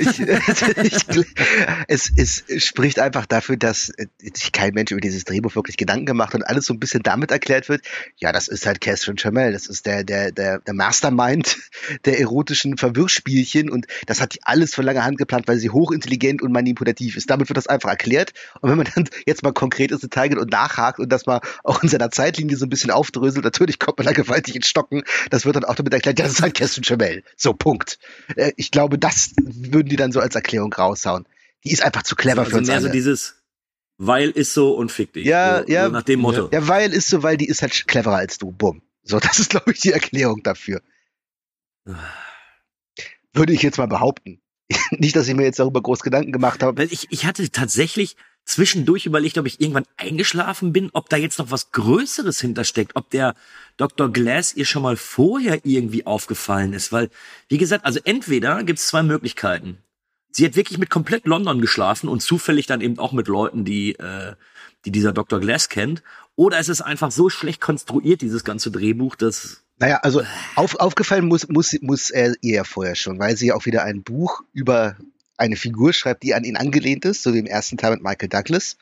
[0.00, 0.20] Ich,
[0.82, 1.26] ich,
[1.86, 3.92] es, es spricht einfach dafür, dass
[4.34, 7.02] sich kein Mensch über dieses Drehbuch wirklich Gedanken gemacht hat und alles so ein bisschen
[7.02, 7.82] damit erklärt wird,
[8.16, 11.58] ja, das ist halt Catherine Chamel, das ist der, der, der, der Mastermind
[12.04, 16.42] der erotischen Verwirrspielchen und das hat die alles von langer Hand geplant, weil sie hochintelligent
[16.42, 17.30] und manipulativ ist.
[17.30, 18.32] Damit wird das einfach erklärt.
[18.60, 21.40] Und wenn man dann jetzt mal konkret ins Detail geht und nachhakt und das mal
[21.62, 25.02] auch in seiner Zeitlinie so ein bisschen aufdröselt, natürlich kommt man da gewaltig ins Stocken.
[25.30, 27.22] Das wird dann auch damit erklärt, ja, das ist halt Catherine Chamel.
[27.36, 27.98] So, Punkt.
[28.36, 31.26] Äh, ich glaube, das würden die dann so als Erklärung raushauen.
[31.64, 32.86] Die ist einfach zu clever also für uns mehr alle.
[32.86, 33.38] so dieses
[33.98, 35.26] weil ist so und fick dich.
[35.26, 35.86] Ja, so, ja.
[35.86, 36.48] So nach dem Motto.
[36.52, 38.52] Ja, weil ist so, weil die ist halt cleverer als du.
[38.52, 38.82] Bumm.
[39.02, 40.80] So, das ist, glaube ich, die Erklärung dafür.
[43.32, 44.40] Würde ich jetzt mal behaupten.
[44.90, 46.78] Nicht, dass ich mir jetzt darüber groß Gedanken gemacht habe.
[46.78, 48.16] Weil ich, ich hatte tatsächlich
[48.48, 53.10] zwischendurch überlegt, ob ich irgendwann eingeschlafen bin, ob da jetzt noch was Größeres hintersteckt, ob
[53.10, 53.34] der
[53.76, 54.10] Dr.
[54.10, 56.90] Glass ihr schon mal vorher irgendwie aufgefallen ist.
[56.90, 57.10] Weil,
[57.48, 59.78] wie gesagt, also entweder gibt es zwei Möglichkeiten.
[60.30, 63.94] Sie hat wirklich mit komplett London geschlafen und zufällig dann eben auch mit Leuten, die,
[63.96, 64.34] äh,
[64.84, 65.40] die dieser Dr.
[65.40, 66.02] Glass kennt.
[66.34, 70.22] Oder es ist einfach so schlecht konstruiert, dieses ganze Drehbuch, dass naja, also
[70.56, 73.84] auf, aufgefallen muss, muss, muss er ihr ja vorher schon, weil sie ja auch wieder
[73.84, 74.96] ein Buch über
[75.38, 78.28] eine Figur schreibt, die an ihn angelehnt ist, so wie im ersten Teil mit Michael
[78.28, 78.76] Douglas.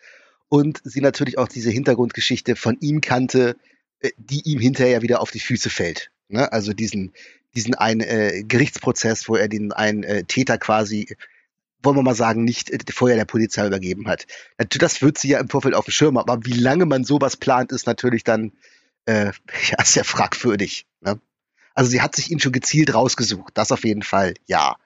[0.49, 3.57] Und sie natürlich auch diese Hintergrundgeschichte von ihm kannte,
[4.01, 6.11] äh, die ihm hinterher wieder auf die Füße fällt.
[6.29, 6.51] Ne?
[6.53, 7.13] Also diesen,
[7.55, 11.17] diesen einen äh, Gerichtsprozess, wo er den einen äh, Täter quasi,
[11.83, 14.27] wollen wir mal sagen, nicht äh, vorher der Polizei übergeben hat.
[14.57, 17.73] Das wird sie ja im Vorfeld auf dem Schirm aber wie lange man sowas plant,
[17.73, 18.53] ist natürlich dann
[19.07, 19.33] äh,
[19.71, 20.87] ja sehr fragwürdig.
[21.01, 21.21] Ne?
[21.75, 24.77] Also sie hat sich ihn schon gezielt rausgesucht, das auf jeden Fall, ja.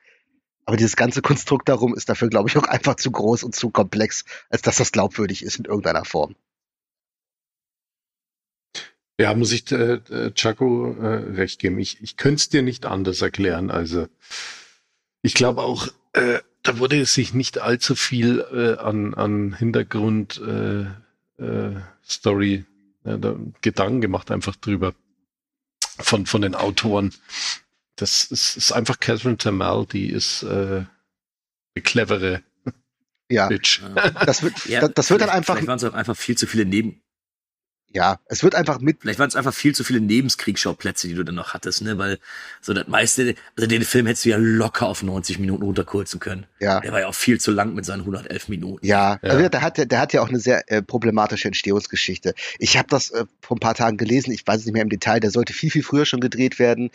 [0.66, 3.70] Aber dieses ganze Konstrukt darum ist dafür, glaube ich, auch einfach zu groß und zu
[3.70, 6.36] komplex, als dass das glaubwürdig ist in irgendeiner Form.
[9.18, 11.78] Ja, muss ich äh, äh, Chaco äh, recht geben.
[11.78, 13.70] Ich, ich könnte es dir nicht anders erklären.
[13.70, 14.08] Also
[15.22, 20.86] Ich glaube auch, äh, da wurde sich nicht allzu viel äh, an, an Hintergrund äh,
[21.42, 21.76] äh,
[23.04, 24.94] äh, Gedanken gemacht, einfach drüber
[25.98, 27.12] von, von den Autoren.
[28.00, 32.42] Das ist, ist einfach Catherine Tamel, die ist äh, eine clevere
[33.28, 33.48] ja.
[33.48, 33.82] Bitch.
[34.24, 35.54] Das wird, ja, das, das wird dann einfach.
[35.54, 37.02] Vielleicht waren es auch einfach viel zu viele Neben.
[37.92, 38.98] Ja, es wird einfach mit.
[39.00, 41.98] Vielleicht waren es einfach viel zu viele Nebenskriegsschauplätze, die du dann noch hattest, ne?
[41.98, 42.18] Weil
[42.60, 46.46] so das meiste, also den Film hättest du ja locker auf 90 Minuten runterkürzen können.
[46.60, 46.78] Ja.
[46.80, 48.86] Der war ja auch viel zu lang mit seinen 111 Minuten.
[48.86, 49.30] Ja, ja.
[49.30, 52.34] Also der hat ja, der hat ja auch eine sehr äh, problematische Entstehungsgeschichte.
[52.60, 54.30] Ich habe das äh, vor ein paar Tagen gelesen.
[54.32, 55.18] Ich weiß es nicht mehr im Detail.
[55.18, 56.90] Der sollte viel viel früher schon gedreht werden.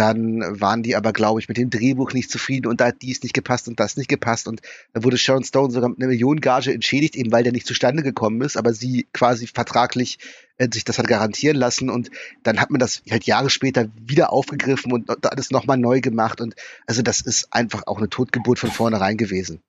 [0.00, 3.22] Dann waren die aber, glaube ich, mit dem Drehbuch nicht zufrieden und da hat dies
[3.22, 4.48] nicht gepasst und das nicht gepasst.
[4.48, 4.62] Und
[4.94, 8.40] dann wurde Sharon Stone sogar mit einer Millionengage entschädigt, eben weil der nicht zustande gekommen
[8.40, 10.18] ist, aber sie quasi vertraglich
[10.56, 11.90] äh, sich das hat garantieren lassen.
[11.90, 12.10] Und
[12.44, 16.40] dann hat man das halt Jahre später wieder aufgegriffen und alles nochmal neu gemacht.
[16.40, 16.54] Und
[16.86, 19.60] also das ist einfach auch eine Totgeburt von vornherein gewesen.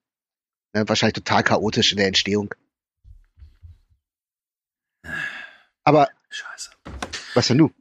[0.74, 2.56] Ja, wahrscheinlich total chaotisch in der Entstehung.
[5.84, 6.08] Aber.
[6.30, 6.70] Scheiße.
[7.34, 7.72] Was denn du?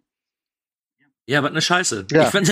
[1.26, 2.06] Ja, was eine Scheiße.
[2.10, 2.24] Ja.
[2.24, 2.48] Ich fand.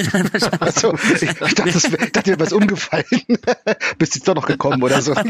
[0.63, 3.05] Also, ich dachte, das, ich dachte, dir was umgefallen.
[3.99, 5.15] Bist jetzt doch noch gekommen oder so.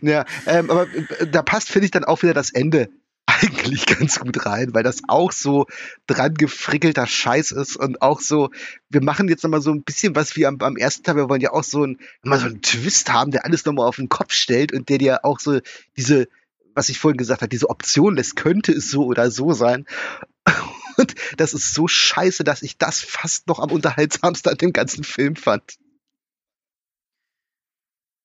[0.00, 2.88] ja, ähm, aber äh, da passt, finde ich, dann auch wieder das Ende
[3.26, 5.66] eigentlich ganz gut rein, weil das auch so
[6.06, 8.50] dran gefrickelter Scheiß ist und auch so,
[8.88, 11.40] wir machen jetzt nochmal so ein bisschen was wie am, am ersten Tag, wir wollen
[11.40, 14.32] ja auch so, ein, mal so einen Twist haben, der alles nochmal auf den Kopf
[14.32, 15.60] stellt und der dir auch so
[15.96, 16.28] diese,
[16.74, 19.86] was ich vorhin gesagt habe, diese Option lässt, könnte es so oder so sein.
[20.96, 25.04] Und das ist so scheiße, dass ich das fast noch am unterhaltsamsten an dem ganzen
[25.04, 25.78] Film fand.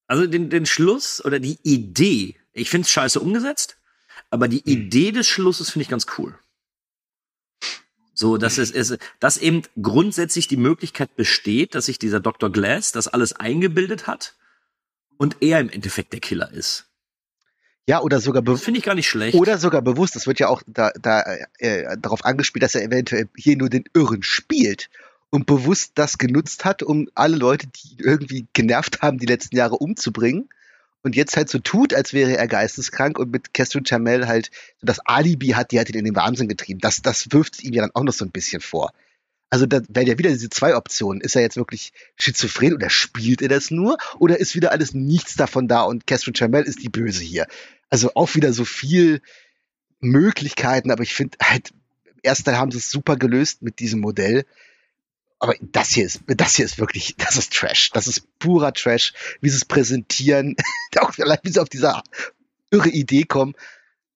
[0.08, 3.78] Also den, den Schluss oder die Idee, ich finde es scheiße umgesetzt,
[4.30, 6.38] aber die Idee des Schlusses finde ich ganz cool.
[8.14, 12.50] So, dass es, es, dass eben grundsätzlich die Möglichkeit besteht, dass sich dieser Dr.
[12.50, 14.36] Glass das alles eingebildet hat
[15.18, 16.88] und er im Endeffekt der Killer ist.
[17.88, 19.38] Ja, oder sogar finde ich gar nicht schlecht.
[19.38, 20.16] Oder sogar bewusst.
[20.16, 21.24] Das wird ja auch da, da
[21.60, 24.90] äh, darauf angespielt, dass er eventuell hier nur den Irren spielt
[25.30, 29.76] und bewusst das genutzt hat, um alle Leute, die irgendwie genervt haben, die letzten Jahre
[29.76, 30.50] umzubringen.
[31.04, 34.88] Und jetzt halt so tut, als wäre er geisteskrank und mit Catherine Chamel halt so
[34.88, 36.80] das Alibi hat, die hat ihn in den Wahnsinn getrieben.
[36.80, 38.92] Das, das wirft ihm ja dann auch noch so ein bisschen vor.
[39.52, 41.22] Also da wären ja wieder diese zwei Optionen.
[41.22, 43.98] Ist er jetzt wirklich schizophren oder spielt er das nur?
[44.18, 47.46] Oder ist wieder alles nichts davon da und Catherine Chamel ist die Böse hier?
[47.90, 49.22] Also auch wieder so viel
[50.00, 51.72] Möglichkeiten, aber ich finde halt,
[52.06, 54.46] im ersten Teil haben sie es super gelöst mit diesem Modell.
[55.40, 57.92] Aber das hier ist, das hier ist wirklich, das ist Trash.
[57.92, 60.56] Das ist purer Trash, wie sie es präsentieren.
[61.00, 62.02] auch vielleicht, wie sie auf diese
[62.72, 63.54] irre Idee kommen.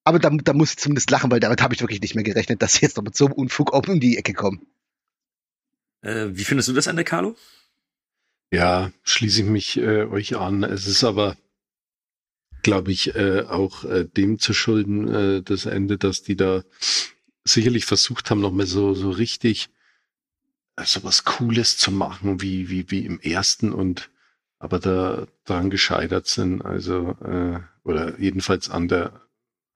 [0.03, 2.61] Aber da, da muss ich zumindest lachen, weil damit habe ich wirklich nicht mehr gerechnet,
[2.61, 4.65] dass sie jetzt noch mit so einem Unfug auch um die Ecke kommen.
[6.01, 7.35] Äh, wie findest du das Ende, Carlo?
[8.51, 10.63] Ja, schließe ich mich äh, euch an.
[10.63, 11.37] Es ist aber,
[12.61, 16.63] glaube ich, äh, auch äh, dem zu schulden, äh, das Ende, dass die da
[17.43, 19.69] sicherlich versucht haben, nochmal so, so richtig
[20.77, 24.09] äh, so was Cooles zu machen, wie, wie, wie im ersten und
[24.61, 29.21] aber da daran gescheitert sind, also äh, oder jedenfalls an der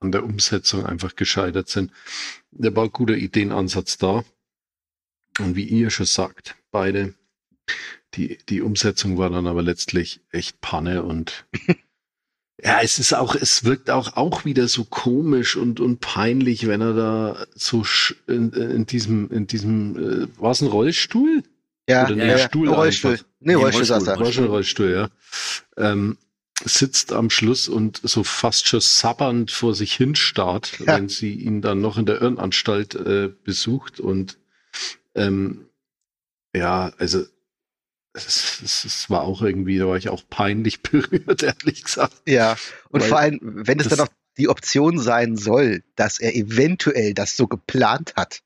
[0.00, 1.90] an der Umsetzung einfach gescheitert sind.
[2.50, 4.24] Da war ein guter Ideenansatz da.
[5.40, 7.14] Und wie ihr schon sagt, beide,
[8.14, 11.46] die, die Umsetzung war dann aber letztlich echt Panne und
[12.62, 16.80] ja, es ist auch, es wirkt auch, auch wieder so komisch und, und peinlich, wenn
[16.80, 17.84] er da so
[18.28, 21.42] in, in diesem, in diesem, äh, war es ein Rollstuhl?
[21.88, 22.38] Ja, Oder ja, nee, ja.
[22.38, 23.12] Stuhl Rollstuhl.
[23.12, 23.24] einfach.
[23.40, 24.16] Nee, Rollstuhl saß er.
[24.16, 25.08] Rollstuhl, Rollstuhl, ja.
[25.76, 26.16] Ähm,
[26.64, 30.96] sitzt am Schluss und so fast schon sabbernd vor sich hin starrt, Ja.
[30.96, 34.38] wenn sie ihn dann noch in der Irrenanstalt äh, besucht und
[35.14, 35.66] ähm,
[36.54, 37.24] ja, also
[38.14, 42.14] es, war auch irgendwie, da war ich auch peinlich berührt, ehrlich gesagt.
[42.26, 42.56] Ja,
[42.90, 44.08] und Weil vor allem, wenn es dann noch
[44.38, 48.40] die Option sein soll, dass er eventuell das so geplant hat,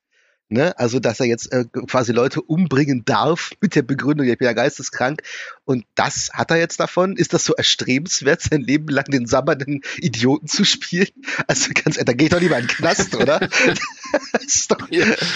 [0.48, 4.46] ne, also dass er jetzt äh, quasi Leute umbringen darf mit der Begründung, ich bin
[4.46, 5.22] ja geisteskrank
[5.64, 9.82] und das hat er jetzt davon, ist das so erstrebenswert, sein Leben lang den sabbernden
[9.98, 11.08] Idioten zu spielen?
[11.46, 13.38] Also ganz ehrlich, da geht doch lieber in den Knast, oder?
[14.32, 14.88] das ist doch,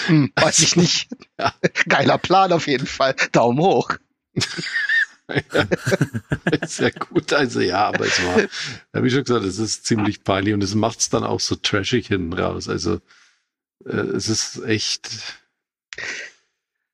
[0.07, 1.09] hm, weiß ich nicht.
[1.39, 1.53] Ja.
[1.87, 3.97] Geiler Plan auf jeden Fall, Daumen hoch.
[6.65, 8.41] Sehr gut, also ja, aber es war,
[8.93, 11.55] habe ich schon gesagt, es ist ziemlich peinlich und es macht es dann auch so
[11.55, 12.67] trashig hinten raus.
[12.67, 12.99] Also
[13.85, 15.09] äh, es ist echt.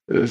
[0.09, 0.27] Äh,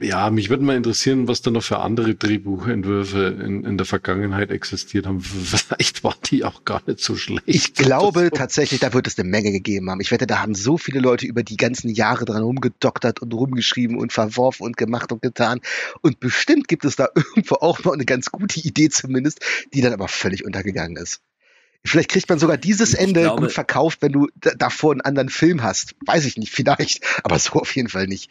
[0.00, 4.50] ja, mich würde mal interessieren, was da noch für andere Drehbuchentwürfe in, in der Vergangenheit
[4.50, 5.20] existiert haben.
[5.22, 7.42] Vielleicht waren die auch gar nicht so schlecht.
[7.46, 8.30] Ich glaube so.
[8.30, 10.00] tatsächlich, da wird es eine Menge gegeben haben.
[10.00, 13.98] Ich wette, da haben so viele Leute über die ganzen Jahre dran rumgedoktert und rumgeschrieben
[13.98, 15.60] und verworfen und gemacht und getan.
[16.00, 19.40] Und bestimmt gibt es da irgendwo auch noch eine ganz gute Idee zumindest,
[19.74, 21.20] die dann aber völlig untergegangen ist.
[21.84, 25.62] Vielleicht kriegt man sogar dieses Ende glaube, gut verkauft, wenn du davor einen anderen Film
[25.62, 25.94] hast.
[26.04, 28.30] Weiß ich nicht, vielleicht, aber so auf jeden Fall nicht.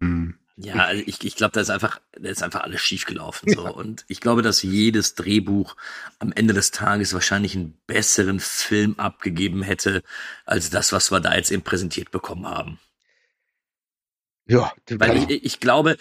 [0.00, 0.38] Hm.
[0.60, 3.52] Ja, also ich, ich glaube, da ist einfach, da ist einfach alles schiefgelaufen.
[3.52, 3.64] So.
[3.64, 3.70] Ja.
[3.70, 5.76] Und ich glaube, dass jedes Drehbuch
[6.18, 10.02] am Ende des Tages wahrscheinlich einen besseren Film abgegeben hätte,
[10.46, 12.80] als das, was wir da jetzt eben präsentiert bekommen haben.
[14.46, 15.96] Ja, weil ich, ich glaube,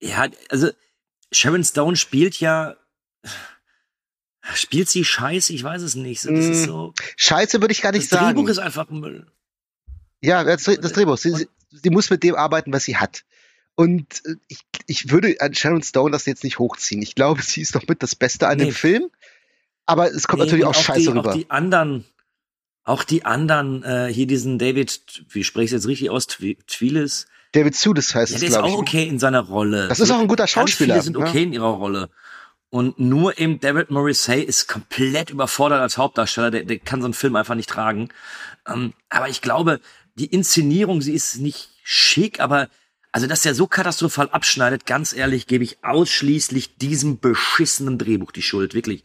[0.00, 0.70] ja, also
[1.30, 2.76] Sharon Stone spielt ja,
[4.54, 6.24] spielt sie scheiße, ich weiß es nicht.
[6.24, 6.66] Das ist hm.
[6.66, 6.94] so.
[7.16, 8.24] Scheiße würde ich gar nicht das sagen.
[8.24, 9.30] Das Drehbuch ist einfach Müll.
[10.20, 11.16] Ja, das, das Drehbuch.
[11.16, 13.24] Sie, sie muss mit dem arbeiten, was sie hat.
[13.80, 14.58] Und äh, ich,
[14.88, 17.00] ich würde an Sharon Stone das jetzt nicht hochziehen.
[17.00, 18.64] Ich glaube, sie ist doch mit das Beste an nee.
[18.64, 19.10] dem Film.
[19.86, 21.30] Aber es kommt nee, natürlich auch, auch scheiße die, rüber.
[21.30, 22.04] Auch die anderen,
[22.84, 27.26] auch die anderen, äh, hier diesen David, wie spreche ich jetzt richtig aus, Twilis?
[27.52, 29.88] David Sudes heißt ja, es, Der ist auch okay in seiner Rolle.
[29.88, 30.96] Das ist auch ein guter Schauspieler.
[30.96, 31.44] Ganz viele sind okay ja.
[31.44, 32.10] in ihrer Rolle.
[32.68, 36.50] Und nur eben David Morrissey ist komplett überfordert als Hauptdarsteller.
[36.50, 38.10] Der, der kann so einen Film einfach nicht tragen.
[38.68, 39.80] Ähm, aber ich glaube,
[40.16, 42.68] die Inszenierung, sie ist nicht schick, aber
[43.12, 48.42] also, dass der so katastrophal abschneidet, ganz ehrlich, gebe ich ausschließlich diesem beschissenen Drehbuch die
[48.42, 49.02] Schuld, wirklich.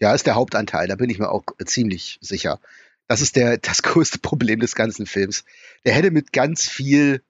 [0.00, 2.58] Ja, ist der Hauptanteil, da bin ich mir auch ziemlich sicher.
[3.06, 5.44] Das ist der, das größte Problem des ganzen Films.
[5.84, 7.22] Der hätte mit ganz viel,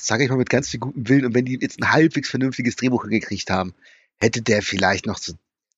[0.00, 2.76] sage ich mal, mit ganz viel gutem Willen und wenn die jetzt ein halbwegs vernünftiges
[2.76, 3.74] Drehbuch gekriegt haben,
[4.18, 5.34] hätte der vielleicht noch so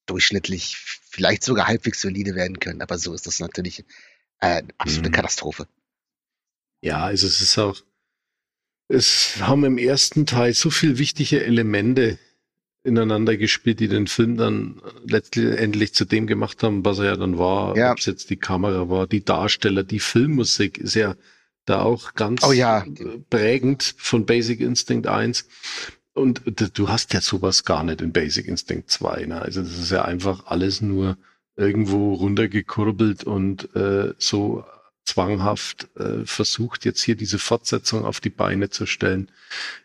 [0.06, 0.76] durchschnittlich,
[1.08, 2.82] vielleicht sogar halbwegs solide werden können.
[2.82, 3.84] Aber so ist das natürlich
[4.40, 5.14] äh, absolute mhm.
[5.14, 5.68] Katastrophe.
[6.82, 7.80] Ja, also es ist auch,
[8.88, 12.18] es haben im ersten Teil so viele wichtige Elemente
[12.84, 17.38] ineinander gespielt, die den Film dann letztendlich zu dem gemacht haben, was er ja dann
[17.38, 17.76] war.
[17.76, 17.92] Ja.
[17.92, 21.14] Ob es jetzt die Kamera war, die Darsteller, die Filmmusik ist ja
[21.64, 22.84] da auch ganz oh ja.
[23.30, 25.48] prägend von Basic Instinct 1.
[26.12, 26.42] Und
[26.74, 29.26] du hast ja sowas gar nicht in Basic Instinct 2.
[29.26, 29.40] Ne?
[29.40, 31.16] Also das ist ja einfach alles nur
[31.56, 34.64] irgendwo runtergekurbelt und äh, so
[35.04, 39.30] zwanghaft äh, versucht, jetzt hier diese Fortsetzung auf die Beine zu stellen.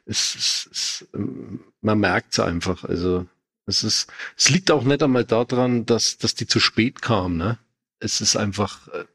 [0.05, 2.83] Es, es, es, ähm, man merkt es einfach.
[2.85, 3.27] Also
[3.65, 7.37] es ist, es liegt auch nicht einmal daran, dass, dass die zu spät kam.
[7.37, 7.57] Ne?
[7.99, 9.05] Es ist einfach äh,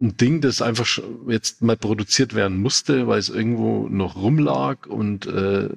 [0.00, 0.98] ein Ding, das einfach
[1.28, 5.68] jetzt mal produziert werden musste, weil es irgendwo noch rumlag und äh,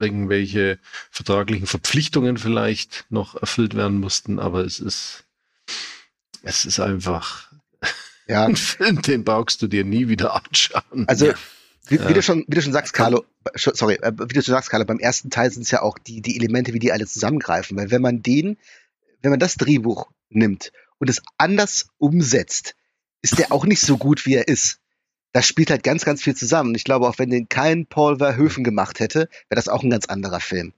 [0.00, 0.78] irgendwelche
[1.10, 4.38] vertraglichen Verpflichtungen vielleicht noch erfüllt werden mussten.
[4.38, 5.23] Aber es ist
[6.44, 7.50] es ist einfach
[8.26, 8.44] ja.
[8.46, 11.04] ein Film, den brauchst du dir nie wieder anschauen.
[11.08, 11.34] Also, ja.
[11.88, 14.70] wie, wie, du schon, wie du schon sagst, Carlo, sorry, äh, wie du schon sagst,
[14.70, 17.76] Carlo, beim ersten Teil sind es ja auch die, die Elemente, wie die alle zusammengreifen.
[17.76, 18.58] Weil wenn man den,
[19.22, 22.76] wenn man das Drehbuch nimmt und es anders umsetzt,
[23.22, 24.80] ist der auch nicht so gut, wie er ist.
[25.32, 26.74] Das spielt halt ganz, ganz viel zusammen.
[26.74, 30.06] Ich glaube, auch wenn den kein Paul Verhoeven gemacht hätte, wäre das auch ein ganz
[30.06, 30.74] anderer Film.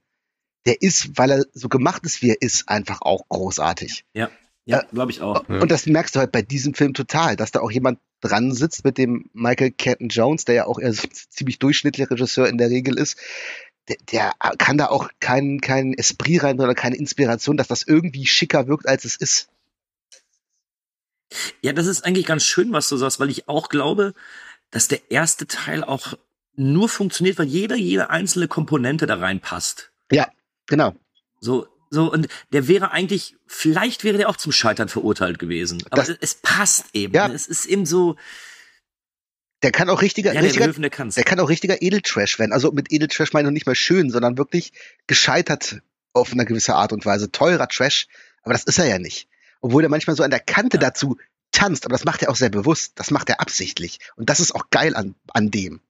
[0.65, 4.05] Der ist, weil er so gemacht ist, wie er ist, einfach auch großartig.
[4.13, 4.31] Ja.
[4.67, 5.47] Ja, glaube ich auch.
[5.47, 8.83] Und das merkst du halt bei diesem Film total, dass da auch jemand dran sitzt
[8.83, 12.69] mit dem Michael Canton Jones, der ja auch eher so ziemlich durchschnittlicher Regisseur in der
[12.69, 13.17] Regel ist.
[13.87, 18.25] Der, der kann da auch keinen kein Esprit rein oder keine Inspiration, dass das irgendwie
[18.25, 19.47] schicker wirkt, als es ist.
[21.61, 24.13] Ja, das ist eigentlich ganz schön, was du sagst, weil ich auch glaube,
[24.69, 26.17] dass der erste Teil auch
[26.55, 29.91] nur funktioniert, weil jeder, jede einzelne Komponente da reinpasst.
[30.11, 30.27] Ja,
[30.65, 30.93] genau.
[31.39, 35.83] So, so, und der wäre eigentlich, vielleicht wäre der auch zum Scheitern verurteilt gewesen.
[35.89, 37.13] Aber das, es passt eben.
[37.13, 37.27] Ja.
[37.27, 38.15] Es ist eben so.
[39.63, 42.51] Der kann auch richtiger, ja, richtiger der, der, der kann auch richtiger Edeltrash werden.
[42.53, 44.71] Also mit Edeltrash meine ich nicht mehr schön, sondern wirklich
[45.07, 45.81] gescheitert
[46.13, 47.31] auf eine gewisse Art und Weise.
[47.31, 48.07] Teurer Trash,
[48.43, 49.27] aber das ist er ja nicht.
[49.61, 50.81] Obwohl er manchmal so an der Kante ja.
[50.81, 51.17] dazu
[51.51, 52.93] tanzt, aber das macht er auch sehr bewusst.
[52.95, 53.99] Das macht er absichtlich.
[54.15, 55.81] Und das ist auch geil an, an dem.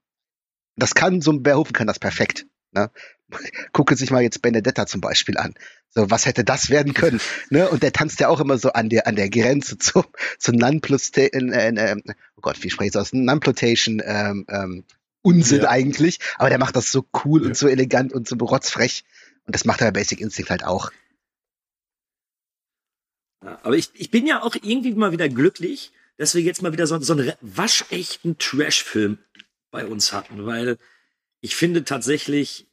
[0.77, 2.45] Das kann, so ein Verhoeven kann das perfekt.
[2.71, 2.89] Ne?
[3.73, 5.55] Gucke sich mal jetzt Benedetta zum Beispiel an.
[5.89, 7.19] So, was hätte das werden können?
[7.49, 7.69] ne?
[7.69, 10.03] Und der tanzt ja auch immer so an der, an der Grenze zu,
[10.37, 12.01] zu Nonplutation, äh, äh,
[12.35, 13.13] oh Gott, wie spreche ich aus?
[13.13, 14.83] Nonplutation, ähm, ähm,
[15.21, 15.69] Unsinn ja.
[15.69, 16.19] eigentlich.
[16.37, 17.47] Aber der macht das so cool ja.
[17.47, 19.03] und so elegant und so rotzfrech.
[19.45, 20.91] Und das macht er bei Basic Instinct halt auch.
[23.43, 26.73] Ja, aber ich, ich bin ja auch irgendwie mal wieder glücklich, dass wir jetzt mal
[26.73, 29.19] wieder so, so einen waschechten Trash-Film
[29.71, 30.77] bei uns hatten, weil
[31.41, 32.67] ich finde tatsächlich,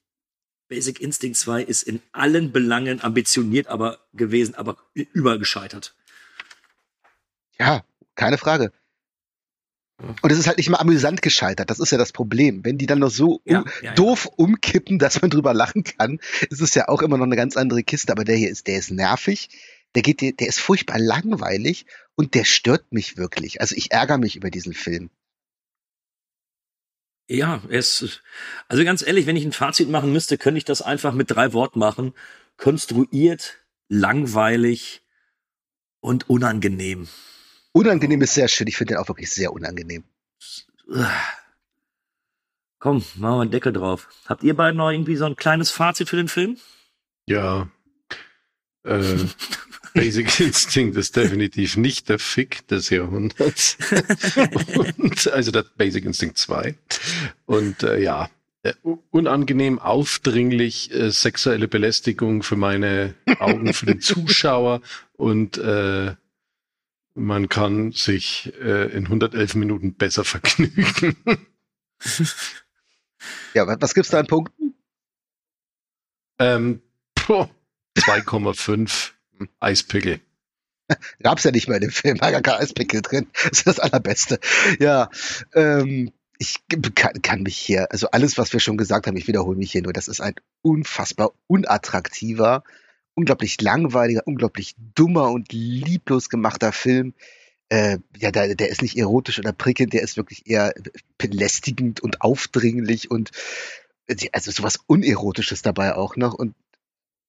[0.68, 5.94] Basic Instinct 2 ist in allen Belangen ambitioniert aber gewesen, aber übergescheitert.
[7.58, 7.84] Ja,
[8.14, 8.72] keine Frage.
[10.22, 11.70] Und es ist halt nicht mal amüsant gescheitert.
[11.70, 12.64] Das ist ja das Problem.
[12.64, 13.94] Wenn die dann noch so Ja, um, ja, ja.
[13.94, 16.18] doof umkippen, dass man drüber lachen kann,
[16.50, 18.10] ist es ja auch immer noch eine ganz andere Kiste.
[18.12, 19.50] Aber der hier ist, der ist nervig.
[19.94, 21.86] Der geht, der, der ist furchtbar langweilig
[22.16, 23.60] und der stört mich wirklich.
[23.60, 25.10] Also ich ärgere mich über diesen Film.
[27.26, 28.20] Ja, es,
[28.68, 31.52] also ganz ehrlich, wenn ich ein Fazit machen müsste, könnte ich das einfach mit drei
[31.52, 32.12] Worten machen.
[32.56, 35.02] Konstruiert, langweilig
[36.00, 37.08] und unangenehm.
[37.72, 38.66] Unangenehm ist sehr schön.
[38.66, 40.04] Ich finde den auch wirklich sehr unangenehm.
[42.78, 44.08] Komm, machen wir einen Deckel drauf.
[44.26, 46.58] Habt ihr beiden noch irgendwie so ein kleines Fazit für den Film?
[47.26, 47.68] Ja.
[48.84, 49.16] Äh,
[49.94, 53.78] Basic Instinct ist definitiv nicht der Fick des Jahrhunderts.
[54.98, 56.74] Und, also der Basic Instinct 2.
[57.46, 58.28] Und äh, ja,
[58.64, 58.72] äh,
[59.10, 64.80] unangenehm, aufdringlich, äh, sexuelle Belästigung für meine Augen, für den Zuschauer
[65.12, 66.14] und äh,
[67.14, 71.16] man kann sich äh, in 111 Minuten besser vergnügen.
[73.54, 74.74] Ja, was, was gibt's da an Punkten?
[76.38, 76.82] ähm,
[77.14, 77.46] puh,
[77.96, 79.12] 2,5
[79.60, 80.20] Eispickel.
[81.22, 83.26] Gab's ja nicht mehr in dem Film, war gar kein Eispickel drin.
[83.44, 84.38] Das ist das Allerbeste.
[84.78, 85.08] Ja,
[85.54, 86.56] ähm, ich
[86.94, 89.82] kann, kann mich hier, also alles, was wir schon gesagt haben, ich wiederhole mich hier
[89.82, 92.64] nur, das ist ein unfassbar unattraktiver,
[93.14, 97.14] unglaublich langweiliger, unglaublich dummer und lieblos gemachter Film.
[97.68, 100.74] Äh, ja, der, der ist nicht erotisch oder prickelnd, der ist wirklich eher
[101.18, 103.30] belästigend und aufdringlich und
[104.32, 106.34] also sowas Unerotisches dabei auch noch.
[106.34, 106.54] Und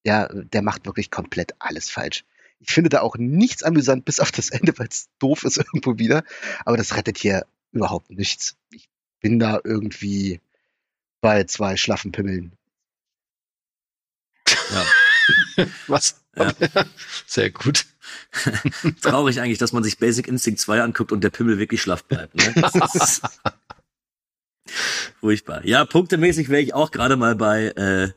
[0.06, 2.24] ja, der macht wirklich komplett alles falsch.
[2.60, 5.98] Ich finde da auch nichts amüsant, bis auf das Ende, weil es doof ist irgendwo
[5.98, 6.24] wieder.
[6.64, 8.56] Aber das rettet hier überhaupt nichts.
[8.72, 8.88] Ich
[9.20, 10.40] bin da irgendwie
[11.22, 12.54] bei zwei schlaffen Pimmeln.
[14.72, 15.66] Ja.
[15.88, 16.22] Was?
[16.36, 16.54] Ja.
[17.26, 17.86] Sehr gut.
[19.02, 22.36] Traurig eigentlich, dass man sich Basic Instinct 2 anguckt und der Pimmel wirklich schlaff bleibt.
[22.36, 22.54] Ne?
[22.56, 23.22] Das ist
[25.20, 25.66] furchtbar.
[25.66, 28.12] Ja, punktemäßig wäre ich auch gerade mal bei äh,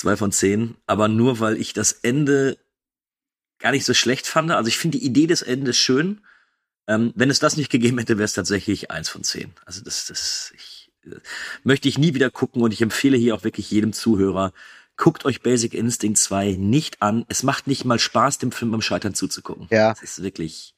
[0.00, 2.58] zwei von zehn, aber nur weil ich das Ende
[3.58, 4.50] gar nicht so schlecht fand.
[4.50, 6.22] Also ich finde die Idee des Endes schön.
[6.86, 9.52] Ähm, wenn es das nicht gegeben hätte, wäre es tatsächlich eins von zehn.
[9.66, 11.16] Also das, das ich, äh,
[11.62, 14.52] möchte ich nie wieder gucken und ich empfehle hier auch wirklich jedem Zuhörer,
[14.96, 17.26] guckt euch Basic Instinct 2 nicht an.
[17.28, 19.66] Es macht nicht mal Spaß, dem Film beim Scheitern zuzugucken.
[19.70, 19.90] Ja.
[19.90, 20.74] Das ist wirklich,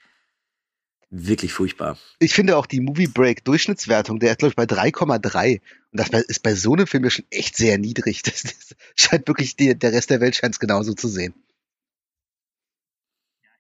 [1.12, 1.98] wirklich furchtbar.
[2.18, 5.60] Ich finde auch die Movie Break Durchschnittswertung, der ist glaube ich bei 3,3
[5.93, 8.22] und das ist bei so einem Film ja schon echt sehr niedrig.
[8.22, 11.34] Das, das scheint wirklich die, der Rest der Welt scheint es genauso zu sehen.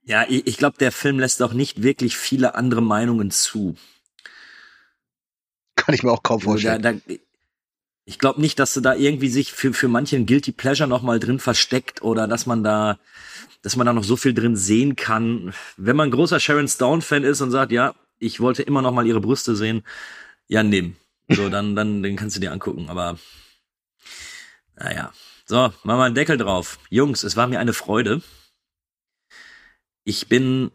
[0.04, 3.76] Ja, ich, ich glaube, der Film lässt auch nicht wirklich viele andere Meinungen zu.
[5.76, 6.82] Kann ich mir auch kaum Da, vorstellen.
[6.82, 6.94] da,
[8.04, 11.02] ich glaube nicht, dass du da irgendwie sich für, für manche ein Guilty Pleasure noch
[11.02, 12.98] mal drin versteckt oder dass man da,
[13.62, 15.54] dass man da noch so viel drin sehen kann.
[15.76, 19.06] Wenn man großer Sharon Stone Fan ist und sagt, ja, ich wollte immer noch mal
[19.06, 19.84] ihre Brüste sehen,
[20.48, 20.96] ja, nimm.
[21.28, 23.18] So, dann, dann, den kannst du dir angucken, aber,
[24.76, 25.12] naja.
[25.46, 26.78] So, machen wir einen Deckel drauf.
[26.88, 28.22] Jungs, es war mir eine Freude.
[30.04, 30.70] Ich bin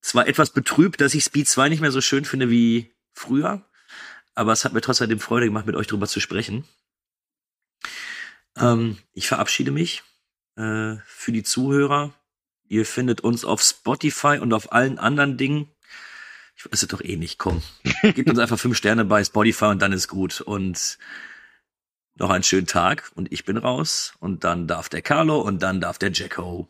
[0.00, 3.64] zwar etwas betrübt, dass ich Speed 2 nicht mehr so schön finde wie früher,
[4.38, 6.64] aber es hat mir trotzdem Freude gemacht, mit euch drüber zu sprechen.
[8.56, 10.04] Ähm, ich verabschiede mich
[10.56, 12.12] äh, für die Zuhörer.
[12.68, 15.68] Ihr findet uns auf Spotify und auf allen anderen Dingen.
[16.56, 17.62] Ich weiß es doch eh nicht, komm.
[18.02, 20.40] Gebt uns einfach fünf Sterne bei Spotify und dann ist gut.
[20.40, 20.98] Und
[22.14, 24.14] noch einen schönen Tag und ich bin raus.
[24.20, 26.68] Und dann darf der Carlo und dann darf der Jacko.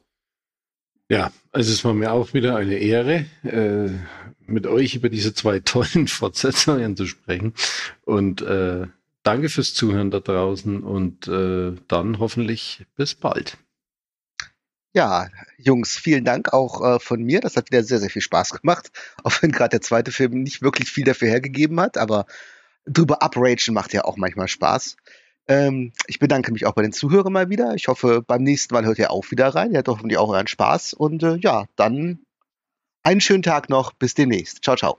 [1.10, 3.90] Ja, also es war mir auch wieder eine Ehre, äh,
[4.48, 7.54] mit euch über diese zwei tollen Fortsetzungen zu sprechen.
[8.04, 8.86] Und äh,
[9.22, 13.58] danke fürs Zuhören da draußen und äh, dann hoffentlich bis bald.
[14.94, 17.40] Ja, Jungs, vielen Dank auch äh, von mir.
[17.40, 18.90] Das hat wieder sehr, sehr viel Spaß gemacht.
[19.22, 22.26] Auch wenn gerade der zweite Film nicht wirklich viel dafür hergegeben hat, aber
[22.86, 24.96] drüber upragen macht ja auch manchmal Spaß.
[25.46, 27.74] Ähm, ich bedanke mich auch bei den Zuhörern mal wieder.
[27.74, 29.72] Ich hoffe, beim nächsten Mal hört ihr auch wieder rein.
[29.72, 30.94] Ihr habt hoffentlich auch euren Spaß.
[30.94, 32.20] Und äh, ja, dann
[33.08, 33.92] einen schönen Tag noch.
[33.94, 34.62] Bis demnächst.
[34.62, 34.98] Ciao, ciao.